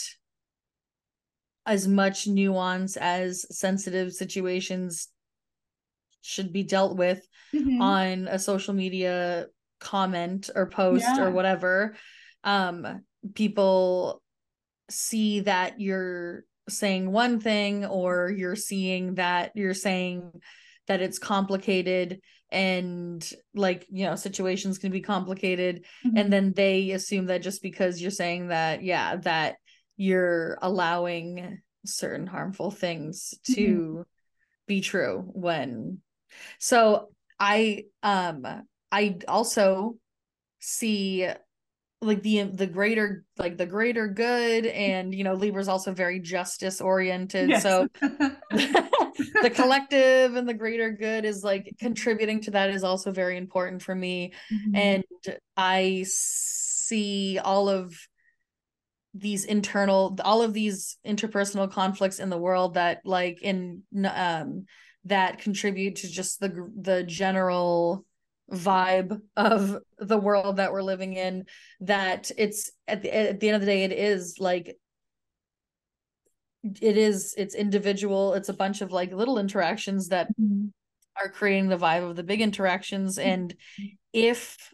as 1.68 1.88
much 1.88 2.26
nuance 2.28 2.96
as 2.98 3.46
sensitive 3.56 4.14
situations 4.14 5.10
should 6.22 6.52
be 6.52 6.64
dealt 6.64 6.98
with 6.98 7.22
Mhm. 7.54 7.82
on 7.82 8.28
a 8.28 8.40
social 8.40 8.74
media 8.74 9.48
comment 9.80 10.50
or 10.56 10.68
post 10.70 11.04
Yeah. 11.06 11.26
or 11.26 11.32
whatever 11.32 11.96
um 12.44 13.04
people 13.36 14.22
see 14.90 15.42
that 15.42 15.80
you're 15.80 16.46
saying 16.70 17.12
one 17.12 17.40
thing 17.40 17.86
or 17.86 18.30
you're 18.32 18.56
seeing 18.56 19.16
that 19.16 19.52
you're 19.56 19.74
saying 19.74 20.32
that 20.88 21.02
it's 21.02 21.20
complicated 21.20 22.22
and 22.50 23.30
like 23.54 23.86
you 23.90 24.06
know 24.06 24.16
situations 24.16 24.78
can 24.78 24.92
be 24.92 25.02
complicated 25.02 25.86
Mhm. 26.06 26.14
and 26.20 26.34
then 26.34 26.54
they 26.54 26.92
assume 26.92 27.26
that 27.28 27.42
just 27.42 27.62
because 27.62 28.02
you're 28.02 28.12
saying 28.12 28.48
that 28.48 28.84
yeah 28.84 29.18
that 29.18 29.58
you're 29.98 30.58
allowing 30.62 31.62
certain 31.86 32.28
harmful 32.28 32.72
things 32.72 33.34
to 33.44 34.06
be 34.68 34.82
true 34.82 35.24
when 35.34 36.00
so 36.60 37.10
i 37.40 37.84
um 38.04 38.46
i 38.92 39.18
also 39.28 39.96
see 40.60 41.28
like 42.02 42.22
the 42.22 42.44
the 42.44 42.68
greater 42.68 43.24
like 43.38 43.58
the 43.58 43.66
greater 43.66 44.08
good 44.08 44.66
and 44.68 45.16
you 45.16 45.24
know 45.24 45.34
libra's 45.34 45.68
also 45.68 45.94
very 45.94 46.20
justice 46.20 46.80
oriented 46.82 47.50
Yes. 47.50 47.64
so 47.64 47.88
the 48.52 49.50
collective 49.50 50.36
and 50.36 50.48
the 50.48 50.54
greater 50.54 50.92
good 50.92 51.26
is 51.26 51.44
like 51.44 51.74
contributing 51.80 52.42
to 52.42 52.52
that 52.52 52.70
is 52.70 52.84
also 52.84 53.12
very 53.12 53.38
important 53.38 53.82
for 53.82 53.96
me 53.96 54.34
Mhm. 54.52 54.76
and 54.76 55.04
i 55.56 56.06
see 56.08 57.40
all 57.40 57.68
of 57.70 57.96
these 59.20 59.46
internal 59.46 60.18
all 60.24 60.42
of 60.42 60.54
these 60.54 60.98
interpersonal 61.06 61.72
conflicts 61.72 62.20
in 62.20 62.30
the 62.30 62.38
world 62.38 62.76
that 62.76 63.02
like 63.06 63.42
in 63.42 63.84
um 64.06 64.66
that 65.06 65.40
contribute 65.40 65.98
to 65.98 66.08
just 66.10 66.40
the 66.40 66.72
the 66.80 67.04
general 67.04 68.06
vibe 68.52 69.22
of 69.36 69.78
the 69.98 70.18
world 70.18 70.58
that 70.58 70.72
we're 70.72 70.82
living 70.82 71.14
in 71.14 71.46
that 71.82 72.32
it's 72.38 72.72
at 72.88 73.02
the, 73.02 73.14
at 73.14 73.40
the 73.40 73.48
end 73.50 73.56
of 73.56 73.62
the 73.62 73.68
day 73.68 73.84
it 73.84 73.92
is 73.92 74.38
like 74.40 74.78
it 76.82 76.98
is 76.98 77.34
it's 77.38 77.56
individual. 77.56 78.34
It's 78.34 78.50
a 78.50 78.54
bunch 78.54 78.82
of 78.82 78.92
like 78.92 79.12
little 79.14 79.40
interactions 79.40 80.10
that 80.10 80.28
Mhm. 80.40 80.72
are 81.16 81.30
creating 81.30 81.70
the 81.70 81.78
vibe 81.78 82.10
of 82.10 82.16
the 82.16 82.24
big 82.24 82.42
interactions. 82.42 83.18
And 83.18 83.56
if 84.14 84.74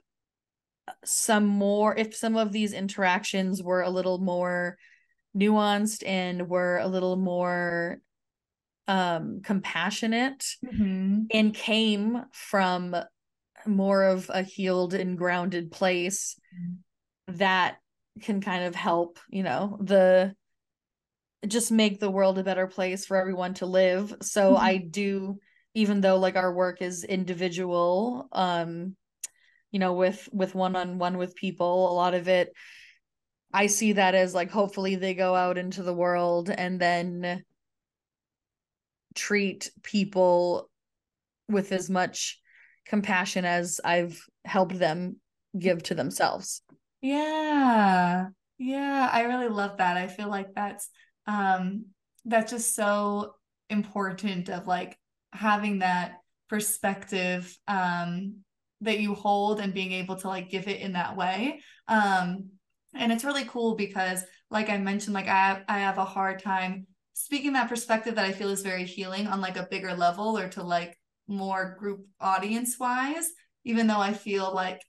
some 1.06 1.46
more 1.46 1.96
if 1.96 2.16
some 2.16 2.36
of 2.36 2.52
these 2.52 2.74
interactions 2.74 3.62
were 3.64 3.82
a 3.82 3.90
little 3.90 4.18
more 4.18 4.78
nuanced 5.36 6.06
and 6.06 6.50
were 6.50 6.78
a 6.78 6.88
little 6.88 7.16
more 7.16 8.00
um 8.88 9.42
compassionate 9.44 10.46
Mhm. 10.62 11.28
and 11.32 11.54
came 11.54 12.26
from 12.32 12.96
more 13.66 14.04
of 14.04 14.30
a 14.34 14.44
healed 14.44 14.94
and 14.94 15.18
grounded 15.18 15.72
place 15.72 16.38
that 17.28 17.78
can 18.22 18.42
kind 18.42 18.66
of 18.66 18.76
help 18.76 19.20
you 19.30 19.44
know 19.44 19.78
the 19.82 20.36
just 21.48 21.72
make 21.72 22.00
the 22.00 22.12
world 22.12 22.38
a 22.38 22.44
better 22.44 22.68
place 22.68 23.06
for 23.06 23.18
everyone 23.18 23.54
to 23.54 23.66
live 23.66 24.14
so 24.22 24.56
Mhm. 24.56 24.58
i 24.58 24.78
do 24.78 25.40
even 25.74 26.02
though 26.02 26.18
like 26.18 26.36
our 26.36 26.54
work 26.54 26.82
is 26.82 27.04
individual 27.04 28.28
um 28.32 28.96
you 29.74 29.80
know 29.80 29.94
with 29.94 30.30
with 30.32 30.56
one 30.56 30.78
on 30.78 30.98
one 30.98 31.18
with 31.18 31.36
people 31.36 31.92
a 31.92 31.94
lot 31.94 32.14
of 32.14 32.30
it 32.30 32.54
i 33.52 33.68
see 33.68 33.94
that 33.94 34.16
as 34.16 34.34
like 34.34 34.52
hopefully 34.52 34.96
they 34.96 35.14
go 35.14 35.36
out 35.36 35.58
into 35.58 35.84
the 35.84 35.94
world 35.94 36.50
and 36.50 36.80
then 36.80 37.44
treat 39.16 39.72
people 39.82 40.70
with 41.50 41.74
as 41.74 41.90
much 41.90 42.40
compassion 42.86 43.44
as 43.44 43.82
i've 43.84 44.24
helped 44.46 44.78
them 44.80 45.18
give 45.58 45.84
to 45.84 45.94
themselves 45.96 46.62
Yeah. 47.02 48.28
Yeah, 48.58 49.10
I 49.12 49.24
really 49.24 49.50
love 49.50 49.78
that. 49.78 49.98
I 49.98 50.08
feel 50.08 50.30
like 50.30 50.54
that's 50.56 50.90
um 51.28 51.86
that's 52.26 52.52
just 52.52 52.76
so 52.76 53.36
important 53.70 54.50
of 54.50 54.68
like 54.68 54.98
having 55.34 55.80
that 55.80 56.20
perspective 56.48 57.58
um 57.68 58.44
that 58.84 59.00
you 59.00 59.14
hold 59.14 59.60
and 59.60 59.74
being 59.74 59.92
able 59.92 60.16
to 60.18 60.28
like 60.28 60.50
give 60.50 60.68
it 60.68 60.80
in 60.82 60.94
that 60.94 61.16
way. 61.16 61.62
Um 61.88 62.50
and 62.96 63.12
it's 63.12 63.24
really 63.24 63.46
cool 63.46 63.76
because 63.76 64.24
like 64.50 64.70
i 64.70 64.78
mentioned 64.78 65.14
like 65.14 65.28
i 65.28 65.62
i 65.68 65.80
have 65.80 65.98
a 65.98 66.06
hard 66.06 66.42
time 66.42 66.86
speaking 67.14 67.54
that 67.54 67.70
perspective 67.70 68.16
that 68.16 68.26
i 68.26 68.32
feel 68.32 68.50
is 68.50 68.62
very 68.62 68.86
healing 68.86 69.28
on 69.28 69.42
like 69.42 69.58
a 69.58 69.68
bigger 69.70 69.94
level 69.94 70.38
or 70.38 70.48
to 70.48 70.64
like 70.64 70.98
more 71.28 71.76
group 71.80 72.06
audience 72.20 72.78
wise 72.80 73.30
even 73.64 73.88
though 73.88 74.00
i 74.00 74.14
feel 74.14 74.54
like 74.54 74.82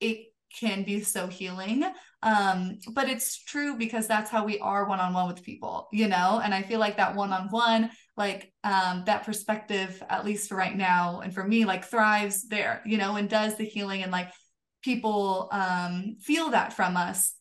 it 0.00 0.26
can 0.58 0.82
be 0.82 1.00
so 1.00 1.26
healing 1.26 1.84
um 2.22 2.78
but 2.94 3.08
it's 3.08 3.44
true 3.44 3.76
because 3.76 4.08
that's 4.08 4.30
how 4.30 4.44
we 4.44 4.58
are 4.58 4.88
one-on-one 4.88 5.28
with 5.28 5.42
people 5.42 5.88
you 5.92 6.08
know? 6.08 6.40
And 6.42 6.52
i 6.52 6.62
feel 6.62 6.80
like 6.80 6.96
that 6.96 7.14
one-on-one 7.14 7.90
like 8.16 8.52
um 8.64 9.04
that 9.06 9.24
perspective 9.24 10.02
at 10.08 10.24
least 10.24 10.48
for 10.48 10.56
right 10.56 10.76
now 10.76 11.20
and 11.20 11.32
for 11.32 11.44
me 11.44 11.64
like 11.64 11.84
thrives 11.84 12.48
there 12.48 12.82
you 12.84 12.98
know 12.98 13.16
and 13.16 13.28
does 13.28 13.56
the 13.56 13.64
healing 13.64 14.02
and 14.02 14.10
like 14.12 14.30
people 14.82 15.48
um 15.52 16.16
feel 16.20 16.50
that 16.50 16.72
from 16.72 16.96
us. 16.96 17.34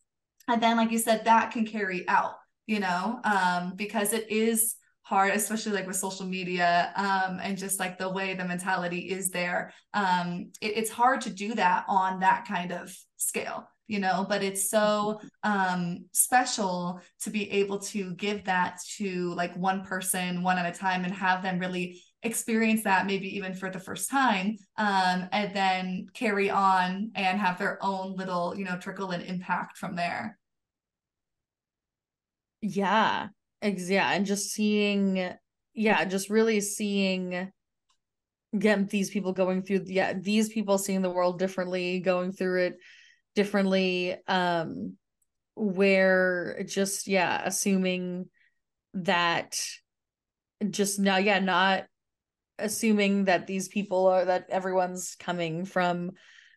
And 0.47 0.61
then 0.61 0.77
like 0.77 0.91
you 0.91 0.97
said 0.97 1.25
that 1.25 1.51
can 1.51 1.65
carry 1.65 2.07
out 2.07 2.35
you 2.65 2.79
know? 2.79 3.19
Um 3.23 3.73
because 3.75 4.13
it 4.13 4.29
is 4.29 4.75
hard 5.01 5.31
especially 5.33 5.71
like 5.71 5.87
with 5.87 5.95
social 5.95 6.25
media 6.25 6.91
um 6.97 7.39
and 7.41 7.57
just 7.57 7.79
like 7.79 7.97
the 7.97 8.09
way 8.09 8.33
the 8.33 8.45
mentality 8.45 9.09
is 9.09 9.29
there. 9.29 9.73
Um 9.93 10.51
it, 10.61 10.77
it's 10.77 10.89
hard 10.89 11.21
to 11.21 11.29
do 11.29 11.55
that 11.55 11.85
on 11.87 12.19
that 12.19 12.45
kind 12.47 12.71
of 12.71 12.95
scale 13.17 13.67
you 13.87 13.99
know 13.99 14.25
but 14.27 14.43
it's 14.43 14.69
so 14.69 15.19
um 15.43 16.05
special 16.11 16.99
to 17.19 17.29
be 17.29 17.49
able 17.51 17.79
to 17.79 18.13
give 18.15 18.43
that 18.45 18.79
to 18.97 19.33
like 19.33 19.55
one 19.55 19.83
person 19.83 20.43
one 20.43 20.57
at 20.57 20.73
a 20.73 20.77
time 20.77 21.03
and 21.03 21.13
have 21.13 21.41
them 21.41 21.59
really 21.59 22.01
experience 22.23 22.83
that 22.83 23.05
maybe 23.05 23.35
even 23.35 23.53
for 23.53 23.69
the 23.69 23.79
first 23.79 24.09
time 24.09 24.55
um 24.77 25.27
and 25.31 25.55
then 25.55 26.05
carry 26.13 26.49
on 26.49 27.11
and 27.15 27.39
have 27.39 27.57
their 27.57 27.77
own 27.81 28.15
little 28.15 28.53
you 28.57 28.65
know 28.65 28.77
trickle 28.77 29.11
and 29.11 29.23
impact 29.23 29.77
from 29.77 29.95
there. 29.95 30.37
Yeah 32.61 33.27
ex- 33.61 33.89
yeah 33.89 34.11
and 34.11 34.25
just 34.25 34.51
seeing 34.51 35.33
yeah 35.73 36.05
just 36.05 36.29
really 36.29 36.59
seeing 36.61 37.51
get 38.57 38.89
these 38.89 39.09
people 39.09 39.33
going 39.33 39.61
through 39.61 39.83
yeah 39.85 40.13
these 40.13 40.49
people 40.49 40.77
seeing 40.77 41.01
the 41.01 41.09
world 41.09 41.37
differently 41.37 41.99
going 41.99 42.31
through 42.31 42.65
it 42.65 42.77
differently 43.37 44.17
um 44.27 44.97
where 45.53 46.63
just 46.67 47.07
yeah 47.07 47.39
assuming 47.45 48.25
that 48.95 49.55
just 50.71 50.97
now 50.97 51.17
yeah 51.17 51.37
not 51.37 51.83
assuming 52.57 53.25
that 53.25 53.45
these 53.45 53.67
people 53.67 54.07
are 54.07 54.25
that 54.25 54.47
everyone's 54.49 55.15
coming 55.19 55.65
from 55.65 56.13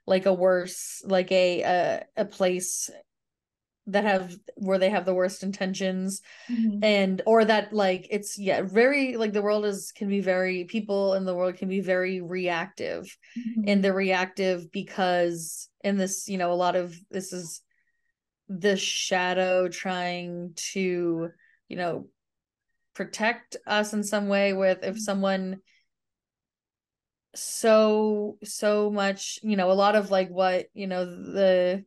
like 0.06 0.24
a 0.24 0.32
worse 0.32 1.02
like 1.04 1.30
a 1.30 1.60
a, 1.60 2.04
a 2.16 2.24
place 2.24 2.88
that 3.92 4.04
have 4.04 4.36
where 4.56 4.78
they 4.78 4.90
have 4.90 5.04
the 5.04 5.14
worst 5.14 5.42
intentions 5.42 6.22
mm-hmm. 6.50 6.82
and 6.82 7.22
or 7.26 7.44
that 7.44 7.72
like 7.72 8.06
it's 8.10 8.38
yeah 8.38 8.62
very 8.62 9.16
like 9.16 9.32
the 9.32 9.42
world 9.42 9.64
is 9.64 9.92
can 9.92 10.08
be 10.08 10.20
very 10.20 10.64
people 10.64 11.14
in 11.14 11.24
the 11.24 11.34
world 11.34 11.56
can 11.56 11.68
be 11.68 11.80
very 11.80 12.20
reactive 12.20 13.04
mm-hmm. 13.38 13.62
and 13.66 13.82
they're 13.82 13.92
reactive 13.92 14.70
because 14.72 15.68
in 15.82 15.96
this 15.96 16.28
you 16.28 16.38
know 16.38 16.52
a 16.52 16.54
lot 16.54 16.76
of 16.76 16.94
this 17.10 17.32
is 17.32 17.62
the 18.48 18.76
shadow 18.76 19.68
trying 19.68 20.52
to 20.56 21.28
you 21.68 21.76
know 21.76 22.06
protect 22.94 23.56
us 23.66 23.92
in 23.92 24.02
some 24.02 24.28
way 24.28 24.52
with 24.52 24.78
if 24.78 24.94
mm-hmm. 24.94 24.98
someone 24.98 25.56
so 27.34 28.36
so 28.42 28.90
much 28.90 29.38
you 29.42 29.56
know 29.56 29.70
a 29.70 29.72
lot 29.72 29.94
of 29.94 30.10
like 30.10 30.28
what 30.30 30.66
you 30.74 30.86
know 30.86 31.04
the 31.04 31.84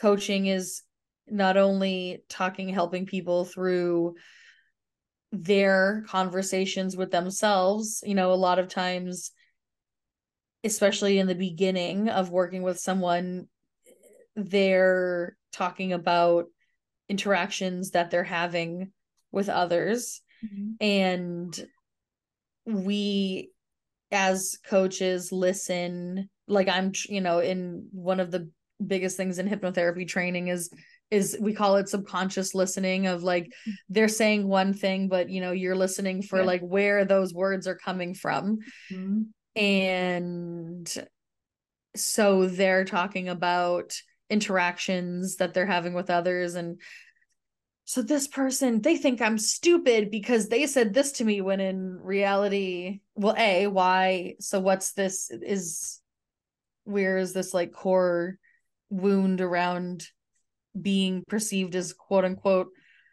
coaching 0.00 0.46
is 0.46 0.82
not 1.28 1.56
only 1.56 2.24
talking 2.28 2.68
helping 2.68 3.06
people 3.06 3.44
through 3.44 4.14
their 5.30 6.04
conversations 6.08 6.96
with 6.96 7.10
themselves 7.10 8.02
you 8.06 8.14
know 8.14 8.32
a 8.32 8.34
lot 8.34 8.58
of 8.58 8.68
times 8.68 9.32
especially 10.64 11.18
in 11.18 11.26
the 11.26 11.34
beginning 11.34 12.08
of 12.08 12.30
working 12.30 12.62
with 12.62 12.78
someone 12.78 13.46
they're 14.36 15.36
talking 15.52 15.92
about 15.92 16.46
interactions 17.08 17.90
that 17.90 18.10
they're 18.10 18.24
having 18.24 18.92
with 19.30 19.48
others 19.48 20.20
mm-hmm. 20.44 20.72
and 20.80 21.66
we 22.66 23.50
as 24.10 24.58
coaches 24.68 25.32
listen 25.32 26.28
like 26.46 26.68
i'm 26.68 26.92
you 27.08 27.20
know 27.20 27.38
in 27.38 27.88
one 27.92 28.20
of 28.20 28.30
the 28.30 28.50
biggest 28.86 29.16
things 29.16 29.38
in 29.38 29.48
hypnotherapy 29.48 30.06
training 30.06 30.48
is 30.48 30.70
is 31.12 31.36
we 31.38 31.52
call 31.52 31.76
it 31.76 31.90
subconscious 31.90 32.54
listening 32.54 33.06
of 33.06 33.22
like 33.22 33.44
mm-hmm. 33.44 33.72
they're 33.90 34.08
saying 34.08 34.48
one 34.48 34.72
thing 34.72 35.08
but 35.08 35.28
you 35.28 35.40
know 35.40 35.52
you're 35.52 35.76
listening 35.76 36.22
for 36.22 36.40
yeah. 36.40 36.46
like 36.46 36.62
where 36.62 37.04
those 37.04 37.34
words 37.34 37.68
are 37.68 37.76
coming 37.76 38.14
from 38.14 38.58
mm-hmm. 38.90 39.22
and 39.60 41.06
so 41.94 42.46
they're 42.46 42.86
talking 42.86 43.28
about 43.28 43.94
interactions 44.30 45.36
that 45.36 45.52
they're 45.52 45.66
having 45.66 45.92
with 45.92 46.08
others 46.08 46.54
and 46.54 46.80
so 47.84 48.00
this 48.00 48.26
person 48.26 48.80
they 48.80 48.96
think 48.96 49.20
i'm 49.20 49.36
stupid 49.36 50.10
because 50.10 50.48
they 50.48 50.66
said 50.66 50.94
this 50.94 51.12
to 51.12 51.24
me 51.24 51.42
when 51.42 51.60
in 51.60 51.98
reality 52.00 53.00
well 53.14 53.34
a 53.36 53.66
why 53.66 54.34
so 54.40 54.58
what's 54.60 54.92
this 54.92 55.30
is 55.30 56.00
where 56.84 57.18
is 57.18 57.34
this 57.34 57.52
like 57.52 57.72
core 57.72 58.38
wound 58.88 59.42
around 59.42 60.08
being 60.80 61.24
perceived 61.28 61.74
as 61.74 61.92
quote 61.92 62.24
unquote 62.24 62.68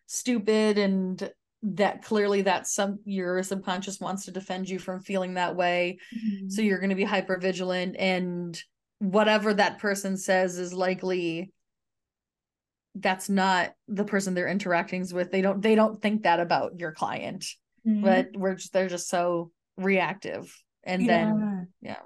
stupid 0.08 0.78
and 0.78 1.32
that 1.62 2.04
clearly 2.04 2.42
that 2.44 2.68
some 2.68 3.00
your 3.04 3.44
subconscious 3.44 4.00
wants 4.00 4.26
to 4.26 4.32
defend 4.32 4.70
you 4.70 4.80
from 4.80 5.02
feeling 5.02 5.34
that 5.34 5.56
way 5.56 5.98
mm-hmm. 6.16 6.50
so 6.50 6.62
you're 6.62 6.80
going 6.80 6.90
to 6.90 6.96
be 6.96 7.04
hyper 7.04 7.38
vigilant 7.38 7.96
and 8.00 8.62
whatever 9.00 9.54
that 9.54 9.80
person 9.80 10.16
says 10.16 10.58
is 10.58 10.74
likely 10.74 11.52
that's 12.96 13.30
not 13.30 13.72
the 13.88 14.06
person 14.06 14.34
they're 14.34 14.48
interacting 14.48 15.06
with 15.14 15.32
they 15.32 15.42
don't 15.42 15.62
they 15.62 15.76
don't 15.76 16.02
think 16.02 16.24
that 16.24 16.40
about 16.40 16.80
your 16.80 16.92
client 16.92 17.46
mm-hmm. 17.86 18.04
but 18.04 18.30
we're 18.36 18.56
just 18.56 18.72
they're 18.74 18.88
just 18.88 19.10
so 19.10 19.52
reactive 19.78 20.54
and 20.84 21.04
yeah. 21.04 21.08
then 21.08 21.68
yeah 21.82 22.00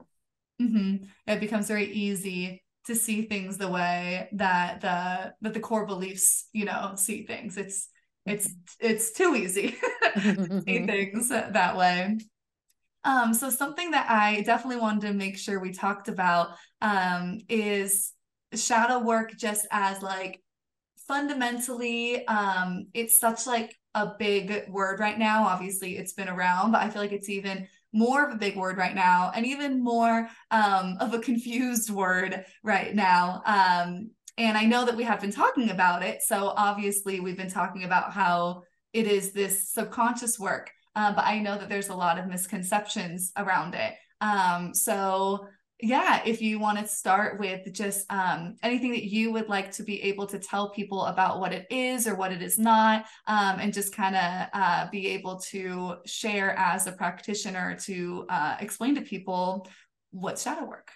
mm-hmm. 0.61 1.05
it 1.27 1.39
becomes 1.39 1.67
very 1.67 1.91
easy 1.91 2.63
to 2.85 2.95
see 2.95 3.23
things 3.23 3.57
the 3.57 3.67
way 3.67 4.27
that 4.33 4.81
the 4.81 5.33
that 5.41 5.53
the 5.53 5.59
core 5.59 5.85
beliefs 5.85 6.47
you 6.53 6.65
know 6.65 6.93
see 6.95 7.25
things. 7.25 7.57
It's 7.57 7.89
it's 8.25 8.49
it's 8.79 9.11
too 9.13 9.35
easy 9.35 9.75
to 10.15 10.61
see 10.65 10.85
things 10.85 11.29
that 11.29 11.77
way. 11.77 12.17
Um 13.03 13.33
so 13.33 13.49
something 13.49 13.91
that 13.91 14.09
i 14.09 14.41
definitely 14.41 14.81
wanted 14.81 15.07
to 15.07 15.13
make 15.13 15.37
sure 15.37 15.59
we 15.59 15.73
talked 15.73 16.07
about 16.07 16.51
um 16.81 17.39
is 17.49 18.13
shadow 18.53 18.99
work 18.99 19.33
just 19.37 19.67
as 19.71 20.01
like 20.01 20.41
fundamentally 21.07 22.25
um 22.27 22.85
it's 22.93 23.19
such 23.19 23.45
like 23.45 23.75
a 23.95 24.13
big 24.17 24.69
word 24.69 24.99
right 24.99 25.19
now. 25.19 25.45
Obviously 25.45 25.97
it's 25.97 26.13
been 26.13 26.29
around 26.29 26.71
but 26.71 26.81
i 26.81 26.89
feel 26.89 27.01
like 27.01 27.11
it's 27.11 27.29
even 27.29 27.67
more 27.93 28.25
of 28.25 28.33
a 28.33 28.37
big 28.37 28.57
word 28.57 28.77
right 28.77 28.95
now 28.95 29.31
and 29.35 29.45
even 29.45 29.83
more 29.83 30.27
um, 30.51 30.97
of 30.99 31.13
a 31.13 31.19
confused 31.19 31.89
word 31.89 32.43
right 32.63 32.93
now. 32.93 33.41
Um, 33.45 34.09
and 34.37 34.57
I 34.57 34.65
know 34.65 34.83
that 34.85 34.97
we 34.97 35.03
have 35.03 35.21
been 35.21 35.31
talking 35.31 35.69
about 35.69 36.03
it. 36.03 36.21
So 36.23 36.53
obviously, 36.57 37.19
we've 37.19 37.37
been 37.37 37.51
talking 37.51 37.83
about 37.83 38.11
how 38.11 38.63
it 38.91 39.07
is 39.07 39.31
this 39.31 39.71
subconscious 39.71 40.39
work, 40.39 40.71
uh, 40.95 41.13
but 41.13 41.25
I 41.25 41.39
know 41.39 41.57
that 41.57 41.69
there's 41.69 41.89
a 41.89 41.95
lot 41.95 42.17
of 42.17 42.27
misconceptions 42.27 43.31
around 43.37 43.75
it. 43.75 43.93
Um, 44.21 44.73
so 44.73 45.47
yeah, 45.83 46.21
if 46.25 46.41
you 46.41 46.59
want 46.59 46.79
to 46.79 46.87
start 46.87 47.39
with 47.39 47.71
just 47.73 48.05
um, 48.09 48.55
anything 48.63 48.91
that 48.91 49.03
you 49.03 49.33
would 49.33 49.49
like 49.49 49.69
to 49.73 49.83
be 49.83 50.01
able 50.03 50.25
to 50.27 50.39
tell 50.39 50.69
people 50.69 51.05
about 51.07 51.41
what 51.41 51.51
it 51.51 51.67
is 51.69 52.07
or 52.07 52.15
what 52.15 52.31
it 52.31 52.41
is 52.41 52.57
not, 52.57 53.05
um, 53.27 53.59
and 53.59 53.73
just 53.73 53.93
kind 53.93 54.15
of 54.15 54.47
uh, 54.53 54.89
be 54.91 55.07
able 55.07 55.39
to 55.39 55.95
share 56.05 56.57
as 56.57 56.87
a 56.87 56.93
practitioner 56.93 57.75
to 57.81 58.25
uh, 58.29 58.55
explain 58.61 58.95
to 58.95 59.01
people 59.01 59.67
what 60.11 60.39
shadow 60.39 60.65
work. 60.65 60.89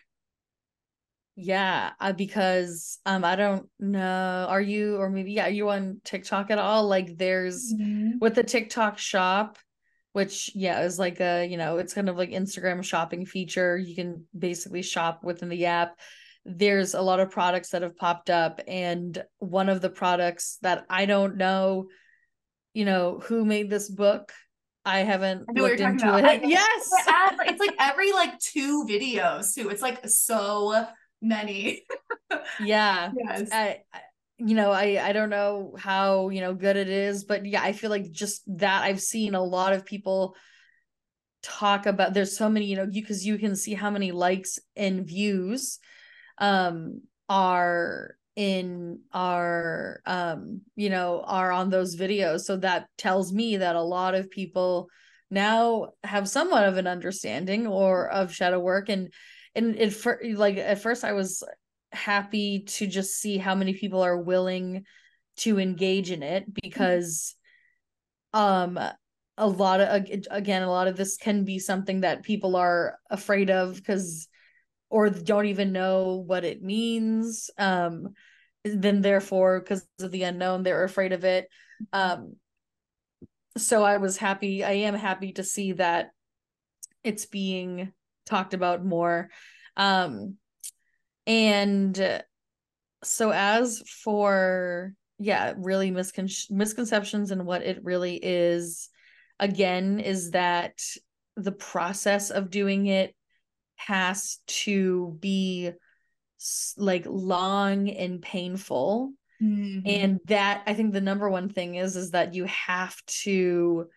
Yeah, 1.36 1.92
uh, 2.00 2.14
because 2.14 3.00
um, 3.06 3.26
I 3.26 3.36
don't 3.36 3.70
know. 3.80 4.48
Are 4.50 4.62
you 4.62 4.96
or 4.96 5.10
maybe 5.10 5.34
yeah, 5.34 5.48
are 5.48 5.52
you 5.52 5.70
on 5.70 6.00
TikTok 6.06 6.50
at 6.50 6.60
all? 6.60 6.88
Like, 6.88 7.18
there's 7.18 7.74
mm-hmm. 7.74 8.20
with 8.20 8.36
the 8.36 8.44
TikTok 8.44 8.98
shop 8.98 9.58
which 10.14 10.52
yeah 10.56 10.82
is 10.82 10.98
like 10.98 11.20
a 11.20 11.46
you 11.46 11.58
know 11.58 11.78
it's 11.78 11.94
kind 11.94 12.10
of 12.10 12.18
like 12.18 12.30
instagram 12.30 12.84
shopping 12.84 13.26
feature 13.26 13.78
you 13.78 13.96
can 13.96 14.26
basically 14.38 14.82
shop 14.82 15.22
within 15.24 15.50
the 15.50 15.66
app 15.66 15.98
there's 16.46 16.94
a 16.94 17.02
lot 17.02 17.20
of 17.20 17.30
products 17.30 17.70
that 17.70 17.82
have 17.82 17.98
popped 17.98 18.30
up 18.30 18.62
and 18.68 19.24
one 19.40 19.70
of 19.70 19.82
the 19.82 19.90
products 19.90 20.58
that 20.62 20.86
i 20.90 21.06
don't 21.06 21.38
know 21.38 21.88
you 22.74 22.86
know 22.86 23.20
who 23.26 23.46
made 23.46 23.70
this 23.70 23.90
book 23.90 24.32
I 24.86 25.00
haven't 25.00 25.44
I 25.50 25.60
looked 25.60 25.82
into 25.82 26.18
it. 26.18 26.42
Yes. 26.46 26.90
it's 27.42 27.60
like 27.60 27.76
every 27.78 28.14
like 28.14 28.40
two 28.40 28.86
videos 28.90 29.54
too. 29.54 29.68
It's 29.68 29.82
like 29.82 30.08
so 30.08 30.86
many. 31.22 31.84
yeah. 32.64 33.12
Yes. 33.14 33.50
I, 33.52 33.82
you 34.38 34.56
know, 34.56 34.72
I 34.72 35.00
I 35.04 35.14
don't 35.14 35.30
know 35.30 35.76
how, 35.78 36.30
you 36.30 36.42
know, 36.42 36.54
good 36.54 36.78
it 36.78 36.90
is, 36.90 37.24
but 37.24 37.46
yeah, 37.46 37.62
I 37.62 37.74
feel 37.74 37.90
like 37.90 38.12
just 38.12 38.44
that 38.58 38.84
I've 38.84 39.02
seen 39.02 39.36
a 39.36 39.44
lot 39.44 39.74
of 39.74 39.86
people 39.86 40.36
talk 41.42 41.86
about 41.86 42.14
there's 42.14 42.38
so 42.38 42.50
many, 42.50 42.66
you 42.66 42.76
know, 42.76 42.88
you 42.90 43.04
cuz 43.06 43.26
you 43.26 43.38
can 43.38 43.56
see 43.56 43.74
how 43.74 43.90
many 43.90 44.12
likes 44.12 44.60
and 44.76 45.08
views 45.08 45.80
um 46.40 47.02
are 47.30 48.16
in 48.36 49.00
our 49.12 50.02
um 50.06 50.62
you 50.76 50.90
know 50.90 51.24
are 51.26 51.52
on 51.52 51.70
those 51.70 51.96
videos. 51.96 52.42
So 52.42 52.58
that 52.58 52.88
tells 52.98 53.34
me 53.34 53.58
that 53.58 53.76
a 53.76 53.82
lot 53.82 54.14
of 54.14 54.30
people 54.30 54.90
now 55.32 55.94
have 56.04 56.30
somewhat 56.30 56.68
of 56.68 56.78
an 56.78 56.88
understanding 56.88 57.66
or 57.68 58.08
of 58.10 58.34
shadow 58.34 58.60
work. 58.60 58.90
And 58.90 59.12
and 59.56 59.76
it 59.76 59.94
for 59.94 60.22
like 60.36 60.58
at 60.58 60.80
first 60.82 61.04
i 61.04 61.14
was 61.14 61.44
happy 61.98 62.62
to 62.68 62.88
just 62.88 63.20
see 63.20 63.38
how 63.38 63.56
many 63.56 63.74
people 63.74 64.02
are 64.02 64.18
willing 64.18 64.84
to 65.38 65.60
engage 65.60 66.12
in 66.12 66.24
it 66.24 66.46
because 66.62 67.36
um 68.34 68.80
a 69.38 69.48
lot 69.48 69.80
of 69.80 70.06
again 70.32 70.64
a 70.64 70.70
lot 70.70 70.88
of 70.88 70.98
this 70.98 71.18
can 71.18 71.44
be 71.44 71.60
something 71.60 72.02
that 72.02 72.24
people 72.24 72.56
are 72.56 72.98
afraid 73.10 73.50
of 73.50 73.76
because 73.76 74.28
or 74.90 75.10
don't 75.10 75.46
even 75.46 75.72
know 75.72 76.24
what 76.26 76.44
it 76.44 76.62
means 76.62 77.50
um 77.58 78.10
then 78.64 79.02
therefore 79.02 79.60
because 79.60 79.88
of 80.02 80.12
the 80.12 80.24
unknown 80.24 80.64
they're 80.64 80.84
afraid 80.84 81.14
of 81.14 81.24
it. 81.24 81.48
Um 81.94 82.36
so 83.58 83.84
i 83.84 83.98
was 83.98 84.18
happy 84.18 84.64
i 84.64 84.72
am 84.72 84.94
happy 84.94 85.32
to 85.34 85.44
see 85.44 85.72
that 85.72 86.12
it's 87.04 87.26
being 87.26 87.92
talked 88.26 88.54
about 88.54 88.86
more. 88.86 89.30
Um 89.76 90.36
and 91.28 92.24
so 93.04 93.32
as 93.32 93.84
for 93.86 94.94
yeah 95.20 95.54
really 95.58 95.92
miscon- 95.92 96.50
misconceptions 96.50 97.32
and 97.32 97.46
what 97.46 97.62
it 97.62 97.84
really 97.84 98.16
is 98.16 98.90
again 99.40 100.00
is 100.00 100.32
that 100.32 100.82
the 101.36 101.52
process 101.52 102.32
of 102.32 102.50
doing 102.50 102.88
it 102.88 103.14
has 103.76 104.40
to 104.48 105.18
be 105.20 105.72
like 106.78 107.06
long 107.08 107.90
and 107.90 108.22
painful 108.22 109.12
mm-hmm. 109.42 109.80
and 109.86 110.20
that 110.26 110.64
i 110.66 110.74
think 110.74 110.94
the 110.94 111.02
number 111.02 111.30
one 111.30 111.50
thing 111.50 111.76
is 111.76 111.96
is 111.96 112.12
that 112.12 112.34
you 112.34 112.46
have 112.46 112.96
to 113.06 113.88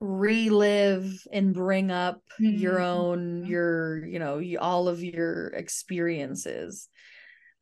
relive 0.00 1.26
and 1.30 1.52
bring 1.52 1.90
up 1.90 2.22
mm-hmm. 2.40 2.56
your 2.56 2.80
own 2.80 3.44
your 3.44 4.04
you 4.06 4.18
know 4.18 4.42
all 4.58 4.88
of 4.88 5.02
your 5.02 5.48
experiences. 5.48 6.88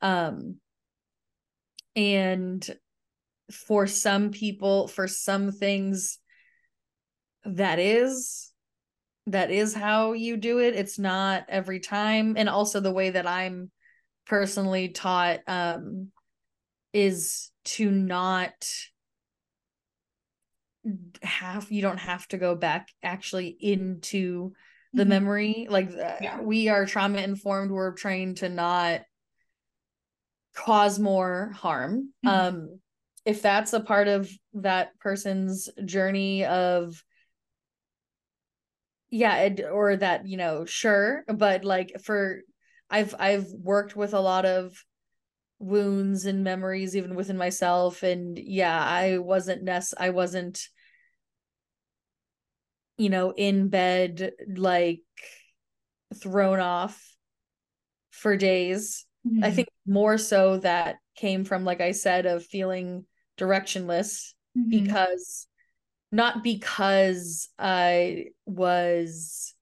Um 0.01 0.57
and 1.95 2.67
for 3.51 3.87
some 3.87 4.31
people 4.31 4.87
for 4.87 5.07
some 5.07 5.51
things 5.51 6.19
that 7.43 7.79
is 7.79 8.51
that 9.25 9.51
is 9.51 9.73
how 9.73 10.13
you 10.13 10.37
do 10.37 10.59
it 10.59 10.75
it's 10.75 10.97
not 10.97 11.45
every 11.49 11.79
time. 11.79 12.35
And 12.37 12.47
also 12.47 12.79
the 12.79 12.93
way 12.93 13.09
that 13.09 13.27
i'm 13.27 13.71
personally 14.25 14.89
taught 14.89 15.39
um 15.47 16.11
is 16.93 17.51
to 17.65 17.91
not 17.91 18.53
have 21.21 21.71
you 21.71 21.81
don't 21.81 21.99
have 21.99 22.27
to 22.27 22.37
go 22.37 22.55
back 22.55 22.89
actually 23.03 23.47
into 23.59 24.53
the 24.93 25.03
mm-hmm. 25.03 25.09
memory 25.09 25.67
like 25.69 25.89
uh, 25.91 26.15
yeah. 26.21 26.41
we 26.41 26.69
are 26.69 26.85
trauma 26.85 27.19
informed 27.19 27.71
we're 27.71 27.93
trained 27.93 28.37
to 28.37 28.49
not 28.49 29.01
cause 30.55 30.99
more 30.99 31.51
harm 31.55 32.11
mm-hmm. 32.25 32.27
um 32.27 32.79
if 33.25 33.41
that's 33.41 33.73
a 33.73 33.79
part 33.79 34.07
of 34.07 34.29
that 34.53 34.97
person's 34.99 35.69
journey 35.85 36.45
of 36.45 37.03
yeah 39.11 39.37
it, 39.37 39.61
or 39.71 39.95
that 39.95 40.27
you 40.27 40.37
know 40.37 40.65
sure 40.65 41.23
but 41.27 41.63
like 41.63 41.93
for 42.03 42.41
i've 42.89 43.13
i've 43.19 43.47
worked 43.51 43.95
with 43.95 44.13
a 44.13 44.19
lot 44.19 44.45
of 44.45 44.73
wounds 45.59 46.25
and 46.25 46.43
memories 46.43 46.95
even 46.95 47.15
within 47.15 47.37
myself 47.37 48.01
and 48.01 48.39
yeah 48.39 48.81
i 48.83 49.17
wasn't 49.17 49.61
ness 49.61 49.93
i 49.97 50.09
wasn't 50.09 50.69
you 52.99 53.09
know 53.09 53.31
in 53.35 53.69
bed 53.69 54.31
like 54.55 55.01
thrown 56.15 56.59
off 56.59 57.15
for 58.11 58.37
days 58.37 59.05
mm-hmm. 59.27 59.43
i 59.43 59.51
think 59.51 59.67
more 59.87 60.17
so 60.17 60.57
that 60.57 60.97
came 61.15 61.43
from 61.43 61.65
like 61.65 61.81
i 61.81 61.91
said 61.91 62.25
of 62.25 62.45
feeling 62.45 63.05
directionless 63.37 64.33
mm-hmm. 64.57 64.69
because 64.69 65.47
not 66.11 66.43
because 66.43 67.49
I 67.57 68.27
was 68.45 69.53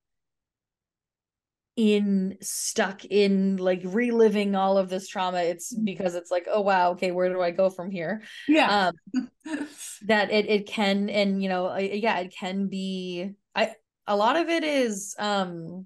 in 1.78 2.36
stuck 2.42 3.06
in 3.06 3.56
like 3.58 3.82
reliving 3.86 4.56
all 4.56 4.80
of 4.80 4.90
this 4.90 5.08
trauma 5.08 5.44
it's 5.44 5.74
mm-hmm. 5.74 5.86
because 5.86 6.16
it's 6.16 6.32
like 6.32 6.48
oh 6.52 6.60
wow 6.60 6.92
okay 6.92 7.12
where 7.12 7.30
do 7.30 7.40
i 7.40 7.52
go 7.52 7.70
from 7.70 7.92
here 7.92 8.24
yeah 8.48 8.92
um, 9.16 9.30
that 10.02 10.32
it 10.32 10.50
it 10.50 10.66
can 10.66 11.08
and 11.08 11.42
you 11.42 11.48
know 11.48 11.78
yeah 11.78 12.18
it 12.18 12.34
can 12.38 12.68
be 12.68 13.30
i 13.56 13.72
a 14.08 14.16
lot 14.16 14.36
of 14.36 14.50
it 14.50 14.64
is 14.64 15.16
um 15.20 15.86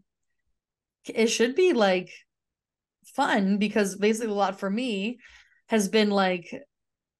it 1.13 1.27
should 1.27 1.55
be 1.55 1.73
like 1.73 2.09
fun 3.03 3.57
because 3.57 3.97
basically 3.97 4.31
a 4.31 4.33
lot 4.35 4.61
for 4.61 4.69
me 4.69 5.19
has 5.67 5.89
been 5.89 6.09
like 6.09 6.53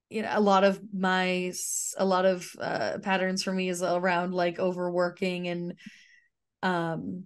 you 0.09 0.21
know 0.21 0.29
a 0.31 0.39
lot 0.39 0.63
of 0.63 0.79
my 0.93 1.51
a 1.97 2.05
lot 2.05 2.25
of 2.25 2.49
uh 2.61 2.99
patterns 3.03 3.43
for 3.43 3.51
me 3.51 3.67
is 3.67 3.83
around 3.83 4.33
like 4.33 4.59
overworking 4.59 5.49
and 5.49 5.73
um 6.63 7.25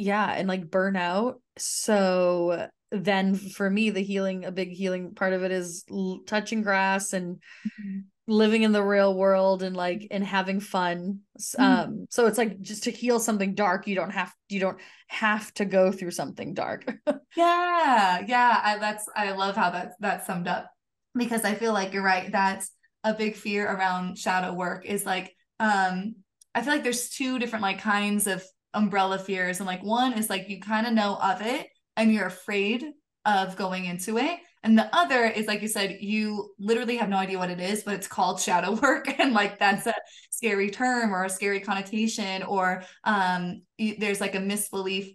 yeah 0.00 0.32
and 0.32 0.48
like 0.48 0.70
burnout 0.70 1.34
so 1.56 2.68
then 2.90 3.34
for 3.34 3.68
me 3.70 3.90
the 3.90 4.02
healing 4.02 4.44
a 4.44 4.52
big 4.52 4.70
healing 4.70 5.14
part 5.14 5.32
of 5.32 5.42
it 5.42 5.52
is 5.52 5.84
l- 5.90 6.20
touching 6.26 6.62
grass 6.62 7.12
and 7.12 7.36
mm-hmm. 7.36 7.98
living 8.26 8.62
in 8.62 8.72
the 8.72 8.82
real 8.82 9.14
world 9.14 9.62
and 9.62 9.76
like 9.76 10.08
and 10.10 10.24
having 10.24 10.58
fun 10.58 11.20
mm-hmm. 11.38 11.62
um 11.62 12.06
so 12.10 12.26
it's 12.26 12.38
like 12.38 12.60
just 12.60 12.84
to 12.84 12.90
heal 12.90 13.20
something 13.20 13.54
dark 13.54 13.86
you 13.86 13.94
don't 13.94 14.10
have 14.10 14.32
you 14.48 14.58
don't 14.58 14.78
have 15.06 15.52
to 15.54 15.64
go 15.64 15.92
through 15.92 16.10
something 16.10 16.54
dark 16.54 16.84
yeah 17.36 18.24
yeah 18.26 18.60
I, 18.62 18.78
that's 18.78 19.08
i 19.14 19.30
love 19.32 19.56
how 19.56 19.70
that 19.70 19.92
that's 20.00 20.26
summed 20.26 20.48
up 20.48 20.70
because 21.14 21.44
I 21.44 21.54
feel 21.54 21.72
like 21.72 21.92
you're 21.92 22.02
right. 22.02 22.30
That's 22.30 22.70
a 23.04 23.14
big 23.14 23.36
fear 23.36 23.70
around 23.70 24.18
shadow 24.18 24.52
work 24.52 24.84
is 24.86 25.06
like, 25.06 25.34
um, 25.58 26.16
I 26.54 26.62
feel 26.62 26.72
like 26.72 26.82
there's 26.82 27.10
two 27.10 27.38
different 27.38 27.62
like 27.62 27.80
kinds 27.80 28.26
of 28.26 28.44
umbrella 28.74 29.18
fears. 29.18 29.60
And 29.60 29.66
like 29.66 29.82
one 29.82 30.12
is 30.14 30.30
like 30.30 30.48
you 30.48 30.60
kind 30.60 30.86
of 30.86 30.92
know 30.92 31.16
of 31.16 31.42
it 31.42 31.68
and 31.96 32.12
you're 32.12 32.26
afraid 32.26 32.84
of 33.24 33.56
going 33.56 33.84
into 33.84 34.18
it. 34.18 34.38
And 34.62 34.78
the 34.78 34.94
other 34.94 35.24
is 35.24 35.46
like 35.46 35.62
you 35.62 35.68
said, 35.68 35.98
you 36.00 36.50
literally 36.58 36.96
have 36.98 37.08
no 37.08 37.16
idea 37.16 37.38
what 37.38 37.50
it 37.50 37.60
is, 37.60 37.82
but 37.82 37.94
it's 37.94 38.06
called 38.06 38.40
shadow 38.40 38.72
work. 38.82 39.18
And 39.18 39.32
like 39.32 39.58
that's 39.58 39.86
a 39.86 39.94
scary 40.30 40.70
term 40.70 41.14
or 41.14 41.24
a 41.24 41.30
scary 41.30 41.60
connotation, 41.60 42.42
or 42.42 42.82
um, 43.04 43.62
there's 43.98 44.20
like 44.20 44.34
a 44.34 44.40
misbelief 44.40 45.14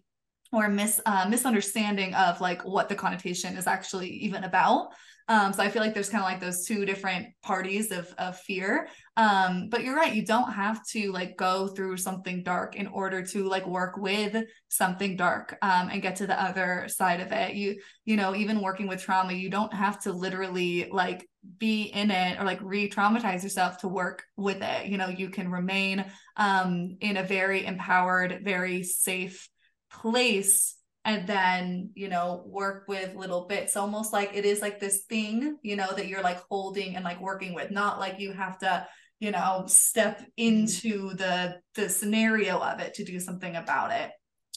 or 0.52 0.70
mis 0.70 1.02
uh, 1.06 1.28
misunderstanding 1.30 2.14
of 2.16 2.42
like 2.42 2.64
what 2.64 2.90
the 2.90 2.96
connotation 2.96 3.56
is 3.58 3.68
actually 3.68 4.10
even 4.10 4.44
about. 4.44 4.90
Um, 5.28 5.54
so 5.54 5.64
I 5.64 5.70
feel 5.70 5.82
like 5.82 5.94
there's 5.96 6.10
kind 6.10 6.24
of 6.24 6.30
like 6.30 6.40
those 6.40 6.66
two 6.66 6.86
different 6.86 7.28
parties 7.42 7.92
of 7.92 8.14
of 8.18 8.40
fear. 8.40 8.88
Um, 9.18 9.70
but 9.70 9.84
you're 9.84 9.96
right, 9.96 10.14
you 10.14 10.26
don't 10.26 10.52
have 10.52 10.86
to 10.90 11.12
like 11.12 11.36
go 11.36 11.68
through 11.68 11.98
something 11.98 12.44
dark 12.44 12.76
in 12.76 12.86
order 12.88 13.26
to 13.28 13.48
like 13.48 13.66
work 13.66 13.98
with 13.98 14.44
something 14.68 15.16
dark 15.16 15.58
um, 15.62 15.90
and 15.90 16.02
get 16.02 16.18
to 16.18 16.28
the 16.28 16.40
other 16.42 16.88
side 16.90 17.22
of 17.22 17.32
it. 17.32 17.56
You 17.56 17.80
you 18.06 18.18
know, 18.18 18.36
even 18.36 18.62
working 18.62 18.88
with 18.88 19.02
trauma, 19.02 19.34
you 19.34 19.50
don't 19.50 19.74
have 19.74 20.00
to 20.04 20.14
literally 20.14 20.90
like 20.92 21.28
be 21.58 21.84
in 21.84 22.12
it 22.12 22.40
or 22.40 22.44
like 22.44 22.60
re-traumatize 22.62 23.44
yourself 23.44 23.80
to 23.80 23.88
work 23.88 24.24
with 24.36 24.62
it. 24.62 24.88
You 24.88 24.98
know, 24.98 25.08
you 25.10 25.30
can 25.30 25.50
remain 25.50 26.06
um 26.38 26.98
in 27.02 27.18
a 27.18 27.24
very 27.24 27.66
empowered, 27.66 28.42
very 28.44 28.84
safe 28.84 29.50
place 29.90 30.75
and 31.06 31.28
then 31.28 31.92
you 31.94 32.10
know 32.10 32.44
work 32.48 32.86
with 32.88 33.16
little 33.16 33.46
bits 33.46 33.78
almost 33.78 34.12
like 34.12 34.32
it 34.34 34.44
is 34.44 34.62
like 34.62 34.80
this 34.80 35.04
thing 35.04 35.58
you 35.62 35.76
know 35.76 35.94
that 35.96 36.08
you're 36.08 36.24
like 36.24 36.42
holding 36.50 36.96
and 36.96 37.06
like 37.06 37.22
working 37.22 37.54
with 37.54 37.72
not 37.72 38.00
like 38.00 38.20
you 38.20 38.34
have 38.34 38.58
to 38.58 38.86
you 39.20 39.32
know 39.32 39.64
step 39.68 40.20
mm-hmm. 40.20 40.30
into 40.38 41.14
the 41.14 41.56
the 41.76 41.88
scenario 41.88 42.60
of 42.60 42.80
it 42.80 42.94
to 42.96 43.06
do 43.06 43.20
something 43.20 43.56
about 43.56 43.92
it 43.92 44.12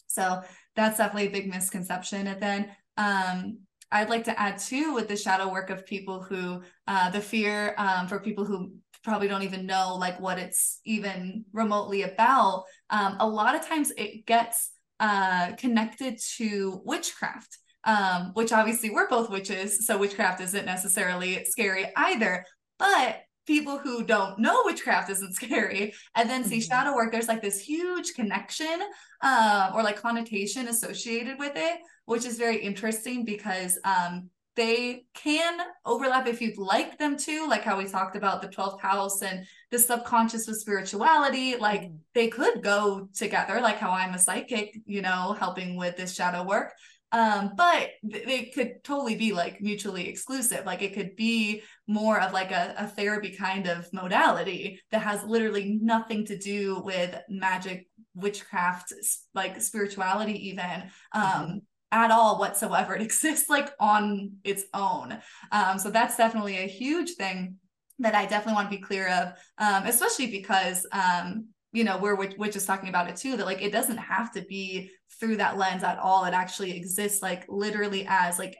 so 0.08 0.40
that's 0.74 0.98
definitely 0.98 1.28
a 1.28 1.30
big 1.30 1.48
misconception 1.48 2.26
and 2.26 2.42
then 2.42 2.70
um 2.96 3.58
I'd 3.90 4.10
like 4.10 4.24
to 4.24 4.38
add 4.38 4.58
too 4.58 4.92
with 4.92 5.08
the 5.08 5.16
shadow 5.16 5.50
work 5.50 5.70
of 5.70 5.86
people 5.86 6.22
who 6.22 6.60
uh, 6.86 7.08
the 7.08 7.22
fear 7.22 7.74
um, 7.78 8.06
for 8.06 8.20
people 8.20 8.44
who 8.44 8.72
probably 9.02 9.28
don't 9.28 9.44
even 9.44 9.64
know 9.64 9.96
like 9.98 10.20
what 10.20 10.38
it's 10.38 10.80
even 10.84 11.46
remotely 11.54 12.02
about 12.02 12.64
um, 12.90 13.16
a 13.18 13.26
lot 13.26 13.54
of 13.54 13.66
times 13.66 13.90
it 13.96 14.26
gets 14.26 14.72
uh, 15.00 15.52
connected 15.56 16.18
to 16.36 16.80
witchcraft 16.84 17.58
um, 17.84 18.32
which 18.34 18.52
obviously 18.52 18.90
we're 18.90 19.08
both 19.08 19.30
witches 19.30 19.86
so 19.86 19.96
witchcraft 19.96 20.40
isn't 20.40 20.66
necessarily 20.66 21.44
scary 21.44 21.86
either 21.96 22.44
but 22.78 23.22
people 23.46 23.78
who 23.78 24.04
don't 24.04 24.38
know 24.38 24.62
witchcraft 24.64 25.10
isn't 25.10 25.34
scary 25.40 25.94
and 26.14 26.28
then 26.28 26.44
see 26.44 26.58
mm-hmm. 26.58 26.68
shadow 26.68 26.94
work 26.94 27.12
there's 27.12 27.28
like 27.28 27.42
this 27.42 27.60
huge 27.60 28.12
connection 28.14 28.80
uh, 29.22 29.70
or 29.74 29.82
like 29.82 30.00
connotation 30.00 30.68
associated 30.68 31.38
with 31.38 31.52
it 31.56 31.78
which 32.04 32.24
is 32.24 32.38
very 32.38 32.58
interesting 32.58 33.24
because 33.24 33.78
um, 33.84 34.28
they 34.58 35.04
can 35.14 35.60
overlap 35.86 36.26
if 36.26 36.40
you'd 36.40 36.58
like 36.58 36.98
them 36.98 37.16
to, 37.16 37.46
like 37.46 37.62
how 37.62 37.78
we 37.78 37.86
talked 37.86 38.16
about 38.16 38.42
the 38.42 38.48
12th 38.48 38.80
house 38.80 39.22
and 39.22 39.46
the 39.70 39.78
subconscious 39.78 40.46
with 40.46 40.60
spirituality. 40.60 41.56
Like 41.56 41.82
mm-hmm. 41.82 41.96
they 42.14 42.28
could 42.28 42.62
go 42.62 43.08
together, 43.14 43.60
like 43.60 43.78
how 43.78 43.90
I'm 43.90 44.14
a 44.14 44.18
psychic, 44.18 44.76
you 44.86 45.02
know, 45.02 45.36
helping 45.38 45.76
with 45.76 45.96
this 45.96 46.14
shadow 46.14 46.42
work. 46.42 46.72
Um, 47.10 47.52
but 47.56 47.88
they 48.02 48.50
could 48.54 48.84
totally 48.84 49.16
be 49.16 49.32
like 49.32 49.62
mutually 49.62 50.08
exclusive. 50.08 50.66
Like 50.66 50.82
it 50.82 50.92
could 50.92 51.16
be 51.16 51.62
more 51.86 52.20
of 52.20 52.34
like 52.34 52.50
a, 52.50 52.74
a 52.76 52.86
therapy 52.86 53.34
kind 53.34 53.66
of 53.66 53.90
modality 53.94 54.80
that 54.90 55.00
has 55.00 55.24
literally 55.24 55.78
nothing 55.80 56.26
to 56.26 56.36
do 56.36 56.82
with 56.84 57.18
magic, 57.30 57.88
witchcraft, 58.14 58.92
like 59.34 59.60
spirituality, 59.60 60.48
even. 60.48 60.90
Um, 61.12 61.22
mm-hmm 61.22 61.58
at 61.90 62.10
all 62.10 62.38
whatsoever. 62.38 62.94
It 62.98 63.02
exists 63.02 63.48
like 63.48 63.70
on 63.80 64.32
its 64.44 64.64
own. 64.74 65.18
Um, 65.52 65.78
so 65.78 65.90
that's 65.90 66.16
definitely 66.16 66.58
a 66.58 66.68
huge 66.68 67.12
thing 67.12 67.56
that 67.98 68.14
I 68.14 68.26
definitely 68.26 68.54
want 68.54 68.70
to 68.70 68.76
be 68.76 68.82
clear 68.82 69.08
of, 69.08 69.32
um, 69.58 69.86
especially 69.86 70.28
because 70.28 70.86
um, 70.92 71.48
you 71.72 71.84
know 71.84 71.98
we're 71.98 72.16
which 72.16 72.52
just 72.52 72.66
talking 72.66 72.88
about 72.88 73.08
it 73.08 73.16
too 73.16 73.36
that 73.36 73.46
like 73.46 73.62
it 73.62 73.72
doesn't 73.72 73.98
have 73.98 74.32
to 74.32 74.42
be 74.42 74.90
through 75.18 75.36
that 75.36 75.58
lens 75.58 75.82
at 75.82 75.98
all. 75.98 76.24
It 76.24 76.34
actually 76.34 76.76
exists 76.76 77.22
like 77.22 77.44
literally 77.48 78.06
as 78.08 78.38
like 78.38 78.56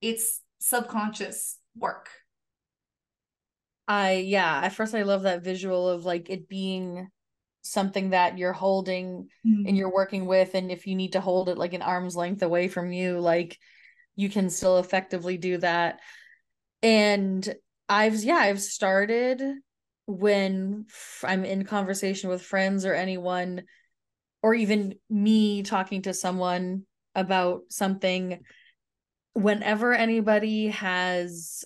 it's 0.00 0.40
subconscious 0.60 1.58
work. 1.76 2.08
I 3.88 4.16
yeah, 4.16 4.60
at 4.62 4.74
first 4.74 4.94
I 4.94 5.02
love 5.02 5.22
that 5.22 5.42
visual 5.42 5.88
of 5.88 6.04
like 6.04 6.30
it 6.30 6.48
being 6.48 7.08
something 7.62 8.10
that 8.10 8.38
you're 8.38 8.52
holding 8.52 9.28
mm-hmm. 9.46 9.66
and 9.66 9.76
you're 9.76 9.92
working 9.92 10.26
with 10.26 10.54
and 10.54 10.70
if 10.70 10.86
you 10.86 10.96
need 10.96 11.12
to 11.12 11.20
hold 11.20 11.48
it 11.48 11.56
like 11.56 11.74
an 11.74 11.82
arm's 11.82 12.16
length 12.16 12.42
away 12.42 12.66
from 12.66 12.92
you 12.92 13.20
like 13.20 13.56
you 14.16 14.28
can 14.28 14.50
still 14.50 14.78
effectively 14.78 15.36
do 15.36 15.58
that 15.58 16.00
and 16.82 17.54
i've 17.88 18.22
yeah 18.22 18.36
i've 18.36 18.60
started 18.60 19.42
when 20.06 20.86
i'm 21.24 21.44
in 21.44 21.64
conversation 21.64 22.28
with 22.28 22.42
friends 22.42 22.84
or 22.84 22.94
anyone 22.94 23.62
or 24.42 24.54
even 24.54 24.94
me 25.08 25.62
talking 25.62 26.02
to 26.02 26.12
someone 26.12 26.84
about 27.14 27.62
something 27.68 28.40
whenever 29.34 29.94
anybody 29.94 30.68
has 30.68 31.64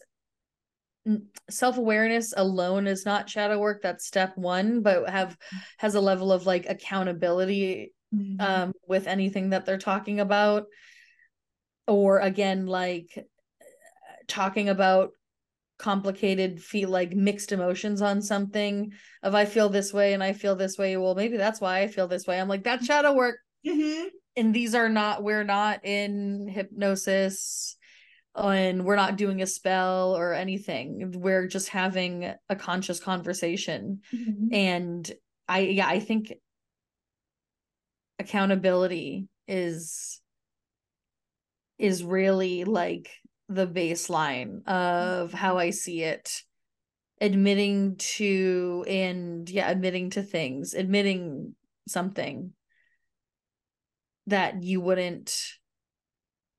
self-awareness 1.48 2.34
alone 2.36 2.86
is 2.86 3.06
not 3.06 3.30
shadow 3.30 3.58
work 3.58 3.80
that's 3.80 4.06
step 4.06 4.36
one 4.36 4.82
but 4.82 5.08
have 5.08 5.36
has 5.78 5.94
a 5.94 6.00
level 6.00 6.32
of 6.32 6.46
like 6.46 6.66
accountability 6.68 7.92
mm-hmm. 8.14 8.40
um 8.40 8.72
with 8.88 9.06
anything 9.06 9.50
that 9.50 9.64
they're 9.64 9.78
talking 9.78 10.18
about 10.18 10.64
or 11.86 12.18
again 12.18 12.66
like 12.66 13.26
talking 14.26 14.68
about 14.68 15.10
complicated 15.78 16.62
feel 16.62 16.88
like 16.88 17.12
mixed 17.12 17.52
emotions 17.52 18.00
on 18.00 18.22
something 18.22 18.92
of 19.22 19.34
i 19.34 19.44
feel 19.44 19.68
this 19.68 19.92
way 19.92 20.14
and 20.14 20.22
i 20.22 20.32
feel 20.32 20.56
this 20.56 20.78
way. 20.78 20.96
Well 20.96 21.14
maybe 21.14 21.36
that's 21.36 21.60
why 21.60 21.80
i 21.80 21.86
feel 21.88 22.08
this 22.08 22.26
way. 22.26 22.40
I'm 22.40 22.48
like 22.48 22.64
that's 22.64 22.86
shadow 22.86 23.12
work. 23.12 23.36
Mm-hmm. 23.66 24.08
and 24.36 24.54
these 24.54 24.74
are 24.74 24.88
not 24.88 25.22
we're 25.22 25.44
not 25.44 25.84
in 25.84 26.48
hypnosis 26.48 27.76
and 28.34 28.84
we're 28.84 28.96
not 28.96 29.16
doing 29.16 29.42
a 29.42 29.46
spell 29.46 30.16
or 30.16 30.34
anything. 30.34 31.12
We're 31.16 31.48
just 31.48 31.70
having 31.70 32.32
a 32.48 32.56
conscious 32.56 33.00
conversation. 33.00 34.00
Mm-hmm. 34.14 34.54
and 34.54 35.12
i 35.48 35.60
yeah 35.60 35.86
i 35.88 36.00
think 36.00 36.32
accountability 38.18 39.28
is 39.46 40.20
is 41.78 42.02
really 42.02 42.64
like 42.64 43.10
the 43.48 43.66
baseline 43.66 44.66
of 44.66 45.28
mm-hmm. 45.28 45.36
how 45.36 45.58
i 45.58 45.70
see 45.70 46.02
it 46.02 46.42
admitting 47.20 47.96
to 47.96 48.84
and 48.88 49.48
yeah 49.48 49.70
admitting 49.70 50.10
to 50.10 50.22
things 50.22 50.74
admitting 50.74 51.54
something 51.88 52.52
that 54.26 54.62
you 54.62 54.80
wouldn't 54.80 55.56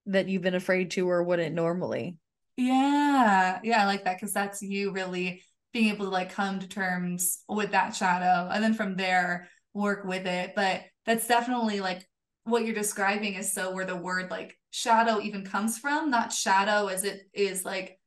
that 0.07 0.29
you've 0.29 0.41
been 0.41 0.55
afraid 0.55 0.91
to 0.91 1.07
or 1.07 1.21
wouldn't 1.23 1.53
normally. 1.53 2.17
Yeah. 2.55 3.59
Yeah, 3.63 3.83
I 3.83 3.85
like 3.85 4.05
that 4.05 4.17
because 4.17 4.33
that's 4.33 4.61
you 4.61 4.91
really 4.91 5.43
being 5.73 5.89
able 5.89 6.05
to 6.05 6.11
like 6.11 6.31
come 6.31 6.59
to 6.59 6.67
terms 6.67 7.43
with 7.47 7.71
that 7.71 7.95
shadow 7.95 8.49
and 8.51 8.63
then 8.63 8.73
from 8.73 8.95
there 8.95 9.49
work 9.73 10.05
with 10.05 10.25
it. 10.25 10.53
But 10.55 10.83
that's 11.05 11.27
definitely 11.27 11.81
like 11.81 12.07
what 12.47 12.65
you're 12.65 12.75
describing 12.75 13.35
is 13.35 13.53
so 13.53 13.71
where 13.71 13.85
the 13.85 13.95
word 13.95 14.31
like 14.31 14.55
shadow 14.71 15.19
even 15.21 15.45
comes 15.45 15.77
from, 15.77 16.09
not 16.09 16.33
shadow 16.33 16.87
as 16.87 17.03
it 17.03 17.21
is 17.33 17.65
like 17.65 17.99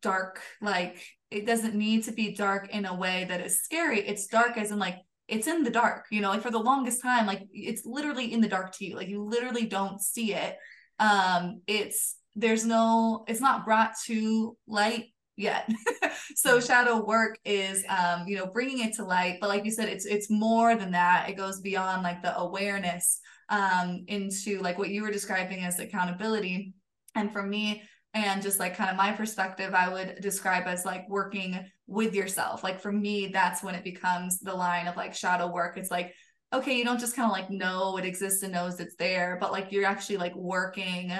dark, 0.00 0.40
like 0.60 1.02
it 1.30 1.46
doesn't 1.46 1.74
need 1.74 2.04
to 2.04 2.12
be 2.12 2.34
dark 2.34 2.70
in 2.70 2.84
a 2.86 2.94
way 2.94 3.26
that 3.28 3.40
is 3.40 3.62
scary. 3.62 4.00
It's 4.00 4.26
dark 4.26 4.56
as 4.56 4.70
in 4.70 4.78
like 4.78 4.96
it's 5.28 5.46
in 5.46 5.62
the 5.62 5.70
dark, 5.70 6.06
you 6.10 6.20
know, 6.20 6.30
like 6.30 6.42
for 6.42 6.50
the 6.50 6.58
longest 6.58 7.02
time, 7.02 7.26
like 7.26 7.42
it's 7.52 7.86
literally 7.86 8.32
in 8.32 8.40
the 8.40 8.48
dark 8.48 8.72
to 8.76 8.84
you. 8.84 8.96
Like 8.96 9.08
you 9.08 9.22
literally 9.22 9.66
don't 9.66 10.00
see 10.00 10.34
it 10.34 10.56
um 11.00 11.62
it's 11.66 12.16
there's 12.36 12.64
no 12.64 13.24
it's 13.26 13.40
not 13.40 13.64
brought 13.64 13.92
to 14.04 14.56
light 14.68 15.06
yet 15.36 15.68
so 16.36 16.58
mm-hmm. 16.58 16.66
shadow 16.66 17.04
work 17.04 17.38
is 17.44 17.84
um 17.88 18.24
you 18.28 18.36
know 18.36 18.46
bringing 18.46 18.86
it 18.86 18.94
to 18.94 19.04
light 19.04 19.38
but 19.40 19.48
like 19.48 19.64
you 19.64 19.70
said 19.70 19.88
it's 19.88 20.04
it's 20.04 20.30
more 20.30 20.76
than 20.76 20.92
that 20.92 21.28
it 21.28 21.36
goes 21.36 21.60
beyond 21.60 22.02
like 22.02 22.22
the 22.22 22.36
awareness 22.36 23.20
um 23.50 24.04
into 24.08 24.60
like 24.60 24.78
what 24.78 24.90
you 24.90 25.02
were 25.02 25.10
describing 25.10 25.64
as 25.64 25.78
accountability 25.78 26.74
and 27.14 27.32
for 27.32 27.42
me 27.42 27.82
and 28.14 28.42
just 28.42 28.58
like 28.58 28.76
kind 28.76 28.90
of 28.90 28.96
my 28.96 29.12
perspective 29.12 29.74
i 29.74 29.88
would 29.88 30.16
describe 30.20 30.66
as 30.66 30.84
like 30.84 31.08
working 31.08 31.58
with 31.86 32.14
yourself 32.14 32.62
like 32.62 32.80
for 32.80 32.92
me 32.92 33.28
that's 33.28 33.62
when 33.62 33.74
it 33.74 33.84
becomes 33.84 34.38
the 34.40 34.54
line 34.54 34.86
of 34.86 34.96
like 34.96 35.14
shadow 35.14 35.52
work 35.52 35.76
it's 35.76 35.90
like 35.90 36.14
okay, 36.52 36.76
you 36.76 36.84
don't 36.84 37.00
just 37.00 37.14
kind 37.14 37.26
of 37.26 37.32
like 37.32 37.50
know 37.50 37.96
it 37.96 38.04
exists 38.04 38.42
and 38.42 38.52
knows 38.52 38.80
it's 38.80 38.96
there, 38.96 39.38
but 39.40 39.52
like 39.52 39.70
you're 39.70 39.84
actually 39.84 40.16
like 40.16 40.34
working 40.34 41.12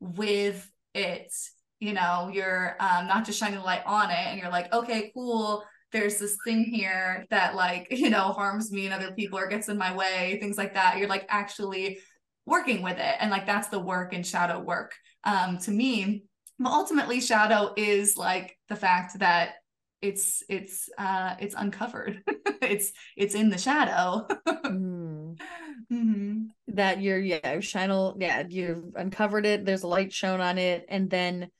with 0.00 0.70
it. 0.94 1.32
You 1.80 1.92
know, 1.92 2.30
you're 2.32 2.76
um, 2.80 3.06
not 3.06 3.24
just 3.24 3.38
shining 3.38 3.58
the 3.58 3.64
light 3.64 3.82
on 3.86 4.10
it 4.10 4.16
and 4.16 4.40
you're 4.40 4.50
like, 4.50 4.72
okay, 4.72 5.10
cool. 5.14 5.64
There's 5.92 6.18
this 6.18 6.36
thing 6.44 6.64
here 6.64 7.26
that 7.30 7.54
like, 7.54 7.88
you 7.90 8.10
know, 8.10 8.32
harms 8.32 8.70
me 8.72 8.86
and 8.86 8.94
other 8.94 9.12
people 9.12 9.38
or 9.38 9.48
gets 9.48 9.68
in 9.68 9.78
my 9.78 9.94
way, 9.94 10.38
things 10.40 10.58
like 10.58 10.74
that. 10.74 10.98
You're 10.98 11.08
like 11.08 11.26
actually 11.28 11.98
working 12.46 12.82
with 12.82 12.98
it. 12.98 13.16
And 13.20 13.30
like 13.30 13.46
that's 13.46 13.68
the 13.68 13.78
work 13.78 14.12
and 14.12 14.26
shadow 14.26 14.60
work 14.60 14.94
um, 15.24 15.58
to 15.58 15.70
me. 15.70 16.24
But 16.58 16.72
ultimately, 16.72 17.20
shadow 17.20 17.72
is 17.76 18.16
like 18.16 18.58
the 18.68 18.74
fact 18.74 19.20
that 19.20 19.54
it's 20.00 20.42
it's 20.48 20.88
uh 20.96 21.34
it's 21.40 21.54
uncovered 21.56 22.22
it's 22.62 22.92
it's 23.16 23.34
in 23.34 23.50
the 23.50 23.58
shadow 23.58 24.26
mm. 24.46 25.36
mm-hmm. 25.92 26.44
that 26.68 27.00
you're 27.00 27.18
yeah 27.18 27.58
channel 27.60 28.16
yeah 28.20 28.44
you've 28.48 28.94
uncovered 28.94 29.44
it 29.44 29.64
there's 29.64 29.82
a 29.82 29.88
light 29.88 30.12
shown 30.12 30.40
on 30.40 30.56
it 30.56 30.86
and 30.88 31.10
then 31.10 31.50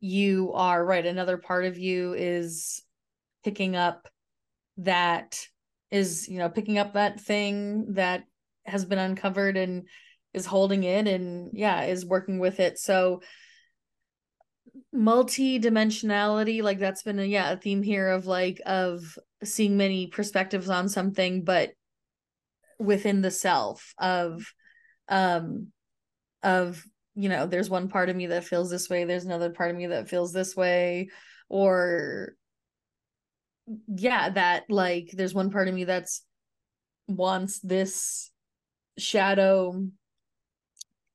you 0.00 0.52
are 0.52 0.84
right 0.84 1.06
another 1.06 1.38
part 1.38 1.64
of 1.64 1.76
you 1.76 2.14
is 2.14 2.82
picking 3.44 3.76
up 3.76 4.08
that 4.78 5.38
is 5.90 6.28
you 6.28 6.38
know 6.38 6.48
picking 6.48 6.78
up 6.78 6.94
that 6.94 7.20
thing 7.20 7.94
that 7.94 8.24
has 8.66 8.84
been 8.84 8.98
uncovered 8.98 9.56
and 9.56 9.88
is 10.34 10.46
holding 10.46 10.84
it 10.84 11.08
and 11.08 11.50
yeah 11.54 11.84
is 11.84 12.04
working 12.04 12.38
with 12.38 12.60
it. 12.60 12.78
So 12.78 13.20
multi-dimensionality 14.92 16.62
like 16.62 16.78
that's 16.78 17.02
been 17.02 17.18
a 17.18 17.24
yeah 17.24 17.52
a 17.52 17.56
theme 17.56 17.82
here 17.82 18.08
of 18.08 18.26
like 18.26 18.60
of 18.64 19.18
seeing 19.44 19.76
many 19.76 20.06
perspectives 20.06 20.70
on 20.70 20.88
something 20.88 21.44
but 21.44 21.70
within 22.78 23.20
the 23.20 23.30
self 23.30 23.92
of 23.98 24.42
um 25.08 25.68
of 26.42 26.82
you 27.14 27.28
know 27.28 27.46
there's 27.46 27.68
one 27.68 27.88
part 27.88 28.08
of 28.08 28.16
me 28.16 28.26
that 28.26 28.44
feels 28.44 28.70
this 28.70 28.88
way 28.88 29.04
there's 29.04 29.26
another 29.26 29.50
part 29.50 29.70
of 29.70 29.76
me 29.76 29.86
that 29.86 30.08
feels 30.08 30.32
this 30.32 30.56
way 30.56 31.08
or 31.50 32.34
yeah 33.86 34.30
that 34.30 34.64
like 34.68 35.10
there's 35.12 35.34
one 35.34 35.50
part 35.50 35.68
of 35.68 35.74
me 35.74 35.84
that's 35.84 36.24
wants 37.06 37.60
this 37.60 38.30
shadow 38.98 39.86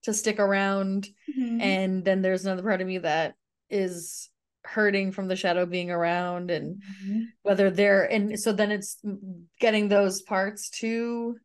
to 0.04 0.14
stick 0.14 0.40
around 0.40 1.08
mm-hmm. 1.30 1.62
and 1.62 2.06
then 2.06 2.22
there's 2.22 2.46
another 2.46 2.64
part 2.64 2.82
of 2.82 2.88
me 2.88 2.98
that 2.98 3.36
is 3.70 4.30
hurting 4.66 5.12
from 5.12 5.28
the 5.28 5.36
shadow 5.36 5.66
being 5.66 5.92
around 5.92 6.50
and 6.50 6.78
mm-hmm. 6.78 7.22
whether 7.42 7.70
they're 7.70 8.04
and 8.04 8.40
so 8.40 8.54
then 8.54 8.72
it's 8.72 8.98
getting 9.60 9.88
those 9.88 10.22
parts 10.22 10.70
to 10.70 11.36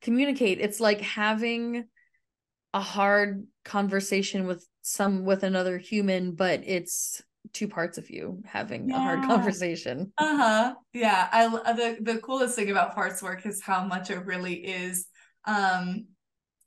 communicate 0.00 0.58
it's 0.60 0.80
like 0.80 1.00
having 1.00 1.84
a 2.74 2.80
hard 2.80 3.46
conversation 3.64 4.46
with 4.46 4.66
some 4.80 5.24
with 5.24 5.42
another 5.42 5.78
human 5.78 6.32
but 6.32 6.60
it's 6.64 7.22
two 7.52 7.68
parts 7.68 7.98
of 7.98 8.08
you 8.10 8.42
having 8.44 8.88
yeah. 8.88 8.96
a 8.96 9.00
hard 9.00 9.22
conversation 9.24 10.12
uh-huh 10.18 10.74
yeah 10.92 11.28
i 11.32 11.48
the 11.72 11.98
the 12.00 12.18
coolest 12.18 12.56
thing 12.56 12.70
about 12.70 12.94
parts 12.94 13.22
work 13.22 13.44
is 13.44 13.62
how 13.62 13.84
much 13.84 14.10
it 14.10 14.24
really 14.24 14.54
is 14.54 15.06
um 15.46 16.06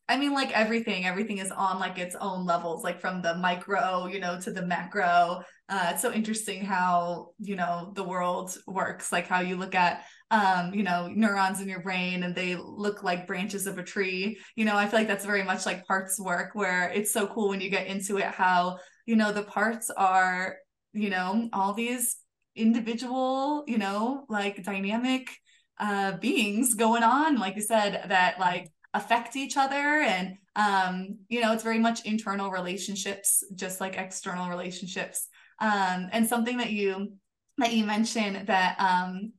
I 0.07 0.17
mean, 0.17 0.33
like 0.33 0.51
everything, 0.51 1.05
everything 1.05 1.39
is 1.39 1.49
on 1.49 1.79
like 1.79 1.97
its 1.97 2.15
own 2.21 2.45
levels, 2.45 2.83
like 2.83 3.01
from 3.01 3.23
the 3.23 3.35
micro, 3.35 4.05
you 4.05 4.19
know, 4.19 4.39
to 4.41 4.51
the 4.51 4.63
macro. 4.63 5.41
Uh, 5.67 5.89
it's 5.91 6.01
so 6.03 6.13
interesting 6.13 6.63
how, 6.63 7.29
you 7.39 7.55
know, 7.55 7.91
the 7.95 8.03
world 8.03 8.55
works, 8.67 9.11
like 9.11 9.25
how 9.25 9.39
you 9.39 9.55
look 9.55 9.73
at, 9.73 10.03
um, 10.29 10.75
you 10.75 10.83
know, 10.83 11.07
neurons 11.07 11.59
in 11.59 11.67
your 11.67 11.81
brain 11.81 12.21
and 12.21 12.35
they 12.35 12.55
look 12.55 13.01
like 13.01 13.25
branches 13.25 13.65
of 13.65 13.79
a 13.79 13.83
tree. 13.83 14.37
You 14.55 14.65
know, 14.65 14.75
I 14.75 14.85
feel 14.85 14.99
like 14.99 15.07
that's 15.07 15.25
very 15.25 15.43
much 15.43 15.65
like 15.65 15.85
parts 15.85 16.19
work, 16.19 16.51
where 16.53 16.91
it's 16.91 17.11
so 17.11 17.25
cool 17.25 17.49
when 17.49 17.61
you 17.61 17.71
get 17.71 17.87
into 17.87 18.17
it, 18.17 18.25
how, 18.25 18.77
you 19.07 19.15
know, 19.15 19.31
the 19.31 19.43
parts 19.43 19.89
are, 19.89 20.57
you 20.95 21.09
know, 21.09 21.49
all 21.53 21.73
these 21.73 22.17
individual, 22.55 23.63
you 23.67 23.77
know, 23.77 24.25
like 24.29 24.63
dynamic 24.63 25.29
uh 25.77 26.13
beings 26.19 26.73
going 26.73 27.03
on 27.03 27.37
like 27.37 27.57
you 27.57 27.61
said 27.61 28.05
that 28.07 28.39
like 28.39 28.71
affect 28.93 29.35
each 29.35 29.57
other 29.57 29.75
and 29.75 30.37
um 30.55 31.17
you 31.27 31.41
know 31.41 31.51
it's 31.51 31.63
very 31.63 31.79
much 31.79 32.05
internal 32.05 32.49
relationships 32.49 33.43
just 33.55 33.81
like 33.81 33.97
external 33.97 34.49
relationships. 34.49 35.27
Um 35.59 36.09
and 36.13 36.27
something 36.27 36.57
that 36.57 36.71
you 36.71 37.13
that 37.57 37.73
you 37.73 37.85
mentioned 37.85 38.47
that 38.47 38.79
um 38.79 39.33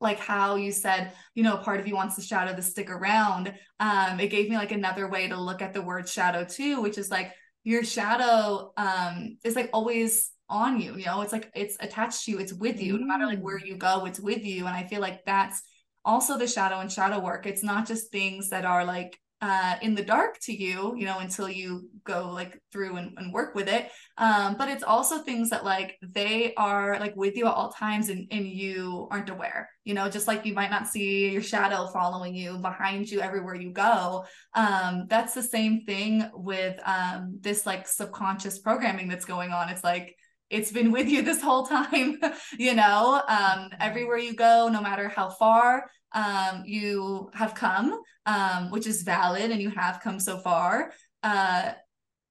like 0.00 0.18
how 0.18 0.56
you 0.56 0.72
said 0.72 1.12
you 1.34 1.42
know 1.42 1.56
part 1.56 1.80
of 1.80 1.86
you 1.86 1.94
wants 1.94 2.16
the 2.16 2.22
shadow 2.22 2.54
to 2.54 2.62
stick 2.62 2.90
around 2.90 3.54
um 3.80 4.20
it 4.20 4.28
gave 4.28 4.50
me 4.50 4.56
like 4.56 4.72
another 4.72 5.08
way 5.08 5.28
to 5.28 5.40
look 5.40 5.62
at 5.62 5.72
the 5.72 5.82
word 5.82 6.08
shadow 6.08 6.44
too 6.44 6.80
which 6.82 6.98
is 6.98 7.10
like 7.10 7.32
your 7.64 7.84
shadow 7.84 8.72
um 8.76 9.36
is 9.44 9.54
like 9.54 9.70
always 9.72 10.31
on 10.52 10.78
you 10.78 10.94
you 10.96 11.06
know 11.06 11.22
it's 11.22 11.32
like 11.32 11.50
it's 11.54 11.76
attached 11.80 12.24
to 12.24 12.30
you 12.30 12.38
it's 12.38 12.52
with 12.52 12.80
you 12.80 12.98
no 12.98 13.06
matter 13.06 13.26
like 13.26 13.40
where 13.40 13.58
mm. 13.58 13.66
you 13.66 13.76
go 13.76 14.04
it's 14.04 14.20
with 14.20 14.44
you 14.44 14.66
and 14.66 14.76
i 14.76 14.84
feel 14.86 15.00
like 15.00 15.24
that's 15.24 15.62
also 16.04 16.36
the 16.36 16.46
shadow 16.46 16.80
and 16.80 16.92
shadow 16.92 17.18
work 17.18 17.46
it's 17.46 17.62
not 17.62 17.86
just 17.86 18.12
things 18.12 18.50
that 18.50 18.64
are 18.64 18.84
like 18.84 19.18
uh, 19.42 19.74
in 19.82 19.96
the 19.96 20.04
dark 20.04 20.38
to 20.38 20.52
you, 20.52 20.94
you 20.96 21.04
know, 21.04 21.18
until 21.18 21.48
you 21.48 21.90
go 22.04 22.30
like 22.32 22.56
through 22.70 22.96
and, 22.96 23.12
and 23.18 23.32
work 23.32 23.56
with 23.56 23.66
it. 23.68 23.90
Um, 24.16 24.54
but 24.56 24.68
it's 24.68 24.84
also 24.84 25.18
things 25.18 25.50
that 25.50 25.64
like 25.64 25.98
they 26.00 26.54
are 26.54 27.00
like 27.00 27.16
with 27.16 27.36
you 27.36 27.46
at 27.46 27.52
all 27.52 27.72
times 27.72 28.08
and, 28.08 28.28
and 28.30 28.46
you 28.46 29.08
aren't 29.10 29.30
aware, 29.30 29.68
you 29.82 29.94
know, 29.94 30.08
just 30.08 30.28
like 30.28 30.46
you 30.46 30.54
might 30.54 30.70
not 30.70 30.86
see 30.86 31.30
your 31.30 31.42
shadow 31.42 31.88
following 31.88 32.36
you 32.36 32.58
behind 32.58 33.10
you 33.10 33.20
everywhere 33.20 33.56
you 33.56 33.72
go. 33.72 34.24
Um, 34.54 35.06
that's 35.08 35.34
the 35.34 35.42
same 35.42 35.84
thing 35.86 36.30
with 36.34 36.78
um, 36.86 37.36
this 37.40 37.66
like 37.66 37.88
subconscious 37.88 38.60
programming 38.60 39.08
that's 39.08 39.24
going 39.24 39.50
on. 39.50 39.70
It's 39.70 39.82
like, 39.82 40.14
it's 40.52 40.70
been 40.70 40.92
with 40.92 41.08
you 41.08 41.22
this 41.30 41.42
whole 41.42 41.66
time 41.66 42.18
you 42.58 42.74
know 42.74 43.22
um, 43.28 43.70
everywhere 43.80 44.18
you 44.18 44.34
go 44.34 44.68
no 44.72 44.80
matter 44.80 45.08
how 45.08 45.28
far 45.28 45.90
um, 46.12 46.62
you 46.66 47.30
have 47.34 47.54
come 47.54 48.00
um, 48.26 48.70
which 48.70 48.86
is 48.86 49.02
valid 49.02 49.50
and 49.50 49.60
you 49.60 49.70
have 49.70 50.00
come 50.00 50.20
so 50.20 50.38
far 50.38 50.92
uh, 51.22 51.72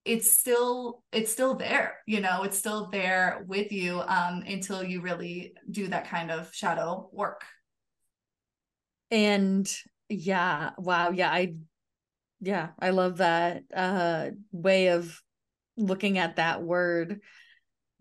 it's 0.05 0.31
still 0.31 1.03
it's 1.11 1.31
still 1.31 1.55
there 1.55 1.97
you 2.07 2.21
know 2.21 2.43
it's 2.43 2.57
still 2.57 2.89
there 2.89 3.43
with 3.47 3.71
you 3.71 4.01
um, 4.01 4.43
until 4.47 4.83
you 4.83 5.01
really 5.01 5.53
do 5.69 5.87
that 5.87 6.07
kind 6.07 6.31
of 6.31 6.53
shadow 6.53 7.09
work. 7.11 7.43
And 9.11 9.71
yeah 10.11 10.71
wow 10.77 11.11
yeah 11.11 11.31
i 11.31 11.53
yeah 12.41 12.69
i 12.79 12.89
love 12.89 13.17
that 13.17 13.63
uh 13.73 14.27
way 14.51 14.87
of 14.87 15.21
looking 15.77 16.17
at 16.17 16.35
that 16.35 16.61
word 16.61 17.21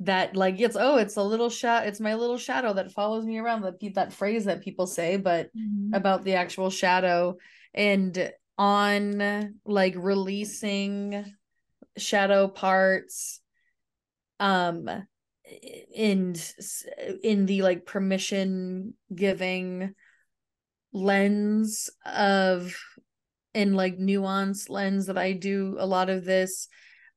that 0.01 0.35
like 0.35 0.59
it's 0.59 0.77
oh 0.79 0.97
it's 0.97 1.17
a 1.17 1.23
little 1.23 1.51
shot 1.51 1.87
it's 1.87 2.01
my 2.01 2.15
little 2.15 2.39
shadow 2.39 2.73
that 2.73 2.93
follows 2.93 3.25
me 3.25 3.39
around 3.39 3.63
that 3.63 3.95
that 3.95 4.13
phrase 4.13 4.47
that 4.47 4.63
people 4.63 4.87
say 4.87 5.17
but 5.19 5.47
mm-hmm. 5.55 5.93
about 5.95 6.25
the 6.25 6.35
actual 6.35 6.71
shadow 6.71 7.37
and 7.75 8.33
on 8.57 9.55
like 9.67 9.95
releasing 9.97 11.25
shadow 11.99 12.49
parts 12.49 13.41
um 14.39 14.89
in 15.95 16.35
in 17.23 17.47
the 17.47 17.63
like 17.63 17.85
permission 17.85 18.95
giving 19.15 19.95
lens 20.93 21.91
of 22.07 22.75
in 23.55 23.75
like 23.75 23.99
nuance 23.99 24.69
lens 24.69 25.07
that 25.07 25.19
I 25.19 25.33
do 25.33 25.77
a 25.79 25.87
lot 25.87 26.09
of 26.09 26.25
this 26.25 26.69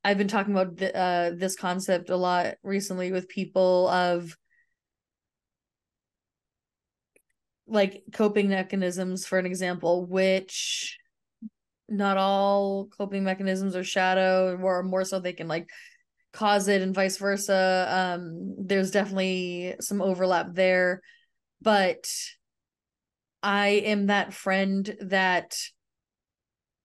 I've 0.04 0.18
been 0.18 0.28
talking 0.28 0.52
about 0.52 0.76
th- 0.76 0.94
uh, 0.94 1.30
this 1.34 1.56
concept 1.56 2.10
a 2.10 2.16
lot 2.16 2.56
recently 2.62 3.10
with 3.10 3.28
people 3.28 3.88
of 3.88 4.36
like 7.66 8.02
coping 8.12 8.50
mechanisms, 8.50 9.26
for 9.26 9.38
an 9.38 9.46
example, 9.46 10.04
which 10.04 10.98
not 11.88 12.18
all 12.18 12.88
coping 12.96 13.24
mechanisms 13.24 13.74
are 13.74 13.84
shadow, 13.84 14.58
or 14.62 14.82
more 14.82 15.04
so 15.04 15.18
they 15.18 15.32
can 15.32 15.48
like 15.48 15.68
cause 16.32 16.68
it 16.68 16.82
and 16.82 16.94
vice 16.94 17.16
versa. 17.16 17.86
Um, 17.88 18.54
there's 18.58 18.90
definitely 18.90 19.76
some 19.80 20.02
overlap 20.02 20.48
there, 20.52 21.00
but 21.62 22.06
I 23.42 23.68
am 23.68 24.06
that 24.06 24.34
friend 24.34 24.96
that 25.00 25.56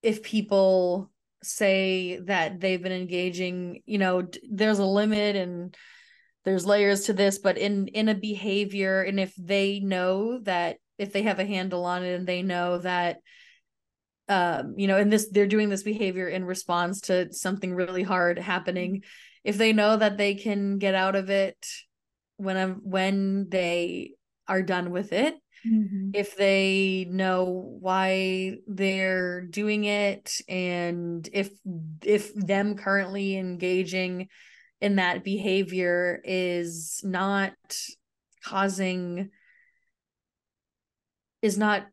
if 0.02 0.24
people 0.24 1.12
say 1.44 2.20
that 2.26 2.60
they've 2.60 2.82
been 2.82 2.92
engaging 2.92 3.82
you 3.86 3.98
know 3.98 4.28
there's 4.50 4.80
a 4.80 4.86
limit 4.86 5.36
and 5.36 5.76
there's 6.46 6.66
layers 6.66 7.06
to 7.06 7.14
this 7.14 7.40
but 7.40 7.58
in 7.58 7.88
in 7.88 8.10
a 8.10 8.16
behavior 8.16 9.02
and 9.02 9.20
if 9.20 9.34
they 9.36 9.80
know 9.80 10.40
that 10.40 10.78
if 10.98 11.14
they 11.14 11.24
have 11.24 11.40
a 11.40 11.46
handle 11.46 11.86
on 11.86 12.04
it 12.04 12.14
and 12.14 12.28
they 12.28 12.42
know 12.42 12.78
that 12.80 13.18
um 14.28 14.76
you 14.78 14.88
know 14.88 14.98
and 14.98 15.12
this 15.12 15.30
they're 15.32 15.48
doing 15.48 15.70
this 15.70 15.84
behavior 15.84 16.28
in 16.28 16.44
response 16.44 17.02
to 17.02 17.32
something 17.34 17.74
really 17.74 18.04
hard 18.04 18.38
happening 18.38 19.02
if 19.44 19.58
they 19.58 19.74
know 19.74 19.96
that 19.96 20.18
they 20.18 20.36
can 20.36 20.78
get 20.78 20.94
out 20.94 21.16
of 21.16 21.30
it 21.30 21.58
when 22.38 22.58
I'm 22.58 22.76
when 22.84 23.50
they 23.50 24.12
are 24.48 24.62
done 24.62 24.92
with 24.92 25.14
it 25.14 25.36
mm-hmm. 25.66 26.12
if 26.14 26.36
they 26.36 27.08
know 27.10 27.78
why 27.80 28.58
they're 28.68 29.42
doing 29.42 29.86
it 29.86 30.42
and 30.48 31.28
if 31.34 31.52
if 32.04 32.34
them 32.34 32.76
currently 32.76 33.38
engaging 33.38 34.28
in 34.82 34.96
that 34.96 35.24
behavior 35.24 36.22
is 36.24 37.02
not 37.04 37.54
causing 38.44 39.30
is 41.42 41.58
not 41.58 41.88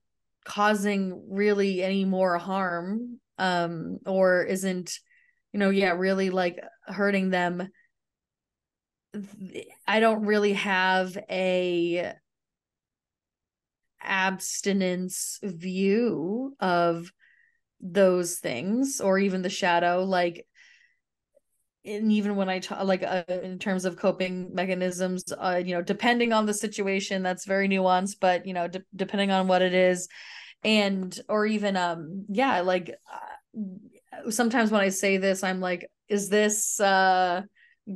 causing 0.44 1.24
really 1.28 1.82
any 1.82 2.04
more 2.04 2.38
harm 2.38 3.18
um 3.38 3.98
or 4.06 4.44
isn't 4.44 4.98
you 5.52 5.58
know 5.58 5.70
yeah 5.70 5.90
really 5.90 6.30
like 6.30 6.58
hurting 6.86 7.30
them 7.30 7.68
i 9.86 10.00
don't 10.00 10.24
really 10.24 10.52
have 10.52 11.16
a 11.30 12.12
abstinence 14.02 15.38
view 15.42 16.54
of 16.60 17.12
those 17.80 18.38
things 18.38 19.00
or 19.00 19.18
even 19.18 19.42
the 19.42 19.50
shadow 19.50 20.04
like 20.04 20.46
and 21.84 22.10
even 22.10 22.36
when 22.36 22.48
i 22.48 22.58
talk 22.58 22.82
like 22.84 23.02
uh, 23.02 23.22
in 23.42 23.58
terms 23.58 23.84
of 23.84 23.96
coping 23.96 24.54
mechanisms 24.54 25.24
uh 25.38 25.60
you 25.62 25.74
know 25.74 25.82
depending 25.82 26.32
on 26.32 26.46
the 26.46 26.54
situation 26.54 27.22
that's 27.22 27.44
very 27.44 27.68
nuanced 27.68 28.16
but 28.20 28.46
you 28.46 28.54
know 28.54 28.66
de- 28.66 28.82
depending 28.94 29.30
on 29.30 29.46
what 29.46 29.62
it 29.62 29.74
is. 29.74 30.08
And 30.64 31.16
or 31.28 31.46
even 31.46 31.76
um 31.76 32.24
yeah 32.28 32.60
like 32.60 32.94
uh, 33.12 34.30
sometimes 34.30 34.70
when 34.70 34.80
i 34.80 34.88
say 34.88 35.18
this 35.18 35.44
i'm 35.44 35.60
like 35.60 35.88
is 36.08 36.28
this 36.28 36.80
uh 36.80 37.42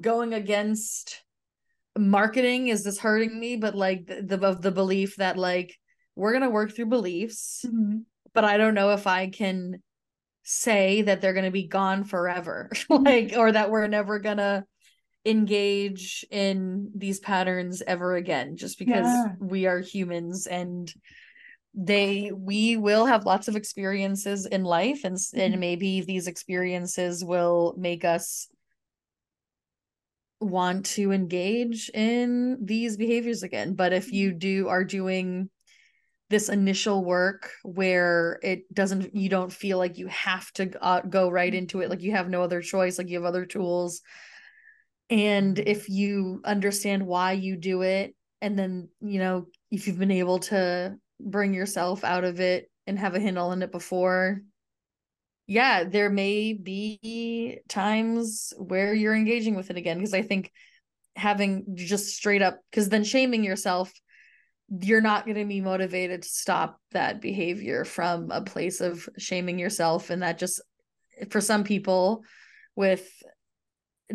going 0.01 0.35
against 0.35 1.25
marketing? 1.99 2.69
Is 2.69 2.85
this 2.85 2.99
hurting 2.99 3.39
me? 3.39 3.57
But 3.57 3.75
like 3.75 4.07
the, 4.07 4.23
the 4.23 4.47
of 4.47 4.63
the 4.63 4.71
belief 4.71 5.17
that 5.17 5.37
like 5.37 5.77
we're 6.21 6.33
going 6.33 6.43
to 6.43 6.51
work 6.51 6.77
through 6.77 6.87
beliefs, 6.87 7.65
mm-hmm. 7.67 8.01
but 8.35 8.45
I 8.45 8.59
don't 8.59 8.75
know 8.75 8.91
if 8.91 9.07
I 9.07 9.31
can 9.31 9.83
say 10.43 11.01
that 11.03 11.23
they're 11.23 11.33
going 11.33 11.47
to 11.47 11.51
be 11.51 11.67
gone 11.67 12.05
forever, 12.05 12.69
mm-hmm. 12.75 13.03
like, 13.03 13.33
or 13.37 13.51
that 13.51 13.71
we're 13.71 13.87
never 13.87 14.19
going 14.19 14.37
to 14.37 14.65
engage 15.25 16.27
in 16.31 16.91
these 16.95 17.21
patterns 17.21 17.83
ever 17.87 18.17
again, 18.17 18.59
just 18.59 18.79
because 18.79 19.07
yeah. 19.07 19.29
we 19.39 19.65
are 19.65 19.81
humans 19.81 20.47
and 20.47 20.93
they 21.73 22.33
we 22.35 22.77
will 22.77 23.07
have 23.07 23.25
lots 23.25 23.49
of 23.49 23.57
experiences 23.57 24.45
in 24.45 24.63
life 24.65 25.05
and 25.05 25.17
mm-hmm. 25.17 25.41
and 25.41 25.61
maybe 25.61 26.03
these 26.03 26.27
experiences 26.27 27.25
will 27.25 27.75
make 27.79 28.05
us 28.05 28.49
want 30.41 30.85
to 30.85 31.13
engage 31.13 31.89
in 31.91 32.59
these 32.61 32.97
behaviors 32.97 33.45
again 33.45 33.75
but 33.75 33.93
if 33.93 34.11
you 34.11 34.33
do 34.33 34.67
are 34.67 34.83
doing 34.83 35.49
this 36.31 36.49
initial 36.49 37.05
work 37.05 37.51
where 37.65 38.39
it 38.43 38.73
doesn't 38.73 39.15
you 39.15 39.29
don't 39.29 39.53
feel 39.53 39.79
like 39.79 39.99
you 39.99 40.07
have 40.07 40.51
to 40.53 40.71
uh, 40.83 41.01
go 41.01 41.29
right 41.29 41.53
into 41.53 41.81
it 41.81 41.91
like 41.91 42.03
you 42.03 42.13
have 42.13 42.31
no 42.31 42.43
other 42.43 42.63
choice 42.63 42.97
like 42.97 43.09
you 43.09 43.17
have 43.17 43.27
other 43.27 43.45
tools. 43.45 44.01
And 45.11 45.59
if 45.59 45.89
you 45.89 46.41
understand 46.45 47.05
why 47.05 47.33
you 47.33 47.57
do 47.57 47.83
it 47.83 48.15
and 48.41 48.59
then 48.59 48.89
you 49.01 49.19
know 49.19 49.47
if 49.71 49.87
you've 49.87 49.99
been 49.99 50.11
able 50.11 50.39
to 50.39 50.97
bring 51.21 51.53
yourself 51.55 52.05
out 52.05 52.25
of 52.25 52.41
it 52.41 52.71
and 52.87 52.99
have 52.99 53.15
a 53.15 53.21
handle 53.21 53.49
on 53.49 53.63
it 53.63 53.73
before 53.73 54.41
yeah 55.47 55.85
there 55.85 56.11
may 56.11 56.53
be 56.53 57.59
times 57.69 58.53
where 58.57 58.95
you're 58.95 59.15
engaging 59.15 59.55
with 59.55 59.71
it 59.71 59.77
again 59.77 59.99
because 59.99 60.15
i 60.15 60.23
think 60.23 60.51
having 61.17 61.65
just 61.75 62.17
straight 62.17 62.43
up 62.43 62.61
because 62.71 62.89
then 62.89 63.05
shaming 63.05 63.45
yourself 63.45 63.93
you're 64.71 65.01
not 65.01 65.25
going 65.25 65.37
to 65.37 65.45
be 65.45 65.61
motivated 65.61 66.23
to 66.23 66.29
stop 66.29 66.81
that 66.93 67.21
behavior 67.21 67.85
from 67.85 68.31
a 68.31 68.41
place 68.41 68.81
of 68.81 69.09
shaming 69.19 69.59
yourself 69.59 70.11
and 70.11 70.23
that 70.23 70.39
just 70.39 70.61
for 71.31 71.41
some 71.41 71.65
people 71.65 72.23
with 72.77 73.11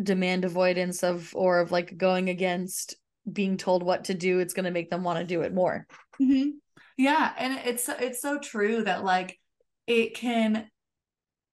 demand 0.02 0.44
avoidance 0.44 1.02
of 1.02 1.34
or 1.34 1.60
of 1.60 1.72
like 1.72 1.96
going 1.96 2.30
against 2.30 2.96
being 3.30 3.56
told 3.56 3.82
what 3.82 4.04
to 4.04 4.14
do 4.14 4.38
it's 4.38 4.54
going 4.54 4.64
to 4.64 4.70
make 4.70 4.90
them 4.90 5.04
want 5.04 5.18
to 5.18 5.24
do 5.24 5.42
it 5.42 5.54
more 5.54 5.86
mm-hmm. 6.20 6.50
yeah 6.96 7.32
and 7.38 7.60
it's 7.64 7.88
it's 7.88 8.22
so 8.22 8.38
true 8.38 8.82
that 8.82 9.04
like 9.04 9.38
it 9.86 10.14
can 10.14 10.66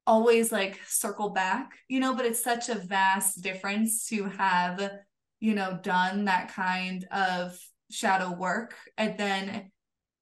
always 0.06 0.52
like 0.52 0.80
circle 0.88 1.30
back 1.30 1.72
you 1.88 2.00
know 2.00 2.14
but 2.16 2.26
it's 2.26 2.44
such 2.44 2.70
a 2.70 2.76
vast 2.76 3.42
difference 3.42 4.08
to 4.08 4.26
have 4.26 4.92
you 5.40 5.56
know 5.56 5.80
done 5.82 6.26
that 6.26 6.54
kind 6.54 7.06
of 7.12 7.58
shadow 7.90 8.32
work. 8.32 8.76
And 8.98 9.18
then 9.18 9.72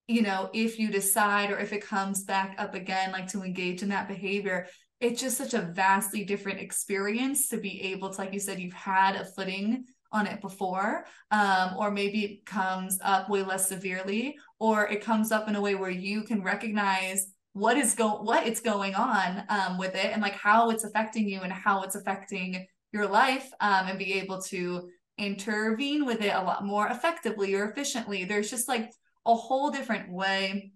you 0.08 0.22
know 0.22 0.50
if 0.54 0.78
you 0.78 0.92
decide 0.92 1.52
or 1.52 1.58
if 1.58 1.72
it 1.72 1.86
comes 1.86 2.24
back 2.24 2.56
up 2.58 2.74
again 2.76 3.12
like 3.12 3.28
to 3.28 3.44
engage 3.44 3.82
in 3.82 3.90
that 3.90 4.08
behavior 4.08 4.68
it's 5.00 5.22
just 5.22 5.38
such 5.38 5.54
a 5.54 5.72
vastly 5.74 6.24
different 6.24 6.60
experience 6.60 7.48
to 7.48 7.58
be 7.58 7.82
able 7.82 8.10
to 8.10 8.18
like 8.18 8.34
you 8.34 8.40
said 8.40 8.60
you've 8.60 8.74
had 8.74 9.16
a 9.16 9.24
footing 9.24 9.86
on 10.12 10.28
it 10.28 10.42
before 10.42 11.06
um, 11.32 11.76
or 11.78 11.90
maybe 11.90 12.26
it 12.26 12.46
comes 12.46 13.00
up 13.04 13.30
way 13.30 13.42
less 13.42 13.70
severely 13.70 14.36
or 14.60 14.88
it 14.88 15.02
comes 15.02 15.32
up 15.32 15.48
in 15.48 15.56
a 15.56 15.62
way 15.62 15.76
where 15.76 15.90
you 15.90 16.24
can 16.24 16.44
recognize 16.44 17.28
what 17.54 17.78
is 17.78 17.96
go 17.96 18.22
what 18.22 18.46
it's 18.46 18.60
going 18.60 18.96
on 18.96 19.44
um, 19.50 19.78
with 19.78 19.96
it 19.96 20.08
and 20.08 20.22
like 20.22 20.36
how 20.36 20.70
it's 20.70 20.84
affecting 20.84 21.28
you 21.28 21.42
and 21.42 21.54
how 21.54 21.84
it's 21.84 21.96
affecting 21.96 22.66
your 22.92 23.08
life 23.08 23.50
um, 23.62 23.88
and 23.88 23.98
be 23.98 24.14
able 24.14 24.42
to 24.42 24.90
intervene 25.22 26.06
with 26.06 26.22
it 26.22 26.34
a 26.34 26.42
lot 26.42 26.66
more 26.66 26.88
effectively 26.88 27.54
or 27.56 27.70
efficiently. 27.70 28.26
There's 28.26 28.50
just 28.50 28.68
like 28.68 28.92
a 29.26 29.36
whole 29.36 29.72
different 29.72 30.12
way 30.12 30.72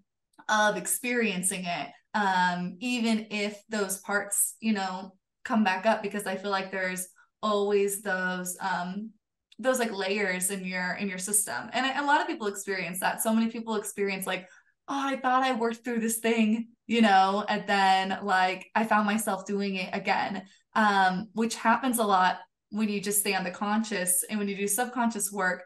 of 0.50 0.78
experiencing 0.78 1.66
it. 1.66 1.90
Um, 2.14 2.78
even 2.80 3.28
if 3.32 3.62
those 3.68 3.98
parts, 4.00 4.56
you 4.62 4.74
know, 4.74 5.14
come 5.44 5.64
back 5.64 5.86
up 5.86 6.02
because 6.02 6.26
I 6.26 6.36
feel 6.36 6.52
like 6.52 6.72
there's 6.72 7.08
always 7.44 8.02
those 8.02 8.58
um 8.60 9.12
those 9.60 9.80
like 9.80 9.92
layers 9.92 10.50
in 10.50 10.66
your 10.66 10.94
in 10.94 11.08
your 11.08 11.18
system. 11.18 11.70
And 11.74 11.86
a 11.86 12.06
lot 12.06 12.22
of 12.22 12.28
people 12.28 12.48
experience 12.48 13.00
that. 13.00 13.22
So 13.22 13.34
many 13.34 13.52
people 13.52 13.76
experience 13.76 14.26
like, 14.26 14.48
oh, 14.88 15.08
I 15.08 15.18
thought 15.18 15.44
I 15.44 15.54
worked 15.54 15.84
through 15.84 16.00
this 16.00 16.18
thing, 16.18 16.70
you 16.88 17.02
know, 17.02 17.46
and 17.48 17.64
then 17.68 18.20
like 18.24 18.70
I 18.76 18.84
found 18.84 19.06
myself 19.06 19.46
doing 19.46 19.76
it 19.76 19.90
again. 19.94 20.44
Um, 20.74 21.30
which 21.34 21.56
happens 21.56 22.00
a 22.00 22.04
lot 22.04 22.40
when 22.76 22.90
you 22.90 23.00
just 23.00 23.22
stay 23.22 23.34
on 23.34 23.46
the 23.46 23.52
conscious 23.52 24.26
and 24.30 24.38
when 24.38 24.50
you 24.50 24.56
do 24.56 24.68
subconscious 24.68 25.32
work, 25.32 25.64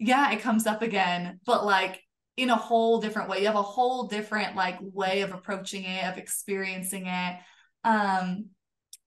yeah, 0.00 0.32
it 0.32 0.40
comes 0.40 0.66
up 0.66 0.82
again, 0.82 1.38
but 1.46 1.64
like 1.64 2.00
in 2.36 2.50
a 2.50 2.56
whole 2.56 3.00
different 3.00 3.28
way. 3.28 3.40
You 3.40 3.46
have 3.46 3.54
a 3.54 3.62
whole 3.62 4.08
different 4.08 4.56
like 4.56 4.78
way 4.80 5.20
of 5.20 5.32
approaching 5.32 5.84
it, 5.84 6.04
of 6.04 6.18
experiencing 6.18 7.06
it. 7.06 7.36
Um, 7.84 8.46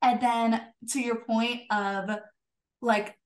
and 0.01 0.21
then 0.21 0.61
to 0.91 1.01
your 1.01 1.17
point 1.25 1.63
of 1.69 2.17
like 2.81 3.17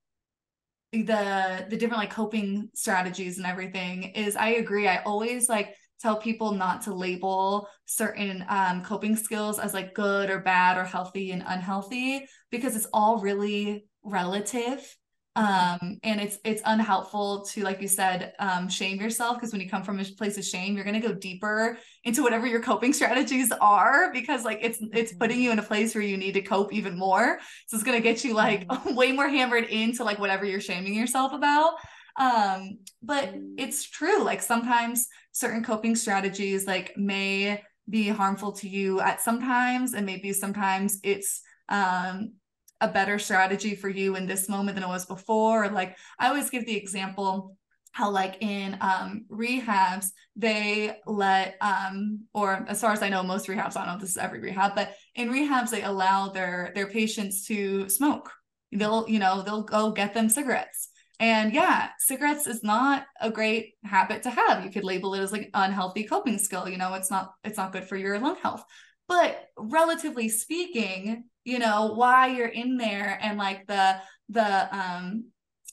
the 0.94 1.68
the 1.70 1.78
different 1.78 1.98
like 1.98 2.10
coping 2.10 2.70
strategies 2.74 3.38
and 3.38 3.46
everything 3.46 4.04
is 4.04 4.36
I 4.36 4.50
agree. 4.50 4.88
I 4.88 5.04
always 5.04 5.48
like 5.48 5.76
tell 6.02 6.18
people 6.18 6.54
not 6.54 6.84
to 6.84 6.94
label 6.94 7.68
certain 7.86 8.46
um, 8.50 8.84
coping 8.84 9.16
skills 9.16 9.60
as 9.60 9.74
like 9.74 9.94
good 9.94 10.30
or 10.30 10.40
bad 10.40 10.78
or 10.78 10.86
healthy 10.86 11.32
and 11.32 11.44
unhealthy 11.46 12.26
because 12.50 12.76
it's 12.76 12.88
all 12.94 13.20
really 13.20 13.87
relative 14.08 14.98
um 15.38 16.00
and 16.02 16.20
it's 16.20 16.40
it's 16.44 16.64
unhelpful 16.66 17.46
to 17.46 17.64
like 17.64 17.80
you 17.80 17.88
said 17.88 18.34
um 18.40 18.68
shame 18.68 19.00
yourself 19.00 19.38
because 19.38 19.52
when 19.52 19.62
you 19.62 19.70
come 19.70 19.84
from 19.84 20.00
a 20.00 20.04
place 20.04 20.36
of 20.36 20.44
shame 20.44 20.76
you're 20.76 20.84
going 20.84 21.00
to 21.00 21.08
go 21.08 21.14
deeper 21.14 21.78
into 22.04 22.24
whatever 22.24 22.48
your 22.48 22.62
coping 22.62 22.92
strategies 23.00 23.52
are 23.62 24.12
because 24.12 24.44
like 24.44 24.58
it's 24.64 24.80
it's 24.94 25.12
mm-hmm. 25.12 25.20
putting 25.20 25.40
you 25.40 25.52
in 25.52 25.60
a 25.60 25.64
place 25.64 25.94
where 25.94 26.04
you 26.04 26.18
need 26.18 26.34
to 26.34 26.42
cope 26.42 26.74
even 26.74 26.98
more 26.98 27.38
so 27.68 27.76
it's 27.78 27.84
going 27.84 27.98
to 27.98 28.04
get 28.04 28.24
you 28.24 28.34
like 28.34 28.68
mm-hmm. 28.68 28.96
way 28.96 29.12
more 29.12 29.30
hammered 29.30 29.66
into 29.66 30.04
like 30.04 30.18
whatever 30.18 30.44
you're 30.44 30.60
shaming 30.60 30.96
yourself 30.96 31.32
about 31.34 31.76
um 32.20 32.80
but 33.04 33.36
it's 33.60 33.88
true 33.88 34.24
like 34.24 34.42
sometimes 34.42 35.08
certain 35.34 35.64
coping 35.64 35.96
strategies 35.96 36.66
like 36.66 36.98
may 36.98 37.62
be 37.88 38.10
harmful 38.10 38.54
to 38.54 38.68
you 38.68 39.00
at 39.02 39.22
sometimes 39.22 39.94
and 39.94 40.04
maybe 40.04 40.34
sometimes 40.34 41.00
it's 41.04 41.42
um 41.70 42.34
a 42.82 42.88
better 42.88 43.18
strategy 43.20 43.76
for 43.76 43.90
you 43.90 44.16
in 44.16 44.28
this 44.28 44.50
moment 44.50 44.76
than 44.76 44.84
it 44.84 44.90
was 44.90 45.06
before. 45.06 45.70
Like 45.70 45.98
I 46.20 46.28
always 46.28 46.50
give 46.50 46.66
the 46.66 46.76
example 46.76 47.58
how 47.98 48.12
like 48.12 48.38
in 48.42 48.78
um 48.82 49.26
rehabs 49.32 50.08
they 50.36 50.96
let 51.08 51.56
um 51.62 52.20
or 52.32 52.64
as 52.68 52.80
far 52.80 52.92
as 52.92 53.02
I 53.02 53.10
know 53.10 53.24
most 53.24 53.48
rehabs 53.48 53.76
I 53.76 53.80
don't 53.80 53.88
know 53.88 53.96
if 53.96 54.02
this 54.02 54.12
is 54.12 54.18
every 54.18 54.40
rehab 54.40 54.76
but 54.76 54.94
in 55.16 55.30
rehabs 55.30 55.72
they 55.72 55.82
allow 55.82 56.30
their 56.30 56.72
their 56.76 56.88
patients 56.88 57.46
to 57.48 57.90
smoke. 57.90 58.32
They'll 58.72 59.10
you 59.10 59.18
know 59.18 59.42
they'll 59.42 59.64
go 59.64 59.92
get 59.92 60.14
them 60.14 60.30
cigarettes. 60.30 60.90
And 61.20 61.54
yeah 61.54 61.90
cigarettes 61.98 62.46
is 62.46 62.64
not 62.64 63.08
a 63.20 63.32
great 63.32 63.74
habit 63.84 64.24
to 64.24 64.30
have. 64.30 64.64
You 64.64 64.70
could 64.70 64.84
label 64.84 65.16
it 65.16 65.22
as 65.22 65.32
like 65.32 65.50
unhealthy 65.56 66.04
coping 66.04 66.38
skill 66.38 66.70
you 66.70 66.78
know 66.78 66.94
it's 66.94 67.10
not 67.10 67.34
it's 67.44 67.58
not 67.58 67.72
good 67.72 67.86
for 67.86 67.98
your 67.98 68.20
lung 68.20 68.36
health. 68.36 68.64
But 69.08 69.48
relatively 69.58 70.30
speaking 70.30 71.24
you 71.48 71.60
know 71.60 71.94
why 71.96 72.28
you're 72.28 72.46
in 72.46 72.76
there 72.76 73.18
and 73.22 73.38
like 73.38 73.66
the 73.68 73.96
the 74.28 74.78
um 74.78 75.24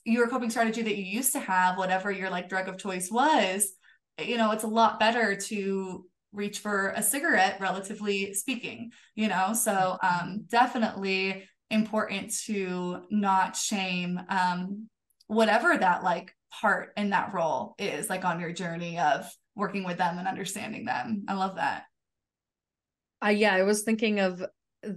your 0.05 0.29
coping 0.29 0.49
strategy 0.49 0.81
that 0.81 0.95
you 0.95 1.03
used 1.03 1.33
to 1.33 1.39
have 1.39 1.77
whatever 1.77 2.09
your 2.09 2.29
like 2.29 2.47
drug 2.47 2.69
of 2.69 2.77
choice 2.77 3.11
was 3.11 3.73
you 4.17 4.37
know 4.37 4.51
it's 4.51 4.63
a 4.63 4.67
lot 4.67 5.01
better 5.01 5.35
to 5.35 6.05
reach 6.31 6.59
for 6.59 6.93
a 6.95 7.03
cigarette 7.03 7.57
relatively 7.59 8.33
speaking 8.33 8.89
you 9.15 9.27
know? 9.27 9.53
So 9.53 9.97
um 10.01 10.45
definitely 10.49 11.43
important 11.69 12.33
to 12.45 13.01
not 13.11 13.57
shame 13.57 14.17
um 14.29 14.87
whatever 15.27 15.77
that 15.77 16.03
like 16.03 16.33
part 16.51 16.93
in 16.95 17.09
that 17.09 17.33
role 17.33 17.75
is 17.77 18.09
like 18.09 18.23
on 18.23 18.39
your 18.39 18.53
journey 18.53 18.97
of 18.97 19.29
working 19.55 19.83
with 19.83 19.97
them 19.97 20.19
and 20.19 20.27
understanding 20.27 20.85
them. 20.85 21.25
I 21.27 21.33
love 21.33 21.55
that. 21.55 21.83
Uh, 23.23 23.29
yeah 23.29 23.55
i 23.55 23.63
was 23.63 23.83
thinking 23.83 24.19
of 24.19 24.43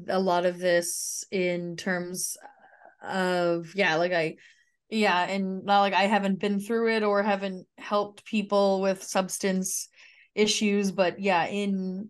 a 0.08 0.18
lot 0.18 0.46
of 0.46 0.58
this 0.58 1.24
in 1.30 1.76
terms 1.76 2.36
of 3.02 3.74
yeah 3.74 3.96
like 3.96 4.12
i 4.12 4.36
yeah 4.90 5.24
and 5.24 5.64
not 5.64 5.80
like 5.80 5.94
i 5.94 6.02
haven't 6.02 6.40
been 6.40 6.60
through 6.60 6.94
it 6.94 7.02
or 7.02 7.22
haven't 7.22 7.66
helped 7.76 8.24
people 8.24 8.80
with 8.80 9.02
substance 9.02 9.88
issues 10.34 10.90
but 10.90 11.20
yeah 11.20 11.46
in 11.46 12.08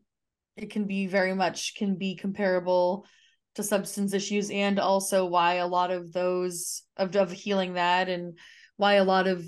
it 0.56 0.70
can 0.70 0.86
be 0.86 1.06
very 1.06 1.34
much 1.34 1.74
can 1.76 1.96
be 1.96 2.16
comparable 2.16 3.06
to 3.54 3.62
substance 3.62 4.12
issues 4.12 4.50
and 4.50 4.78
also 4.78 5.26
why 5.26 5.54
a 5.54 5.66
lot 5.66 5.90
of 5.90 6.12
those 6.12 6.82
of, 6.96 7.14
of 7.16 7.32
healing 7.32 7.74
that 7.74 8.08
and 8.08 8.38
why 8.76 8.94
a 8.94 9.04
lot 9.04 9.26
of 9.26 9.44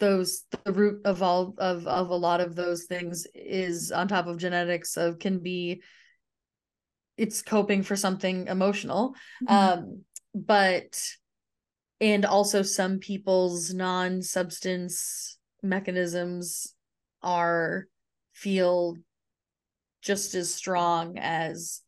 those 0.00 0.44
the 0.64 0.72
root 0.72 1.00
of 1.04 1.22
all 1.22 1.54
of 1.58 1.86
of 1.86 2.10
a 2.10 2.16
lot 2.16 2.40
of 2.40 2.56
those 2.56 2.84
things 2.84 3.26
is 3.34 3.92
on 3.92 4.08
top 4.08 4.26
of 4.26 4.38
genetics 4.38 4.96
of 4.96 5.18
can 5.18 5.38
be 5.38 5.80
it's 7.20 7.42
coping 7.42 7.82
for 7.82 7.96
something 7.96 8.46
emotional 8.46 9.14
mm-hmm. 9.44 9.80
um 9.80 10.02
but 10.34 10.98
and 12.00 12.24
also 12.24 12.62
some 12.62 12.98
people's 12.98 13.74
non-substance 13.74 15.36
mechanisms 15.62 16.74
are 17.22 17.86
feel 18.32 18.96
just 20.00 20.34
as 20.34 20.52
strong 20.52 21.18
as 21.18 21.82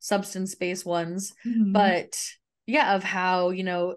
substance-based 0.00 0.84
ones 0.84 1.32
mm-hmm. 1.46 1.72
but 1.72 2.20
yeah 2.66 2.96
of 2.96 3.04
how 3.04 3.50
you 3.50 3.62
know 3.62 3.94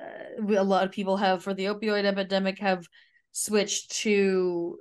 uh, 0.00 0.56
a 0.56 0.62
lot 0.62 0.84
of 0.84 0.92
people 0.92 1.16
have 1.16 1.42
for 1.42 1.54
the 1.54 1.64
opioid 1.64 2.04
epidemic 2.04 2.60
have 2.60 2.86
switched 3.32 3.90
to 3.90 4.78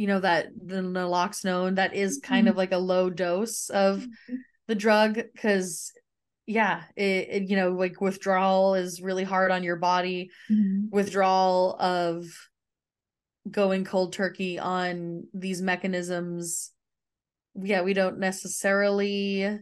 you 0.00 0.06
know 0.06 0.20
that 0.20 0.46
the 0.56 0.76
naloxone 0.76 1.76
that 1.76 1.94
is 1.94 2.20
kind 2.22 2.46
mm-hmm. 2.46 2.52
of 2.52 2.56
like 2.56 2.72
a 2.72 2.78
low 2.78 3.10
dose 3.10 3.68
of 3.68 3.98
mm-hmm. 3.98 4.36
the 4.66 4.74
drug 4.74 5.16
because 5.34 5.92
yeah 6.46 6.84
it, 6.96 7.28
it, 7.30 7.50
you 7.50 7.54
know 7.54 7.72
like 7.72 8.00
withdrawal 8.00 8.74
is 8.74 9.02
really 9.02 9.24
hard 9.24 9.50
on 9.50 9.62
your 9.62 9.76
body 9.76 10.30
Mhm. 10.50 10.90
withdrawal 10.90 11.76
of 11.78 12.24
going 13.50 13.84
cold 13.84 14.14
turkey 14.14 14.58
on 14.58 15.24
these 15.34 15.60
mechanisms 15.60 16.72
yeah 17.54 17.82
we 17.82 17.92
don't 17.92 18.18
necessarily 18.18 19.58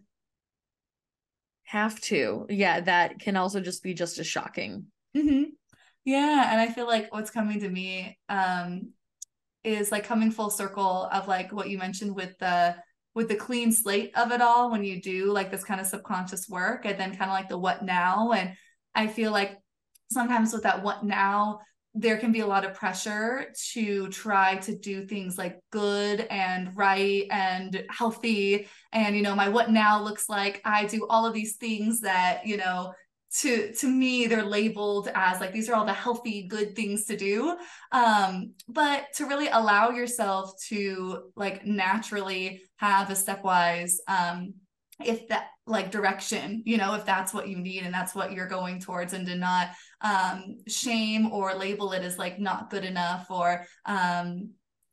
have 1.64 2.00
to 2.02 2.46
yeah 2.48 2.78
that 2.78 3.18
can 3.18 3.36
also 3.36 3.60
just 3.60 3.82
be 3.82 3.92
just 3.92 4.18
as 4.18 4.26
shocking 4.28 4.86
hmm 5.16 5.42
Yeah, 6.04 6.52
and 6.52 6.60
I 6.60 6.72
feel 6.72 6.86
like 6.86 7.12
what's 7.12 7.32
coming 7.32 7.58
to 7.58 7.68
me 7.68 8.18
um 8.28 8.92
is 9.64 9.92
like 9.92 10.04
coming 10.04 10.30
full 10.30 10.50
circle 10.50 11.08
of 11.12 11.28
like 11.28 11.52
what 11.52 11.68
you 11.68 11.78
mentioned 11.78 12.14
with 12.14 12.36
the 12.38 12.76
with 13.14 13.28
the 13.28 13.34
clean 13.34 13.72
slate 13.72 14.12
of 14.16 14.30
it 14.30 14.40
all 14.40 14.70
when 14.70 14.84
you 14.84 15.02
do 15.02 15.32
like 15.32 15.50
this 15.50 15.64
kind 15.64 15.80
of 15.80 15.86
subconscious 15.86 16.48
work 16.48 16.84
and 16.84 17.00
then 17.00 17.16
kind 17.16 17.30
of 17.30 17.34
like 17.34 17.48
the 17.48 17.58
what 17.58 17.82
now. 17.82 18.32
And 18.32 18.52
I 18.94 19.08
feel 19.08 19.32
like 19.32 19.58
sometimes 20.10 20.52
with 20.52 20.62
that 20.62 20.82
what 20.82 21.04
now 21.04 21.60
there 21.94 22.18
can 22.18 22.30
be 22.30 22.40
a 22.40 22.46
lot 22.46 22.64
of 22.64 22.74
pressure 22.74 23.46
to 23.72 24.08
try 24.08 24.56
to 24.58 24.76
do 24.76 25.04
things 25.04 25.36
like 25.36 25.58
good 25.72 26.20
and 26.30 26.76
right 26.76 27.26
and 27.30 27.84
healthy. 27.90 28.68
And 28.92 29.16
you 29.16 29.22
know 29.22 29.34
my 29.34 29.48
what 29.48 29.70
now 29.70 30.00
looks 30.02 30.28
like 30.28 30.60
I 30.64 30.84
do 30.84 31.06
all 31.08 31.26
of 31.26 31.34
these 31.34 31.56
things 31.56 32.02
that 32.02 32.46
you 32.46 32.56
know 32.56 32.92
to 33.38 33.72
to 33.72 33.88
me 33.88 34.26
they're 34.26 34.44
labeled 34.44 35.08
as 35.14 35.40
like 35.40 35.52
these 35.52 35.68
are 35.68 35.74
all 35.74 35.84
the 35.84 35.92
healthy 35.92 36.46
good 36.48 36.74
things 36.74 37.04
to 37.06 37.16
do. 37.16 37.56
Um 37.92 38.54
but 38.68 39.06
to 39.16 39.26
really 39.26 39.48
allow 39.48 39.90
yourself 39.90 40.52
to 40.68 41.30
like 41.36 41.64
naturally 41.64 42.62
have 42.76 43.10
a 43.10 43.14
stepwise 43.14 43.94
um 44.06 44.54
if 45.04 45.28
that 45.28 45.46
like 45.66 45.92
direction 45.92 46.62
you 46.66 46.76
know 46.76 46.94
if 46.94 47.04
that's 47.04 47.32
what 47.32 47.46
you 47.48 47.56
need 47.58 47.84
and 47.84 47.94
that's 47.94 48.14
what 48.14 48.32
you're 48.32 48.48
going 48.48 48.80
towards 48.80 49.12
and 49.12 49.26
to 49.26 49.36
not 49.36 49.68
um 50.00 50.56
shame 50.66 51.30
or 51.30 51.54
label 51.54 51.92
it 51.92 52.02
as 52.02 52.18
like 52.18 52.40
not 52.40 52.70
good 52.70 52.84
enough 52.84 53.30
or 53.30 53.64
um 53.86 54.50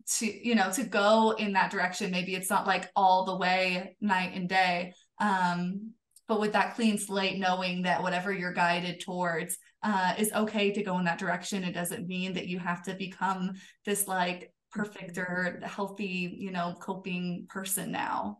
to 0.07 0.47
you 0.47 0.55
know 0.55 0.71
to 0.71 0.83
go 0.83 1.31
in 1.37 1.53
that 1.53 1.71
direction. 1.71 2.11
Maybe 2.11 2.35
it's 2.35 2.49
not 2.49 2.67
like 2.67 2.89
all 2.95 3.25
the 3.25 3.37
way 3.37 3.95
night 4.01 4.31
and 4.35 4.47
day. 4.47 4.93
Um 5.19 5.93
but 6.27 6.39
with 6.39 6.53
that 6.53 6.75
clean 6.75 6.97
slate 6.97 7.37
knowing 7.37 7.83
that 7.83 8.01
whatever 8.01 8.33
you're 8.33 8.53
guided 8.53 8.99
towards 8.99 9.57
uh, 9.83 10.13
is 10.17 10.31
okay 10.33 10.71
to 10.71 10.83
go 10.83 10.97
in 10.97 11.05
that 11.05 11.19
direction. 11.19 11.63
It 11.63 11.73
doesn't 11.73 12.07
mean 12.07 12.33
that 12.33 12.47
you 12.47 12.59
have 12.59 12.83
to 12.83 12.93
become 12.95 13.53
this 13.85 14.07
like 14.07 14.51
perfect 14.71 15.17
or 15.17 15.61
healthy 15.63 16.35
you 16.37 16.51
know 16.51 16.75
coping 16.81 17.45
person 17.49 17.91
now. 17.91 18.39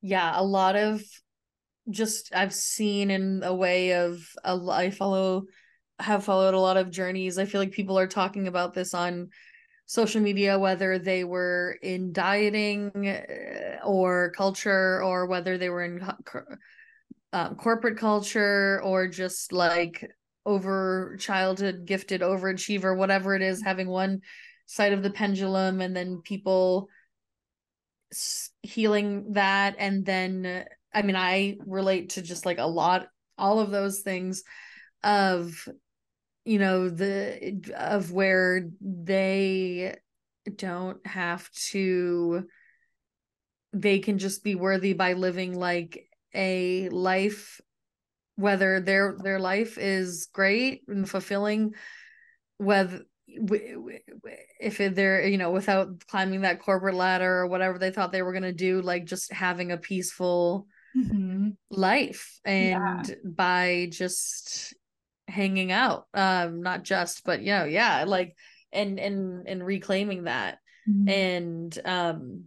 Yeah 0.00 0.32
a 0.34 0.44
lot 0.44 0.76
of 0.76 1.02
just 1.90 2.34
i've 2.34 2.52
seen 2.52 3.10
in 3.10 3.40
a 3.42 3.54
way 3.54 3.94
of 3.94 4.20
a, 4.44 4.60
i 4.70 4.90
follow 4.90 5.44
have 6.00 6.24
followed 6.24 6.54
a 6.54 6.60
lot 6.60 6.76
of 6.76 6.90
journeys. 6.90 7.38
I 7.38 7.44
feel 7.44 7.60
like 7.60 7.72
people 7.72 7.98
are 7.98 8.06
talking 8.06 8.46
about 8.46 8.74
this 8.74 8.94
on 8.94 9.30
social 9.88 10.20
media 10.20 10.58
whether 10.58 10.98
they 10.98 11.24
were 11.24 11.78
in 11.82 12.12
dieting 12.12 12.90
uh, 13.08 13.84
or 13.84 14.30
culture 14.36 15.02
or 15.02 15.26
whether 15.26 15.56
they 15.56 15.70
were 15.70 15.82
in 15.82 16.06
um, 17.32 17.56
corporate 17.56 17.96
culture 17.96 18.82
or 18.84 19.08
just 19.08 19.50
like 19.50 20.08
over 20.44 21.16
childhood 21.18 21.86
gifted 21.86 22.20
overachiever 22.20 22.94
whatever 22.94 23.34
it 23.34 23.40
is 23.40 23.62
having 23.62 23.88
one 23.88 24.20
side 24.66 24.92
of 24.92 25.02
the 25.02 25.10
pendulum 25.10 25.80
and 25.80 25.96
then 25.96 26.20
people 26.22 26.88
healing 28.62 29.32
that 29.32 29.74
and 29.78 30.04
then 30.04 30.66
i 30.92 31.00
mean 31.00 31.16
i 31.16 31.56
relate 31.66 32.10
to 32.10 32.22
just 32.22 32.44
like 32.44 32.58
a 32.58 32.66
lot 32.66 33.08
all 33.38 33.58
of 33.58 33.70
those 33.70 34.00
things 34.00 34.42
of 35.02 35.66
you 36.48 36.58
know 36.58 36.88
the 36.88 37.60
of 37.76 38.10
where 38.10 38.70
they 38.80 39.94
don't 40.56 41.06
have 41.06 41.48
to 41.50 42.46
they 43.74 43.98
can 43.98 44.16
just 44.18 44.42
be 44.42 44.54
worthy 44.54 44.94
by 44.94 45.12
living 45.12 45.54
like 45.54 46.08
a 46.34 46.88
life 46.88 47.60
whether 48.36 48.80
their 48.80 49.14
their 49.22 49.38
life 49.38 49.76
is 49.76 50.28
great 50.32 50.84
and 50.88 51.08
fulfilling 51.08 51.74
whether 52.56 53.02
if 53.26 54.78
they're 54.78 55.26
you 55.26 55.36
know 55.36 55.50
without 55.50 56.06
climbing 56.06 56.40
that 56.40 56.62
corporate 56.62 56.94
ladder 56.94 57.40
or 57.40 57.46
whatever 57.46 57.78
they 57.78 57.90
thought 57.90 58.10
they 58.10 58.22
were 58.22 58.32
going 58.32 58.42
to 58.42 58.52
do 58.54 58.80
like 58.80 59.04
just 59.04 59.30
having 59.34 59.70
a 59.70 59.76
peaceful 59.76 60.66
mm-hmm. 60.96 61.50
life 61.68 62.40
and 62.46 63.06
yeah. 63.06 63.14
by 63.22 63.86
just 63.92 64.72
hanging 65.28 65.70
out 65.70 66.06
um 66.14 66.62
not 66.62 66.82
just 66.82 67.24
but 67.24 67.42
you 67.42 67.52
know 67.52 67.64
yeah 67.64 68.04
like 68.06 68.34
and 68.72 68.98
and 68.98 69.46
and 69.46 69.64
reclaiming 69.64 70.24
that 70.24 70.58
mm-hmm. 70.88 71.08
and 71.08 71.78
um 71.84 72.44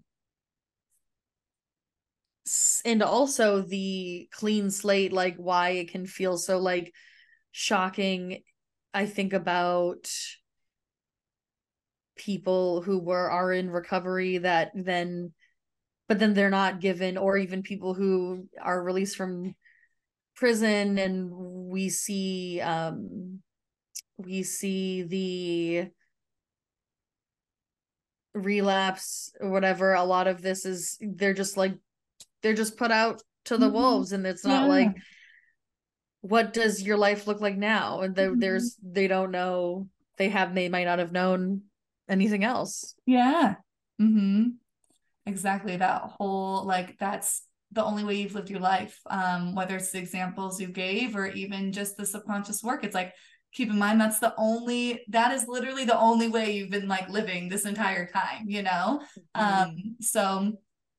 and 2.83 3.03
also 3.03 3.61
the 3.61 4.27
clean 4.33 4.71
slate 4.71 5.13
like 5.13 5.35
why 5.37 5.69
it 5.69 5.91
can 5.91 6.05
feel 6.05 6.37
so 6.37 6.57
like 6.57 6.91
shocking 7.51 8.41
i 8.93 9.05
think 9.05 9.33
about 9.33 10.09
people 12.15 12.81
who 12.81 12.99
were 12.99 13.29
are 13.29 13.53
in 13.53 13.69
recovery 13.69 14.39
that 14.39 14.71
then 14.73 15.31
but 16.07 16.19
then 16.19 16.33
they're 16.33 16.49
not 16.49 16.81
given 16.81 17.17
or 17.17 17.37
even 17.37 17.63
people 17.63 17.93
who 17.93 18.47
are 18.61 18.83
released 18.83 19.15
from 19.15 19.55
prison 20.41 20.97
and 20.97 21.29
we 21.31 21.87
see 21.87 22.59
um 22.61 23.39
we 24.17 24.41
see 24.41 25.03
the 25.03 25.87
relapse 28.33 29.31
or 29.39 29.51
whatever 29.51 29.93
a 29.93 30.03
lot 30.03 30.25
of 30.25 30.41
this 30.41 30.65
is 30.65 30.97
they're 30.99 31.35
just 31.35 31.57
like 31.57 31.77
they're 32.41 32.55
just 32.55 32.75
put 32.75 32.89
out 32.89 33.21
to 33.45 33.55
the 33.55 33.67
mm-hmm. 33.67 33.75
wolves 33.75 34.13
and 34.13 34.25
it's 34.25 34.43
not 34.43 34.63
yeah. 34.63 34.67
like 34.67 34.95
what 36.21 36.53
does 36.53 36.81
your 36.81 36.97
life 36.97 37.27
look 37.27 37.39
like 37.39 37.55
now 37.55 38.01
and 38.01 38.15
mm-hmm. 38.15 38.39
there's 38.39 38.77
they 38.81 39.07
don't 39.07 39.29
know 39.29 39.87
they 40.17 40.29
have 40.29 40.55
they 40.55 40.69
might 40.69 40.85
not 40.85 40.97
have 40.97 41.11
known 41.11 41.61
anything 42.09 42.43
else 42.43 42.95
yeah 43.05 43.53
mm-hmm 44.01 44.47
exactly 45.27 45.77
that 45.77 46.01
whole 46.01 46.65
like 46.65 46.97
that's 46.97 47.43
the 47.71 47.83
only 47.83 48.03
way 48.03 48.15
you've 48.15 48.35
lived 48.35 48.49
your 48.49 48.59
life 48.59 48.99
um 49.09 49.55
whether 49.55 49.75
it's 49.75 49.91
the 49.91 49.97
examples 49.97 50.59
you 50.59 50.67
gave 50.67 51.15
or 51.15 51.27
even 51.27 51.71
just 51.71 51.97
the 51.97 52.05
subconscious 52.05 52.63
work 52.63 52.83
it's 52.83 52.95
like 52.95 53.13
keep 53.53 53.69
in 53.69 53.77
mind 53.77 53.99
that's 53.99 54.19
the 54.19 54.33
only 54.37 55.03
that 55.09 55.33
is 55.33 55.47
literally 55.47 55.85
the 55.85 55.99
only 55.99 56.29
way 56.29 56.51
you've 56.51 56.69
been 56.69 56.87
like 56.87 57.09
living 57.09 57.49
this 57.49 57.65
entire 57.65 58.07
time 58.07 58.45
you 58.47 58.63
know 58.63 59.01
mm-hmm. 59.35 59.63
um 59.63 59.95
so 59.99 60.51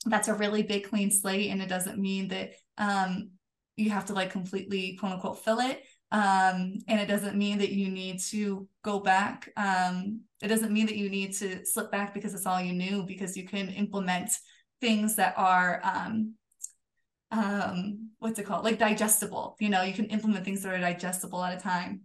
that's 0.07 0.29
a 0.29 0.35
really 0.35 0.63
big 0.63 0.89
clean 0.89 1.11
slate 1.11 1.51
and 1.51 1.63
it 1.63 1.69
doesn't 1.69 1.99
mean 1.99 2.29
that 2.29 2.53
um 2.79 3.31
you 3.77 3.91
have 3.91 4.07
to 4.07 4.13
like 4.13 4.31
completely 4.31 4.97
quote 4.99 5.13
unquote 5.13 5.45
fill 5.45 5.61
it 5.61 5.83
um 6.11 6.75
and 6.89 7.01
it 7.01 7.09
doesn't 7.09 7.37
mean 7.37 7.59
that 7.59 7.73
you 7.73 7.89
need 7.89 8.21
to 8.21 8.69
go 8.83 9.01
back 9.01 9.49
um 9.57 10.21
it 10.43 10.49
doesn't 10.49 10.73
mean 10.73 10.87
that 10.87 10.97
you 10.97 11.09
need 11.09 11.33
to 11.33 11.65
slip 11.65 11.91
back 11.91 12.13
because 12.13 12.35
it's 12.35 12.47
all 12.47 12.61
you 12.61 12.73
knew 12.73 13.03
because 13.05 13.37
you 13.37 13.47
can 13.47 13.69
implement 13.71 14.31
things 14.81 15.17
that 15.17 15.33
are 15.37 15.81
um 15.85 16.35
um 17.33 18.11
what's 18.19 18.39
it 18.39 18.47
called 18.47 18.65
like 18.65 18.79
digestible 18.79 19.57
you 19.59 19.69
know 19.69 19.83
you 19.83 19.93
can 19.93 20.07
implement 20.07 20.45
things 20.45 20.63
that 20.63 20.73
are 20.73 20.79
digestible 20.79 21.43
at 21.43 21.59
a 21.59 21.61
time 21.61 22.03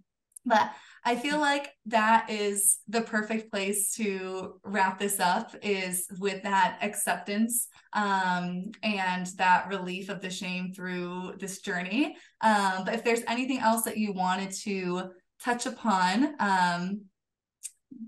but 0.48 0.72
I 1.04 1.16
feel 1.16 1.40
like 1.40 1.74
that 1.86 2.30
is 2.30 2.80
the 2.88 3.02
perfect 3.02 3.52
place 3.52 3.94
to 3.96 4.60
wrap 4.64 5.00
this 5.00 5.20
up 5.20 5.56
is 5.62 6.08
with 6.20 6.44
that 6.44 6.80
acceptance 6.82 7.68
um, 7.94 8.72
and 8.84 9.26
that 9.38 9.68
relief 9.68 10.10
of 10.10 10.22
the 10.22 10.30
shame 10.30 10.74
through 10.74 11.36
this 11.40 11.60
journey. 11.60 12.18
Um, 12.42 12.84
but 12.86 12.94
if 12.94 13.04
there's 13.04 13.24
anything 13.28 13.60
else 13.60 13.84
that 13.84 13.98
you 13.98 14.14
wanted 14.14 14.52
to 14.64 15.12
touch 15.44 15.66
upon, 15.66 16.36
um, 16.40 17.02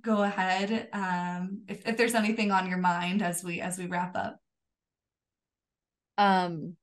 go 0.02 0.24
ahead. 0.24 0.90
Um, 0.94 1.62
if, 1.68 1.88
if 1.88 1.96
there's 1.96 2.16
anything 2.16 2.52
on 2.52 2.68
your 2.68 2.80
mind 2.80 3.22
as 3.22 3.44
we 3.44 3.62
as 3.62 3.78
we 3.78 3.86
wrap 3.86 4.16
up. 4.16 4.38
Um 6.18 6.76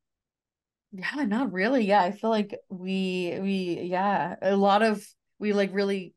yeah, 0.96 1.24
not 1.24 1.52
really. 1.52 1.84
Yeah, 1.84 2.02
I 2.02 2.12
feel 2.12 2.30
like 2.30 2.56
we 2.68 3.38
we 3.40 3.80
yeah, 3.82 4.36
a 4.40 4.56
lot 4.56 4.82
of 4.82 5.04
we 5.38 5.52
like 5.52 5.72
really 5.72 6.14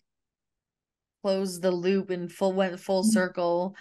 closed 1.21 1.61
the 1.61 1.71
loop 1.71 2.09
and 2.09 2.31
full 2.31 2.53
went 2.53 2.79
full 2.79 3.03
mm-hmm. 3.03 3.11
circle 3.11 3.75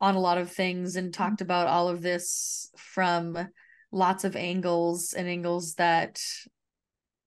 on 0.00 0.16
a 0.16 0.20
lot 0.20 0.38
of 0.38 0.50
things 0.50 0.96
and 0.96 1.14
talked 1.14 1.36
mm-hmm. 1.36 1.44
about 1.44 1.68
all 1.68 1.88
of 1.88 2.02
this 2.02 2.70
from 2.76 3.38
lots 3.92 4.24
of 4.24 4.36
angles 4.36 5.12
and 5.12 5.28
angles 5.28 5.74
that 5.74 6.20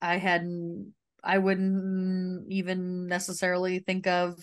I 0.02 0.18
hadn't 0.18 0.94
I 1.24 1.38
wouldn't 1.38 2.52
even 2.52 3.08
necessarily 3.08 3.80
think 3.80 4.08
of 4.08 4.38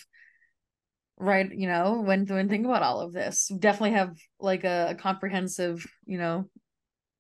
right 1.19 1.53
you 1.53 1.69
know 1.69 2.01
when 2.01 2.27
when 2.27 2.49
think 2.49 2.65
about 2.65 2.83
all 2.83 3.01
of 3.01 3.13
this 3.13 3.51
definitely 3.59 3.93
have 3.93 4.17
like 4.41 4.65
a, 4.65 4.89
a 4.91 4.95
comprehensive 4.95 5.87
you 6.07 6.19
know 6.19 6.49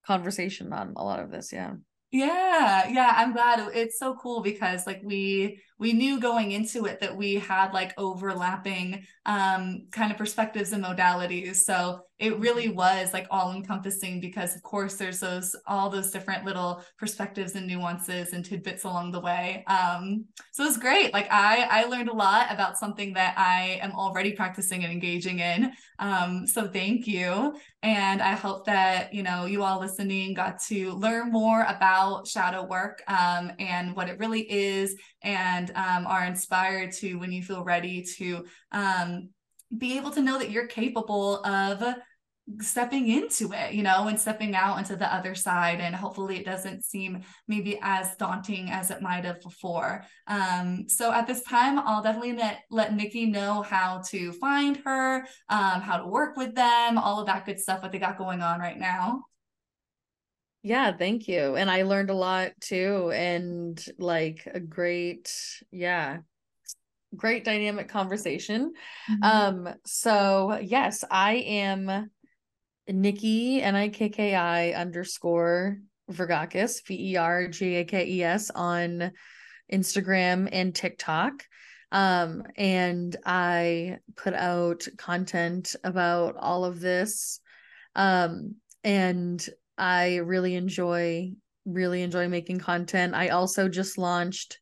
conversation 0.06 0.72
on 0.72 0.94
a 0.96 1.04
lot 1.04 1.20
of 1.20 1.30
this. 1.30 1.52
Yeah. 1.52 1.74
Yeah, 2.10 2.88
yeah, 2.88 3.14
I'm 3.16 3.32
glad 3.32 3.70
it's 3.74 3.98
so 3.98 4.14
cool 4.16 4.42
because 4.42 4.86
like 4.86 5.00
we 5.02 5.62
we 5.82 5.92
knew 5.92 6.20
going 6.20 6.52
into 6.52 6.86
it 6.86 7.00
that 7.00 7.16
we 7.16 7.34
had 7.34 7.72
like 7.72 7.92
overlapping 7.98 9.04
um 9.26 9.86
kind 9.90 10.10
of 10.12 10.18
perspectives 10.18 10.72
and 10.72 10.84
modalities. 10.84 11.56
So 11.56 12.02
it 12.18 12.38
really 12.38 12.68
was 12.68 13.12
like 13.12 13.26
all 13.30 13.52
encompassing 13.52 14.20
because 14.20 14.54
of 14.54 14.62
course 14.62 14.94
there's 14.94 15.18
those 15.18 15.56
all 15.66 15.90
those 15.90 16.12
different 16.12 16.44
little 16.44 16.84
perspectives 16.98 17.56
and 17.56 17.66
nuances 17.66 18.32
and 18.32 18.44
tidbits 18.44 18.84
along 18.84 19.10
the 19.10 19.20
way. 19.20 19.64
Um 19.66 20.24
so 20.52 20.62
it 20.62 20.68
was 20.68 20.76
great. 20.76 21.12
Like 21.12 21.26
I 21.30 21.66
I 21.68 21.84
learned 21.84 22.08
a 22.08 22.14
lot 22.14 22.52
about 22.52 22.78
something 22.78 23.12
that 23.14 23.34
I 23.36 23.80
am 23.82 23.90
already 23.92 24.32
practicing 24.32 24.84
and 24.84 24.92
engaging 24.92 25.40
in. 25.40 25.72
Um 25.98 26.46
so 26.46 26.68
thank 26.68 27.08
you. 27.08 27.54
And 27.82 28.22
I 28.22 28.34
hope 28.36 28.66
that, 28.66 29.12
you 29.12 29.24
know, 29.24 29.46
you 29.46 29.64
all 29.64 29.80
listening 29.80 30.34
got 30.34 30.60
to 30.68 30.92
learn 30.92 31.32
more 31.32 31.62
about 31.62 32.28
shadow 32.28 32.62
work 32.64 33.02
um, 33.08 33.50
and 33.58 33.96
what 33.96 34.08
it 34.08 34.20
really 34.20 34.42
is 34.42 34.94
and 35.22 35.71
um, 35.74 36.06
are 36.06 36.24
inspired 36.24 36.92
to, 36.92 37.14
when 37.16 37.32
you 37.32 37.42
feel 37.42 37.64
ready, 37.64 38.02
to 38.16 38.44
um, 38.72 39.30
be 39.76 39.96
able 39.96 40.10
to 40.10 40.22
know 40.22 40.38
that 40.38 40.50
you're 40.50 40.66
capable 40.66 41.44
of 41.44 41.82
stepping 42.60 43.08
into 43.08 43.52
it, 43.52 43.72
you 43.72 43.84
know, 43.84 44.08
and 44.08 44.18
stepping 44.18 44.54
out 44.56 44.76
into 44.76 44.96
the 44.96 45.14
other 45.14 45.34
side. 45.34 45.80
And 45.80 45.94
hopefully 45.94 46.38
it 46.38 46.44
doesn't 46.44 46.84
seem 46.84 47.22
maybe 47.46 47.78
as 47.82 48.16
daunting 48.16 48.68
as 48.70 48.90
it 48.90 49.00
might 49.00 49.24
have 49.24 49.40
before. 49.40 50.04
Um, 50.26 50.88
so 50.88 51.12
at 51.12 51.28
this 51.28 51.42
time, 51.44 51.78
I'll 51.78 52.02
definitely 52.02 52.34
let, 52.34 52.58
let 52.68 52.94
Nikki 52.94 53.26
know 53.26 53.62
how 53.62 54.02
to 54.08 54.32
find 54.32 54.76
her, 54.78 55.24
um, 55.48 55.80
how 55.80 55.98
to 55.98 56.06
work 56.06 56.36
with 56.36 56.54
them, 56.54 56.98
all 56.98 57.20
of 57.20 57.26
that 57.26 57.46
good 57.46 57.60
stuff, 57.60 57.80
what 57.80 57.92
they 57.92 58.00
got 58.00 58.18
going 58.18 58.42
on 58.42 58.58
right 58.58 58.78
now. 58.78 59.22
Yeah, 60.62 60.96
thank 60.96 61.26
you. 61.26 61.56
And 61.56 61.68
I 61.70 61.82
learned 61.82 62.10
a 62.10 62.14
lot 62.14 62.52
too. 62.60 63.10
And 63.12 63.84
like 63.98 64.46
a 64.46 64.60
great, 64.60 65.34
yeah, 65.72 66.18
great 67.16 67.44
dynamic 67.44 67.88
conversation. 67.88 68.72
Mm-hmm. 69.10 69.22
Um, 69.68 69.74
so 69.84 70.58
yes, 70.62 71.04
I 71.10 71.34
am 71.34 72.10
Nikki 72.88 73.60
N 73.60 73.74
I 73.74 73.88
K 73.88 74.08
K 74.08 74.34
I 74.34 74.72
underscore 74.72 75.78
Vergakes, 76.10 76.80
V 76.86 77.12
E 77.12 77.16
R 77.16 77.48
G 77.48 77.76
A 77.76 77.84
K 77.84 78.06
E 78.06 78.22
S 78.22 78.50
on 78.54 79.12
Instagram 79.72 80.48
and 80.52 80.74
TikTok. 80.74 81.44
Um, 81.90 82.44
and 82.56 83.16
I 83.26 83.98
put 84.16 84.34
out 84.34 84.86
content 84.96 85.76
about 85.84 86.36
all 86.38 86.64
of 86.64 86.80
this. 86.80 87.40
Um, 87.94 88.56
and 88.84 89.46
I 89.82 90.18
really 90.18 90.54
enjoy 90.54 91.32
really 91.64 92.02
enjoy 92.02 92.28
making 92.28 92.60
content. 92.60 93.14
I 93.14 93.28
also 93.28 93.68
just 93.68 93.98
launched 93.98 94.60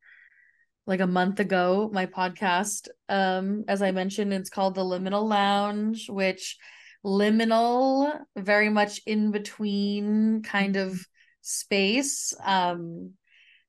like 0.87 1.01
a 1.01 1.07
month 1.07 1.41
ago 1.41 1.91
my 1.93 2.07
podcast 2.07 2.89
um 3.11 3.65
as 3.69 3.83
I 3.83 3.91
mentioned 3.91 4.33
it's 4.33 4.49
called 4.49 4.75
The 4.75 4.81
Liminal 4.83 5.29
Lounge 5.29 6.09
which 6.09 6.57
liminal 7.05 8.19
very 8.35 8.71
much 8.71 9.03
in 9.07 9.31
between 9.31 10.43
kind 10.43 10.77
of 10.77 11.07
space 11.43 12.33
um 12.43 13.13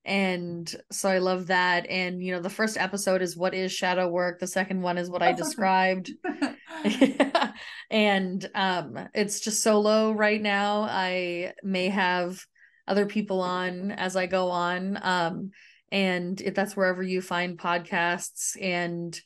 and 0.03 0.73
so 0.91 1.09
I 1.09 1.19
love 1.19 1.47
that. 1.47 1.87
And 1.89 2.23
you 2.23 2.33
know 2.33 2.41
the 2.41 2.49
first 2.49 2.77
episode 2.77 3.21
is 3.21 3.37
what 3.37 3.53
is 3.53 3.71
shadow 3.71 4.07
work? 4.07 4.39
The 4.39 4.47
second 4.47 4.81
one 4.81 4.97
is 4.97 5.09
what 5.09 5.21
I 5.21 5.33
described. 5.33 6.11
And 7.91 8.49
um 8.55 9.09
it's 9.13 9.41
just 9.41 9.61
solo 9.61 10.13
right 10.13 10.41
now. 10.41 10.83
I 10.83 11.53
may 11.61 11.89
have 11.89 12.43
other 12.87 13.05
people 13.05 13.41
on 13.41 13.91
as 13.91 14.15
i 14.15 14.25
go 14.25 14.49
on 14.49 14.97
um 15.03 15.51
and 15.91 16.41
if 16.41 16.55
that's 16.55 16.75
wherever 16.75 17.03
you 17.03 17.21
find 17.21 17.59
podcasts 17.59 18.59
and 18.59 19.17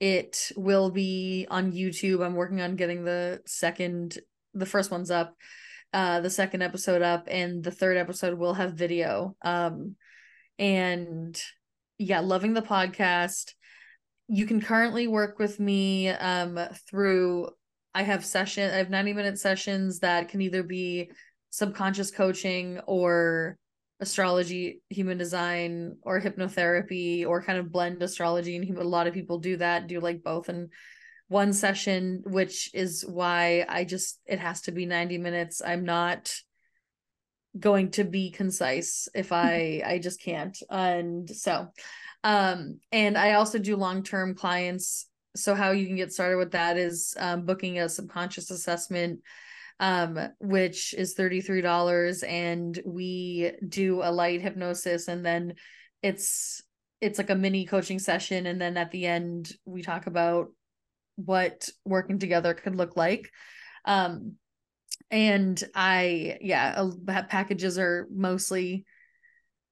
it 0.00 0.50
will 0.56 0.90
be 0.90 1.46
on 1.50 1.72
youtube. 1.72 2.24
I'm 2.24 2.34
working 2.34 2.60
on 2.60 2.76
getting 2.76 3.04
the 3.04 3.42
second 3.46 4.18
the 4.54 4.66
first 4.66 4.90
one's 4.90 5.10
up 5.10 5.34
uh 5.92 6.20
the 6.20 6.30
second 6.30 6.62
episode 6.62 7.02
up 7.02 7.28
and 7.30 7.62
the 7.62 7.70
third 7.70 7.98
episode 7.98 8.38
will 8.38 8.54
have 8.54 8.72
video. 8.72 9.36
Um 9.42 9.96
and 10.58 11.40
yeah 11.98 12.20
loving 12.20 12.54
the 12.54 12.62
podcast 12.62 13.52
you 14.28 14.46
can 14.46 14.60
currently 14.60 15.06
work 15.06 15.38
with 15.38 15.60
me 15.60 16.08
um, 16.08 16.58
through 16.88 17.48
I 17.94 18.02
have 18.02 18.24
session 18.24 18.72
I 18.72 18.78
have 18.78 18.90
90 18.90 19.12
minute 19.12 19.38
sessions 19.38 20.00
that 20.00 20.28
can 20.28 20.40
either 20.40 20.62
be 20.62 21.10
subconscious 21.50 22.10
coaching 22.10 22.80
or 22.86 23.56
astrology, 24.00 24.82
human 24.90 25.16
design 25.18 25.96
or 26.02 26.20
hypnotherapy 26.20 27.26
or 27.26 27.42
kind 27.42 27.58
of 27.58 27.72
blend 27.72 28.02
astrology 28.02 28.56
and 28.56 28.78
a 28.78 28.84
lot 28.84 29.06
of 29.06 29.14
people 29.14 29.38
do 29.38 29.56
that, 29.56 29.86
do 29.86 30.00
like 30.00 30.22
both 30.22 30.48
in 30.48 30.68
one 31.28 31.52
session, 31.52 32.22
which 32.24 32.70
is 32.74 33.04
why 33.06 33.64
I 33.68 33.84
just 33.84 34.20
it 34.26 34.38
has 34.38 34.62
to 34.62 34.72
be 34.72 34.86
90 34.86 35.18
minutes. 35.18 35.62
I'm 35.64 35.84
not 35.84 36.34
going 37.58 37.90
to 37.92 38.04
be 38.04 38.30
concise 38.30 39.08
if 39.14 39.32
I 39.32 39.82
I 39.84 39.98
just 39.98 40.20
can't. 40.20 40.56
And 40.70 41.28
so 41.28 41.68
um, 42.26 42.80
and 42.90 43.16
I 43.16 43.34
also 43.34 43.58
do 43.58 43.76
long 43.76 44.02
term 44.02 44.34
clients. 44.34 45.06
So, 45.36 45.54
how 45.54 45.70
you 45.70 45.86
can 45.86 45.94
get 45.94 46.12
started 46.12 46.38
with 46.38 46.52
that 46.52 46.76
is 46.76 47.14
um, 47.18 47.44
booking 47.46 47.78
a 47.78 47.88
subconscious 47.88 48.50
assessment, 48.50 49.20
um, 49.78 50.18
which 50.40 50.92
is 50.94 51.14
$33. 51.14 52.24
And 52.26 52.80
we 52.84 53.52
do 53.68 54.02
a 54.02 54.10
light 54.10 54.42
hypnosis, 54.42 55.06
and 55.06 55.24
then 55.24 55.54
it's 56.02 56.62
it's 57.00 57.18
like 57.18 57.30
a 57.30 57.34
mini 57.34 57.66
coaching 57.66 57.98
session 57.98 58.46
and 58.46 58.60
then 58.60 58.76
at 58.76 58.90
the 58.90 59.06
end 59.06 59.52
we 59.64 59.82
talk 59.82 60.06
about 60.06 60.48
what 61.16 61.68
working 61.84 62.18
together 62.18 62.54
could 62.54 62.74
look 62.74 62.96
like 62.96 63.30
um 63.84 64.34
and 65.10 65.62
i 65.74 66.38
yeah 66.40 66.88
packages 67.28 67.78
are 67.78 68.08
mostly 68.10 68.84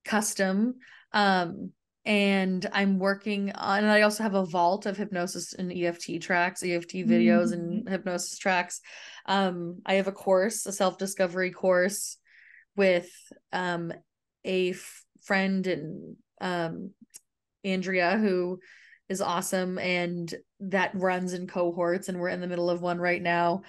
custom 0.05 0.75
um 1.13 1.73
and 2.07 2.69
I'm 2.73 2.99
working 2.99 3.53
on 3.53 3.79
and 3.79 3.91
I 3.91 4.03
also 4.03 4.23
have 4.23 4.35
a 4.35 4.45
vault 4.45 4.85
of 4.85 4.97
hypnosis 4.97 5.55
and 5.55 5.73
EFT 5.73 6.21
tracks, 6.21 6.63
EFT 6.63 6.97
videos 6.97 7.53
mm-hmm. 7.53 7.55
and 7.55 7.89
hypnosis 7.89 8.39
tracks. 8.39 8.81
Um 9.27 9.81
I 9.87 9.95
have 9.95 10.07
a 10.07 10.13
course, 10.13 10.67
a 10.67 10.73
self-discovery 10.73 11.53
course 11.53 12.19
with 12.77 13.11
um 13.53 13.93
a 14.45 14.71
f- 14.71 15.05
friend 15.23 15.67
and 15.67 16.17
um 16.41 16.91
Andrea 17.65 18.19
who 18.19 18.61
is 19.09 19.23
awesome 19.23 19.79
and 19.79 20.35
that 20.61 20.95
runs 20.95 21.33
in 21.33 21.47
cohorts 21.47 22.09
and 22.09 22.19
we're 22.19 22.29
in 22.29 22.41
the 22.41 22.47
middle 22.47 22.69
of 22.69 22.83
one 22.83 22.99
right 22.99 23.23
now 23.23 23.63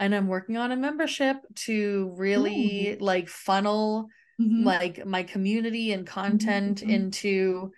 and 0.00 0.14
I'm 0.14 0.26
working 0.26 0.56
on 0.56 0.72
a 0.72 0.76
membership 0.76 1.36
to 1.56 2.12
really 2.16 2.94
Ooh. 2.94 3.04
like 3.04 3.28
funnel 3.28 4.08
mm-hmm. 4.40 4.64
like 4.64 5.06
my 5.06 5.22
community 5.22 5.92
and 5.92 6.06
content 6.06 6.80
mm-hmm. 6.80 6.90
into 6.90 7.70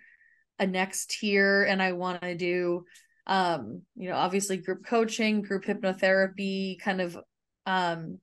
a 0.57 0.65
next 0.65 1.11
tier 1.11 1.63
and 1.63 1.81
I 1.83 1.91
want 1.91 2.21
to 2.21 2.35
do 2.35 2.85
um 3.27 3.81
you 3.95 4.09
know 4.09 4.15
obviously 4.15 4.57
group 4.57 4.85
coaching 4.85 5.41
group 5.41 5.65
hypnotherapy 5.65 6.79
kind 6.79 7.01
of 7.01 7.17
um 7.65 8.19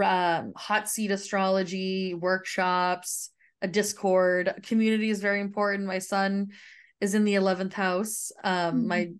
um, 0.00 0.52
hot 0.56 0.88
seat 0.88 1.10
astrology 1.10 2.14
workshops 2.14 3.30
a 3.60 3.66
discord 3.66 4.54
community 4.62 5.10
is 5.10 5.20
very 5.20 5.40
important 5.40 5.86
my 5.86 5.98
sun 5.98 6.48
is 7.00 7.14
in 7.14 7.24
the 7.24 7.34
11th 7.34 7.72
house 7.72 8.30
um 8.44 8.76
mm-hmm. 8.76 8.88
my 8.88 9.10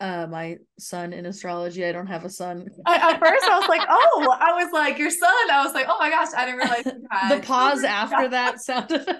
uh 0.00 0.26
my 0.28 0.56
sun 0.78 1.12
in 1.12 1.26
astrology 1.26 1.84
i 1.84 1.92
don't 1.92 2.08
have 2.08 2.24
a 2.24 2.30
son 2.30 2.66
I, 2.84 3.12
at 3.12 3.20
first 3.20 3.44
i 3.44 3.58
was 3.58 3.68
like 3.68 3.82
oh 3.88 4.36
i 4.40 4.52
was 4.52 4.72
like 4.72 4.98
your 4.98 5.10
son 5.10 5.50
i 5.52 5.64
was 5.64 5.72
like 5.72 5.86
oh 5.88 5.96
my 6.00 6.10
gosh 6.10 6.28
i 6.36 6.44
didn't 6.44 6.58
realize 6.58 6.84
the 7.30 7.46
pause 7.46 7.84
after 7.84 8.28
that 8.28 8.60
sounded 8.60 9.06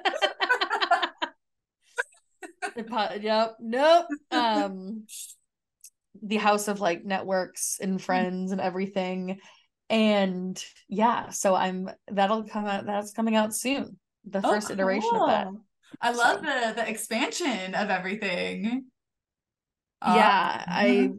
yep. 3.23 3.57
Nope. 3.61 4.07
Um 4.31 5.07
the 6.23 6.37
house 6.37 6.69
of 6.69 6.81
like 6.81 7.05
networks 7.05 7.79
and 7.81 8.01
friends 8.01 8.53
and 8.53 8.61
everything. 8.61 9.41
And 9.91 10.63
yeah, 10.89 11.31
so 11.31 11.55
I'm 11.55 11.91
that'll 12.11 12.45
come 12.45 12.65
out 12.65 12.87
that's 12.87 13.13
coming 13.13 13.37
out 13.37 13.55
soon. 13.55 13.99
The 14.29 14.41
oh, 14.43 14.51
first 14.51 14.69
cool. 14.69 14.75
iteration 14.75 15.15
of 15.15 15.29
that. 15.29 15.49
I 16.01 16.13
love 16.13 16.39
so. 16.39 16.43
the 16.43 16.75
the 16.77 16.89
expansion 16.89 17.75
of 17.75 17.91
everything. 17.91 18.87
Yeah, 20.05 20.65
I 20.67 21.11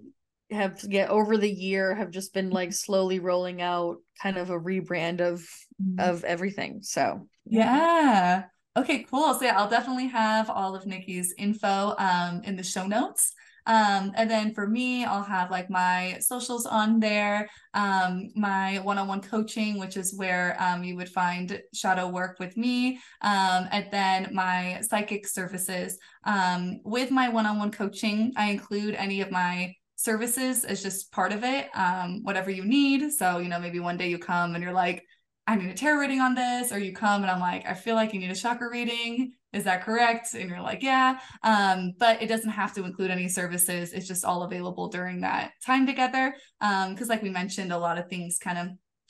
have 0.52 0.80
yeah 0.88 1.08
over 1.08 1.38
the 1.38 1.50
year 1.50 1.96
have 1.96 2.12
just 2.12 2.34
been 2.34 2.52
like 2.52 2.72
slowly 2.72 3.20
rolling 3.20 3.62
out 3.62 3.98
kind 4.22 4.38
of 4.38 4.52
a 4.52 4.60
rebrand 4.60 5.22
of 5.22 5.40
mm-hmm. 5.82 6.00
of 6.00 6.24
everything. 6.24 6.80
So 6.82 7.28
yeah. 7.46 8.46
Okay, 8.78 9.06
cool. 9.10 9.34
So 9.34 9.46
yeah, 9.46 9.58
I'll 9.58 9.70
definitely 9.70 10.08
have 10.08 10.50
all 10.50 10.76
of 10.76 10.86
Nikki's 10.86 11.34
info 11.38 11.96
um, 11.98 12.42
in 12.44 12.58
the 12.58 12.64
show 12.64 12.86
notes. 12.86 13.34
Um, 13.66 14.12
and 14.16 14.30
then 14.30 14.54
for 14.54 14.68
me, 14.68 15.06
I'll 15.06 15.24
have 15.24 15.52
like 15.52 15.70
my 15.70 16.18
socials 16.20 16.66
on 16.66 17.00
there, 17.00 17.50
um, 17.74 18.30
my 18.36 18.80
one 18.80 18.98
on 18.98 19.08
one 19.08 19.22
coaching, 19.22 19.80
which 19.80 19.98
is 19.98 20.16
where 20.16 20.56
um, 20.60 20.84
you 20.84 20.96
would 20.96 21.10
find 21.10 21.62
shadow 21.74 22.08
work 22.08 22.38
with 22.40 22.56
me, 22.58 23.00
um, 23.22 23.68
and 23.72 23.88
then 23.92 24.30
my 24.34 24.82
psychic 24.82 25.28
services. 25.28 25.98
Um, 26.24 26.80
with 26.84 27.12
my 27.12 27.30
one 27.30 27.46
on 27.46 27.58
one 27.58 27.72
coaching, 27.72 28.34
I 28.36 28.52
include 28.52 28.96
any 28.96 29.22
of 29.22 29.32
my 29.32 29.74
services 29.96 30.66
as 30.66 30.84
just 30.84 31.12
part 31.12 31.32
of 31.32 31.44
it, 31.44 31.70
um, 31.74 32.22
whatever 32.24 32.52
you 32.52 32.66
need. 32.66 33.12
So, 33.12 33.40
you 33.40 33.50
know, 33.50 33.60
maybe 33.60 33.80
one 33.80 33.98
day 33.98 34.10
you 34.10 34.20
come 34.20 34.54
and 34.54 34.64
you're 34.64 34.74
like, 34.74 35.04
I 35.48 35.56
need 35.56 35.70
a 35.70 35.74
tarot 35.76 36.00
reading 36.00 36.22
on 36.22 36.34
this, 36.34 36.72
or 36.72 36.80
you 36.80 36.92
come 36.94 37.22
and 37.22 37.30
I'm 37.30 37.40
like, 37.40 37.66
I 37.68 37.76
feel 37.76 37.96
like 37.96 38.14
you 38.14 38.20
need 38.20 38.32
a 38.32 38.36
chakra 38.36 38.70
reading. 38.70 39.34
Is 39.56 39.64
that 39.64 39.84
correct? 39.84 40.34
And 40.34 40.50
you're 40.50 40.62
like, 40.62 40.84
yeah. 40.84 41.20
Um, 41.44 41.94
but 41.98 42.22
it 42.22 42.28
doesn't 42.28 42.52
have 42.52 42.74
to 42.74 42.84
include 42.84 43.10
any 43.10 43.30
services. 43.30 43.94
It's 43.94 44.08
just 44.08 44.26
all 44.26 44.44
available 44.44 44.90
during 44.90 45.22
that 45.22 45.52
time 45.66 45.88
together. 45.88 46.36
Um, 46.60 46.94
because 46.94 47.08
like 47.08 47.24
we 47.24 47.30
mentioned, 47.30 47.72
a 47.72 47.78
lot 47.78 47.98
of 47.98 48.10
things 48.10 48.38
kind 48.38 48.58
of 48.58 48.68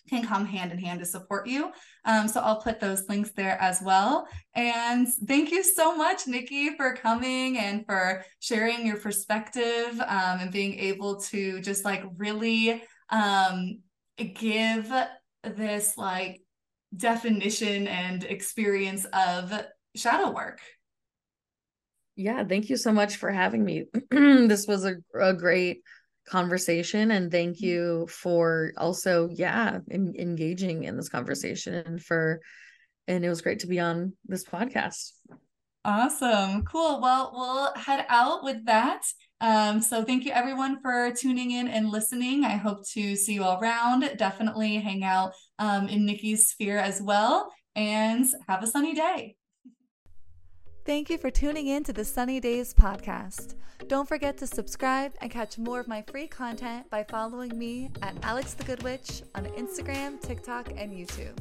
can 0.07 0.23
come 0.23 0.45
hand 0.45 0.71
in 0.71 0.77
hand 0.77 0.99
to 0.99 1.05
support 1.05 1.47
you. 1.47 1.71
Um, 2.05 2.27
so 2.27 2.39
I'll 2.41 2.61
put 2.61 2.79
those 2.79 3.09
links 3.09 3.31
there 3.35 3.59
as 3.59 3.81
well. 3.81 4.27
And 4.53 5.07
thank 5.27 5.51
you 5.51 5.63
so 5.63 5.95
much, 5.95 6.27
Nikki, 6.27 6.75
for 6.75 6.93
coming 6.93 7.57
and 7.57 7.83
for 7.87 8.23
sharing 8.39 8.85
your 8.85 8.97
perspective 8.97 9.99
um, 9.99 10.39
and 10.41 10.51
being 10.51 10.77
able 10.77 11.19
to 11.21 11.59
just 11.61 11.85
like 11.85 12.03
really 12.17 12.83
um, 13.09 13.79
give 14.17 14.93
this 15.43 15.97
like 15.97 16.41
definition 16.95 17.87
and 17.87 18.23
experience 18.23 19.05
of 19.05 19.51
shadow 19.95 20.31
work. 20.31 20.59
Yeah, 22.15 22.43
thank 22.45 22.69
you 22.69 22.77
so 22.77 22.93
much 22.93 23.17
for 23.17 23.29
having 23.29 23.63
me. 23.63 23.85
this 24.11 24.67
was 24.67 24.85
a, 24.85 24.95
a 25.19 25.33
great 25.33 25.81
conversation 26.27 27.11
and 27.11 27.31
thank 27.31 27.57
mm-hmm. 27.57 27.65
you 27.65 28.07
for 28.07 28.73
also 28.77 29.29
yeah 29.31 29.79
in, 29.89 30.15
engaging 30.17 30.83
in 30.83 30.95
this 30.97 31.09
conversation 31.09 31.75
and 31.75 32.03
for 32.03 32.41
and 33.07 33.23
it 33.23 33.29
was 33.29 33.41
great 33.41 33.59
to 33.59 33.67
be 33.67 33.79
on 33.79 34.13
this 34.25 34.43
podcast. 34.43 35.11
Awesome. 35.83 36.63
Cool. 36.63 36.99
Well 37.01 37.31
we'll 37.33 37.73
head 37.75 38.05
out 38.09 38.43
with 38.43 38.65
that. 38.65 39.03
Um, 39.41 39.81
so 39.81 40.03
thank 40.03 40.25
you 40.25 40.31
everyone 40.31 40.81
for 40.81 41.11
tuning 41.11 41.51
in 41.51 41.67
and 41.67 41.89
listening. 41.89 42.43
I 42.45 42.55
hope 42.55 42.87
to 42.91 43.15
see 43.15 43.33
you 43.33 43.43
all 43.43 43.61
around. 43.61 44.09
Definitely 44.17 44.77
hang 44.77 45.03
out 45.03 45.33
um, 45.59 45.87
in 45.87 46.05
nikki's 46.05 46.49
sphere 46.49 46.79
as 46.79 47.01
well 47.01 47.51
and 47.75 48.25
have 48.47 48.63
a 48.63 48.67
sunny 48.67 48.95
day 48.95 49.35
Thank 50.85 51.09
you 51.09 51.17
for 51.17 51.31
tuning 51.31 51.65
in 51.65 51.83
to 51.85 51.93
the 51.93 52.05
Sunny 52.05 52.39
Daze 52.39 52.71
podcast. 52.71 53.55
Don't 53.87 54.07
forget 54.07 54.37
to 54.37 54.45
subscribe 54.45 55.13
and 55.19 55.31
catch 55.31 55.57
more 55.57 55.79
of 55.79 55.87
my 55.87 56.03
free 56.03 56.27
content 56.27 56.87
by 56.91 57.03
following 57.03 57.57
me 57.57 57.89
at 58.03 58.13
Alex 58.21 58.53
the 58.53 58.65
Good 58.65 58.83
Witch 58.83 59.23
on 59.33 59.45
Instagram, 59.45 60.21
TikTok, 60.21 60.69
and 60.77 60.93
YouTube. 60.93 61.39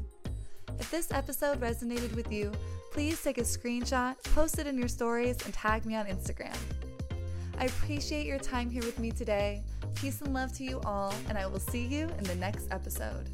If 0.80 0.90
this 0.90 1.12
episode 1.12 1.60
resonated 1.60 2.16
with 2.16 2.32
you, 2.32 2.52
please 2.90 3.22
take 3.22 3.36
a 3.36 3.42
screenshot, 3.42 4.16
post 4.34 4.58
it 4.58 4.66
in 4.66 4.78
your 4.78 4.88
stories, 4.88 5.36
and 5.44 5.52
tag 5.52 5.84
me 5.84 5.94
on 5.94 6.06
Instagram. 6.06 6.56
I 7.58 7.66
appreciate 7.66 8.26
your 8.26 8.38
time 8.38 8.70
here 8.70 8.82
with 8.82 8.98
me 8.98 9.10
today. 9.10 9.62
Peace 9.94 10.22
and 10.22 10.32
love 10.32 10.54
to 10.54 10.64
you 10.64 10.80
all, 10.86 11.12
and 11.28 11.36
I 11.36 11.46
will 11.48 11.60
see 11.60 11.84
you 11.84 12.08
in 12.16 12.24
the 12.24 12.36
next 12.36 12.68
episode. 12.70 13.28